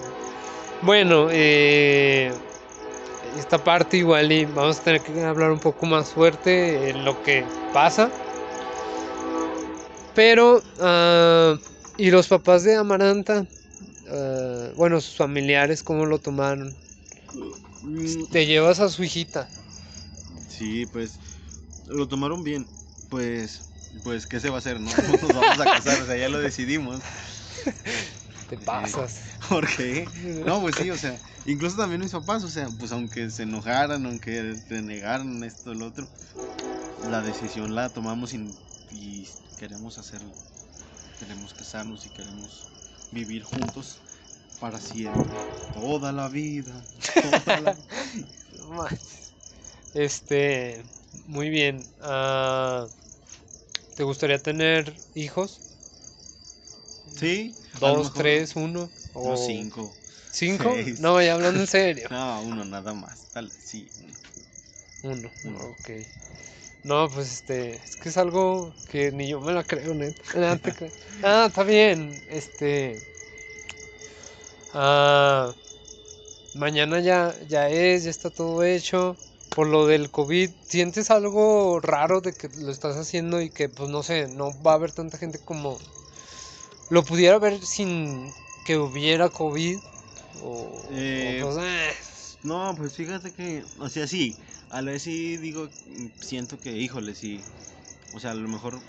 Bueno, 0.83 1.29
eh, 1.31 2.33
esta 3.39 3.63
parte 3.63 3.97
igual 3.97 4.33
y 4.33 4.45
vamos 4.45 4.81
a 4.81 4.83
tener 4.83 5.01
que 5.01 5.23
hablar 5.23 5.53
un 5.53 5.61
poco 5.61 5.87
más 5.87 6.11
fuerte 6.11 6.91
en 6.91 7.05
lo 7.05 7.23
que 7.23 7.45
pasa. 7.73 8.11
Pero, 10.15 10.57
uh, 10.57 11.59
¿y 11.97 12.11
los 12.11 12.29
papás 12.29 12.65
de 12.65 12.77
Amaranta? 12.77 13.47
Uh, 14.09 14.75
bueno, 14.77 15.01
sus 15.01 15.17
familiares, 15.17 15.83
¿cómo 15.83 16.05
lo 16.05 16.19
tomaron? 16.19 16.77
Mm. 17.83 18.27
Te 18.31 18.45
llevas 18.45 18.81
a 18.81 18.89
su 18.91 19.05
hijita. 19.05 19.49
Sí, 20.49 20.85
pues 20.87 21.19
lo 21.87 22.07
tomaron 22.07 22.43
bien. 22.43 22.67
Pues, 23.09 23.72
pues, 24.03 24.27
¿qué 24.27 24.41
se 24.41 24.49
va 24.49 24.57
a 24.57 24.59
hacer? 24.59 24.81
No 24.81 24.91
nos 25.23 25.35
vamos 25.35 25.61
a 25.61 25.65
casar, 25.65 26.03
o 26.03 26.07
sea, 26.07 26.17
ya 26.17 26.29
lo 26.29 26.39
decidimos. 26.39 27.01
Te 28.49 28.59
pasas. 28.59 29.21
¿Por 29.49 29.67
qué? 29.77 30.09
No, 30.45 30.61
pues 30.61 30.77
sí, 30.77 30.91
o 30.91 30.97
sea, 30.97 31.19
incluso 31.47 31.77
también 31.77 32.01
mis 32.01 32.13
papás, 32.13 32.45
o 32.45 32.49
sea, 32.49 32.69
pues 32.79 32.93
aunque 32.93 33.31
se 33.31 33.45
enojaran, 33.45 34.05
aunque 34.07 34.57
renegaran 34.69 35.43
esto, 35.45 35.75
lo 35.75 35.87
otro, 35.87 36.07
la 37.11 37.23
decisión 37.23 37.75
la 37.75 37.89
tomamos 37.89 38.35
y, 38.35 38.51
y 38.91 39.29
queremos 39.59 39.99
hacerlo. 39.99 40.33
Queremos 41.19 41.55
casarnos 41.55 42.07
y 42.07 42.11
queremos 42.11 42.67
vivir 43.13 43.45
juntos 43.45 43.99
para 44.61 44.81
siempre. 44.81 45.25
Toda 45.75 46.13
la 46.13 46.29
vida. 46.29 46.73
Toda 47.15 47.61
la... 47.61 47.77
este, 49.95 50.83
muy 51.27 51.51
bien. 51.51 51.85
Uh, 52.01 52.89
¿Te 53.95 54.05
gustaría 54.05 54.43
tener 54.43 54.95
hijos? 55.15 55.61
Sí. 57.15 57.55
Dos, 57.79 58.13
tres, 58.13 58.57
uno. 58.57 58.91
O 59.13 59.37
cinco. 59.37 59.95
¿Cinco? 60.31 60.75
No, 60.99 61.21
ya 61.21 61.35
hablando 61.35 61.61
en 61.61 61.67
serio. 61.67 62.09
no, 62.11 62.43
uno 62.43 62.65
nada 62.65 62.95
más. 62.95 63.29
Dale, 63.35 63.51
sí. 63.51 63.91
Uno. 65.03 65.31
uno. 65.45 65.59
Ok. 65.71 65.91
No, 66.85 67.09
pues 67.11 67.33
este, 67.33 67.75
es 67.75 67.97
que 67.97 68.09
es 68.09 68.17
algo 68.17 68.73
que 68.89 69.13
ni 69.13 69.29
yo 69.29 69.41
me 69.41 69.53
la 69.53 69.63
creo, 69.63 69.95
neta. 69.95 70.25
Ah, 71.23 71.45
está 71.49 71.63
bien. 71.63 72.21
Este, 72.29 72.99
a 74.73 75.55
mañana 76.55 77.01
ya, 77.01 77.35
ya 77.49 77.69
es, 77.69 78.05
ya 78.05 78.11
está 78.11 78.31
todo 78.31 78.63
hecho. 78.65 79.17
Por 79.55 79.67
lo 79.69 79.87
del 79.87 80.11
COVID, 80.11 80.51
¿sientes 80.67 81.11
algo 81.11 81.79
raro 81.81 82.21
de 82.21 82.33
que 82.33 82.49
lo 82.59 82.71
estás 82.71 82.97
haciendo 82.97 83.41
y 83.43 83.51
que, 83.51 83.69
pues 83.69 83.89
no 83.91 84.03
sé, 84.03 84.27
no 84.29 84.51
va 84.63 84.73
a 84.73 84.75
haber 84.75 84.93
tanta 84.93 85.19
gente 85.19 85.39
como 85.39 85.79
lo 86.89 87.05
pudiera 87.05 87.39
ver 87.39 87.65
sin 87.65 88.33
que 88.65 88.79
hubiera 88.79 89.29
COVID? 89.29 89.79
O, 90.43 90.83
Eh, 90.91 91.41
pues, 91.43 91.57
eh, 91.61 91.93
No, 92.43 92.75
pues 92.77 92.95
fíjate 92.95 93.31
que, 93.33 93.65
o 93.79 93.89
sea, 93.89 94.07
sí, 94.07 94.37
a 94.71 94.81
la 94.83 94.93
vez 94.93 95.03
sí 95.03 95.37
digo, 95.37 95.69
siento 96.21 96.59
que, 96.59 96.73
híjole, 96.73 97.15
sí, 97.15 97.45
o 98.13 98.19
sea, 98.21 98.33
a 98.33 98.35
lo 98.35 98.49
mejor 98.49 98.81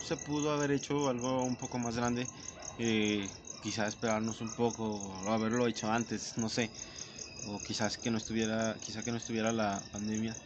se 0.00 0.16
pudo 0.16 0.50
haber 0.52 0.72
hecho 0.72 1.08
algo 1.08 1.42
un 1.44 1.56
poco 1.56 1.78
más 1.78 1.96
grande, 1.96 2.28
eh, 2.78 3.30
quizás 3.62 3.88
esperarnos 3.88 4.40
un 4.40 4.50
poco, 4.50 4.84
o 4.84 5.30
haberlo 5.32 5.66
hecho 5.66 5.90
antes, 5.90 6.36
no 6.36 6.48
sé, 6.48 6.70
o 7.54 7.62
quizás 7.62 7.98
que 7.98 8.10
no 8.10 8.18
estuviera, 8.18 8.78
quizás 8.80 9.04
que 9.04 9.10
no 9.12 9.16
estuviera 9.18 9.52
la 9.52 9.88
pandemia, 9.90 10.38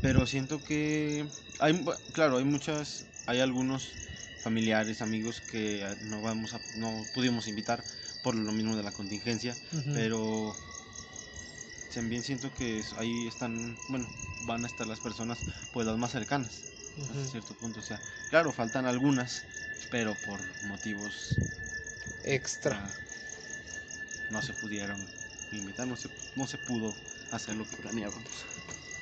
pero 0.00 0.26
siento 0.26 0.62
que, 0.64 1.32
hay, 1.58 1.84
claro, 2.12 2.38
hay 2.38 2.44
muchas, 2.44 3.06
hay 3.26 3.40
algunos 3.40 4.00
familiares, 4.38 5.02
amigos 5.02 5.40
que 5.42 5.82
eh, 5.84 5.96
no 6.00 6.22
vamos 6.22 6.54
a, 6.54 6.62
no 6.72 7.08
pudimos 7.12 7.48
invitar 7.48 7.86
por 8.22 8.34
lo 8.36 8.52
mismo 8.52 8.76
de 8.76 8.82
la 8.84 8.92
contingencia, 8.92 9.60
ujú. 9.72 9.92
pero 9.92 10.60
también 11.92 12.22
siento 12.22 12.52
que 12.54 12.82
ahí 12.96 13.26
están, 13.26 13.82
bueno, 13.86 14.16
van 14.38 14.64
a 14.64 14.66
estar 14.66 14.86
las 14.86 15.00
personas 15.00 15.44
pues 15.70 15.86
las 15.86 15.98
más 15.98 16.12
cercanas 16.12 16.68
hasta 17.06 17.26
Ujú. 17.26 17.28
cierto 17.28 17.56
punto, 17.56 17.80
o 17.80 17.82
sea, 17.82 18.02
claro, 18.28 18.52
faltan 18.52 18.86
algunas, 18.86 19.48
pero 19.90 20.20
por 20.20 20.60
motivos 20.60 21.42
Extra. 22.24 22.76
ah, 22.76 22.98
no 24.28 24.42
se 24.42 24.54
pudieron 24.54 25.14
invitar, 25.56 25.86
no 25.86 25.96
se, 25.96 26.10
no 26.34 26.46
se 26.46 26.58
pudo 26.58 26.98
hacer 27.30 27.56
lo 27.56 27.66
que 27.66 27.76
planeábamos. 27.76 28.48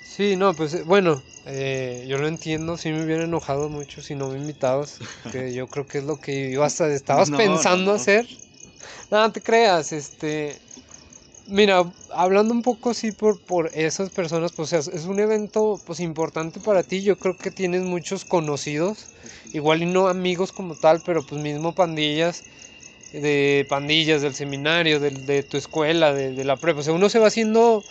Sí, 0.03 0.37
no, 0.37 0.55
pues 0.57 0.75
eh, 0.75 0.83
bueno, 0.83 1.23
eh, 1.45 2.05
yo 2.09 2.19
lo 2.19 2.27
entiendo, 2.29 2.77
sí 2.77 2.91
me 2.91 3.05
hubiera 3.05 3.25
enojado 3.25 3.69
mucho 3.69 4.03
si 4.03 4.15
no 4.15 4.29
me 4.29 4.39
invitabas, 4.39 5.03
que 5.31 5.53
yo 5.55 5.69
creo 5.69 5.87
que 5.87 5.99
es 5.99 6.05
lo 6.05 6.21
que 6.21 6.51
ibas 6.51 6.81
a, 6.81 6.89
estabas 6.93 7.31
No, 7.31 7.39
pensando 7.39 7.93
no, 7.93 7.95
hacer. 7.95 8.27
No, 9.11 9.33
te 9.33 9.43
creas, 9.43 9.93
este, 9.93 10.63
mira, 11.47 11.93
hablando 12.11 12.55
un 12.55 12.63
poco 12.63 12.91
así 12.91 13.13
por, 13.13 13.41
por 13.41 13.71
esas 13.75 14.11
personas, 14.11 14.53
pues 14.53 14.73
es, 14.73 14.89
es 14.89 15.07
un 15.07 15.21
evento 15.21 15.81
pues 15.85 16.01
importante 16.01 16.61
para 16.61 16.83
ti, 16.85 17.03
yo 17.03 17.19
creo 17.19 17.37
que 17.39 17.51
tienes 17.51 17.83
muchos 17.83 18.25
conocidos, 18.25 19.09
igual 19.53 19.83
y 19.83 19.87
no 19.87 20.09
amigos 20.09 20.53
como 20.53 20.77
tal, 20.77 21.03
pero 21.03 21.27
pues 21.27 21.41
mismo 21.43 21.75
pandillas, 21.75 22.45
de 23.13 23.67
pandillas, 23.69 24.23
del 24.23 24.35
seminario, 24.35 25.01
del- 25.01 25.27
de, 25.27 25.43
tu 25.43 25.57
escuela, 25.57 26.13
de, 26.15 26.33
de 26.33 26.45
la 26.45 26.57
prepa, 26.57 26.81
o 26.81 26.83
sea, 26.83 26.93
uno 26.95 27.09
se 27.09 27.19
va 27.19 27.29
haciendo 27.29 27.85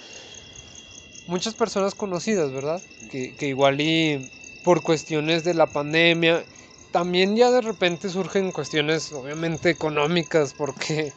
muchas 1.27 1.53
personas 1.53 1.95
conocidas, 1.95 2.51
¿verdad? 2.51 2.81
Que, 3.11 3.35
que 3.35 3.47
igual 3.47 3.79
y 3.81 4.29
por 4.63 4.81
cuestiones 4.81 5.43
de 5.43 5.53
la 5.53 5.67
pandemia, 5.67 6.43
también 6.91 7.35
ya 7.35 7.51
de 7.51 7.61
repente 7.61 8.09
surgen 8.09 8.51
cuestiones 8.51 9.11
obviamente 9.11 9.69
económicas, 9.69 10.53
porque 10.53 11.13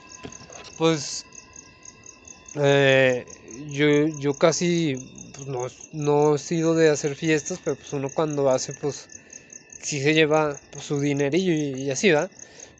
pues 0.78 1.26
eh, 2.54 3.24
yo, 3.68 3.86
yo 4.18 4.34
casi 4.34 4.96
pues, 5.34 5.46
no, 5.46 5.66
no 5.92 6.34
he 6.34 6.38
sido 6.38 6.74
de 6.74 6.90
hacer 6.90 7.14
fiestas, 7.16 7.60
pero 7.62 7.76
pues 7.76 7.92
uno 7.92 8.10
cuando 8.10 8.50
hace 8.50 8.72
pues 8.74 9.08
sí 9.82 10.00
se 10.02 10.14
lleva 10.14 10.60
pues, 10.72 10.84
su 10.86 11.00
dinerillo 11.00 11.52
y, 11.52 11.84
y 11.84 11.90
así 11.90 12.10
va. 12.12 12.30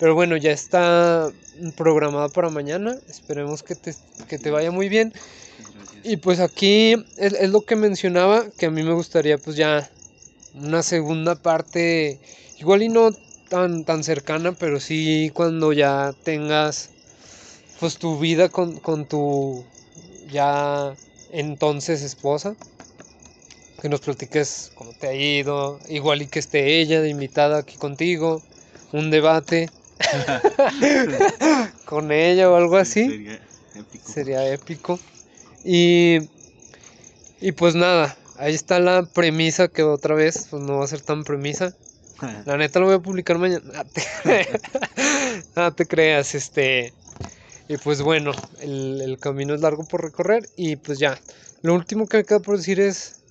Pero 0.03 0.17
bueno, 0.17 0.37
ya 0.37 0.51
está 0.51 1.31
programado 1.77 2.29
para 2.31 2.51
mañana. 2.51 2.99
Esperemos 3.09 3.63
que 3.63 3.77
te, 3.77 3.95
que 4.27 4.37
te 4.37 4.51
vaya 4.51 4.73
muy 4.73 4.89
bien. 4.89 5.13
Y 6.03 6.17
pues 6.17 6.41
aquí 6.41 6.95
es, 7.17 7.35
es 7.35 7.51
lo 7.51 7.61
que 7.61 7.77
mencionaba, 7.77 8.51
que 8.59 8.67
a 8.67 8.71
mí 8.73 8.83
me 8.83 8.95
gustaría 8.95 9.39
pues 9.39 9.55
ya 9.55 9.89
una 10.55 10.83
segunda 10.83 11.37
parte, 11.37 12.19
igual 12.59 12.83
y 12.83 12.89
no 12.89 13.13
tan, 13.49 13.85
tan 13.85 14.03
cercana, 14.03 14.51
pero 14.51 14.81
sí 14.81 15.31
cuando 15.35 15.73
ya 15.73 16.13
tengas 16.25 16.91
pues 17.79 17.97
tu 17.97 18.19
vida 18.19 18.49
con, 18.49 18.81
con 18.81 19.07
tu 19.07 19.63
ya 20.33 20.97
entonces 21.31 22.03
esposa, 22.03 22.57
que 23.81 23.89
nos 23.89 24.01
platiques 24.01 24.73
cómo 24.75 24.95
te 24.95 25.07
ha 25.07 25.15
ido, 25.15 25.79
igual 25.89 26.23
y 26.23 26.27
que 26.27 26.41
esté 26.41 26.81
ella 26.81 27.01
de 27.01 27.09
invitada 27.09 27.59
aquí 27.59 27.77
contigo, 27.77 28.43
un 28.91 29.13
debate 29.13 29.71
con 31.85 32.13
ella 32.13 32.51
o 32.51 32.57
algo 32.57 32.77
así. 32.77 33.07
Sería 33.07 33.41
épico. 33.75 34.13
Sería 34.13 34.53
épico. 34.53 35.01
Y, 35.65 36.19
y 37.41 37.53
pues 37.53 37.75
nada, 37.75 38.17
ahí 38.39 38.55
está 38.55 38.81
la 38.81 39.05
premisa 39.05 39.69
que 39.69 39.83
otra 39.83 40.15
vez, 40.15 40.49
pues 40.51 40.63
no 40.63 40.79
va 40.79 40.85
a 40.85 40.89
ser 40.89 41.01
tan 41.01 41.25
premisa. 41.25 41.75
La 42.47 42.57
neta 42.57 42.81
lo 42.81 42.87
voy 42.87 42.97
a 42.97 42.99
publicar 43.01 43.39
mañana. 43.39 43.63
No 43.65 43.85
te, 43.85 44.61
no 45.57 45.73
te 45.75 45.87
creas, 45.87 46.35
este. 46.35 46.93
Y 47.69 47.77
pues 47.79 48.03
bueno, 48.03 48.33
el, 48.61 49.01
el 49.01 49.19
camino 49.19 49.55
es 49.55 49.61
largo 49.61 49.85
por 49.85 50.03
recorrer. 50.03 50.49
Y 50.57 50.77
pues 50.77 50.99
ya. 50.99 51.19
Lo 51.63 51.75
último 51.75 52.07
que 52.09 52.19
me 52.19 52.25
queda 52.25 52.41
por 52.41 52.57
decir 52.57 52.81
es. 52.81 53.22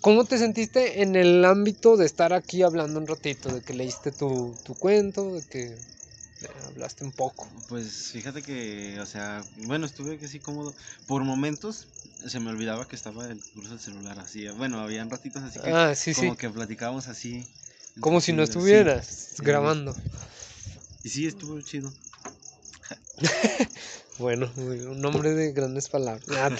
¿Cómo 0.00 0.24
te 0.24 0.38
sentiste 0.38 1.02
en 1.02 1.14
el 1.14 1.44
ámbito 1.44 1.96
de 1.96 2.06
estar 2.06 2.32
aquí 2.32 2.62
hablando 2.62 2.98
un 2.98 3.06
ratito? 3.06 3.54
De 3.54 3.60
que 3.60 3.74
leíste 3.74 4.12
tu, 4.12 4.56
tu 4.64 4.74
cuento, 4.74 5.34
de 5.34 5.42
que 5.42 5.64
eh, 5.66 6.48
hablaste 6.66 7.04
un 7.04 7.12
poco. 7.12 7.46
Pues 7.68 8.08
fíjate 8.12 8.42
que, 8.42 8.98
o 9.00 9.06
sea, 9.06 9.44
bueno, 9.58 9.84
estuve 9.84 10.18
que 10.18 10.26
sí 10.26 10.40
cómodo. 10.40 10.74
Por 11.06 11.22
momentos 11.24 11.86
se 12.26 12.40
me 12.40 12.50
olvidaba 12.50 12.88
que 12.88 12.96
estaba 12.96 13.26
el 13.26 13.40
curso 13.54 13.70
del 13.70 13.80
celular 13.80 14.18
así. 14.18 14.48
Bueno, 14.48 14.80
habían 14.80 15.10
ratitos 15.10 15.42
así 15.42 15.60
que 15.60 15.70
Ah, 15.70 15.94
sí, 15.94 16.14
sí. 16.14 16.20
como 16.22 16.36
que 16.36 16.48
platicábamos 16.48 17.08
así. 17.08 17.46
Como 18.00 18.20
si 18.22 18.32
no 18.32 18.42
estuvieras 18.42 19.06
sí. 19.34 19.42
grabando. 19.42 19.94
Y 21.02 21.10
sí, 21.10 21.26
estuvo 21.26 21.60
chido. 21.60 21.92
Bueno, 24.18 24.50
un 24.56 25.00
nombre 25.00 25.32
de 25.32 25.52
grandes 25.52 25.88
palabras. 25.88 26.24
Ah. 26.30 26.50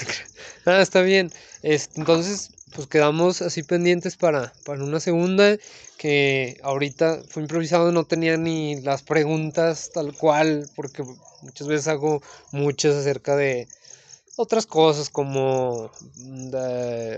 Ah, 0.65 0.81
está 0.81 1.03
bien. 1.03 1.31
Este, 1.63 2.01
entonces, 2.01 2.53
pues 2.75 2.87
quedamos 2.89 3.43
así 3.43 3.63
pendientes 3.63 4.17
para, 4.17 4.55
para 4.65 4.83
una 4.85 5.01
segunda. 5.01 5.57
Que 5.97 6.59
ahorita 6.63 7.23
fue 7.29 7.43
improvisado, 7.43 7.93
no 7.93 8.05
tenía 8.07 8.37
ni 8.37 8.81
las 8.81 9.03
preguntas 9.03 9.91
tal 9.93 10.17
cual, 10.17 10.71
porque 10.75 11.05
muchas 11.43 11.69
veces 11.69 11.89
hago 11.89 12.23
muchas 12.53 12.95
acerca 12.97 13.37
de 13.37 13.69
otras 14.37 14.67
cosas 14.67 15.11
como 15.11 15.91
mm, 16.17 16.51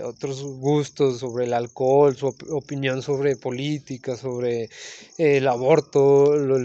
otros 0.05 0.43
gustos 0.43 1.19
sobre 1.19 1.45
el 1.45 1.53
alcohol, 1.53 2.15
su 2.17 2.27
op- 2.27 2.43
opinión 2.51 3.01
sobre 3.01 3.37
política, 3.37 4.17
sobre 4.17 4.69
el 5.17 5.47
aborto, 5.47 6.35
los 6.35 6.61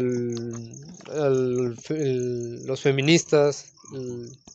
feministas 2.82 3.72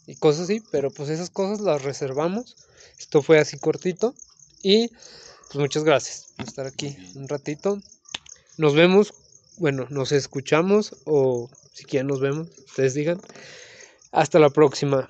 y 0.06 0.16
cosas 0.16 0.44
así, 0.44 0.60
pero 0.60 0.94
pues 0.94 1.10
esas 1.10 1.30
cosas 1.30 1.62
las 1.62 1.84
reservamos. 1.84 2.58
Esto 3.04 3.22
fue 3.22 3.38
así 3.38 3.60
cortito 3.60 4.16
y 4.64 4.88
pues 4.88 5.56
muchas 5.56 5.84
gracias 5.84 6.34
por 6.38 6.48
estar 6.48 6.66
aquí 6.66 6.96
un 7.16 7.28
ratito. 7.28 7.80
Nos 8.58 8.76
vemos, 8.76 9.14
bueno, 9.58 9.88
nos 9.90 10.14
escuchamos 10.14 10.96
o 11.04 11.50
si 11.74 11.84
quieren 11.84 12.08
nos 12.08 12.22
vemos, 12.22 12.48
ustedes 12.66 12.94
digan. 12.94 13.20
Hasta 14.14 14.40
la 14.40 14.52
próxima. 14.52 15.10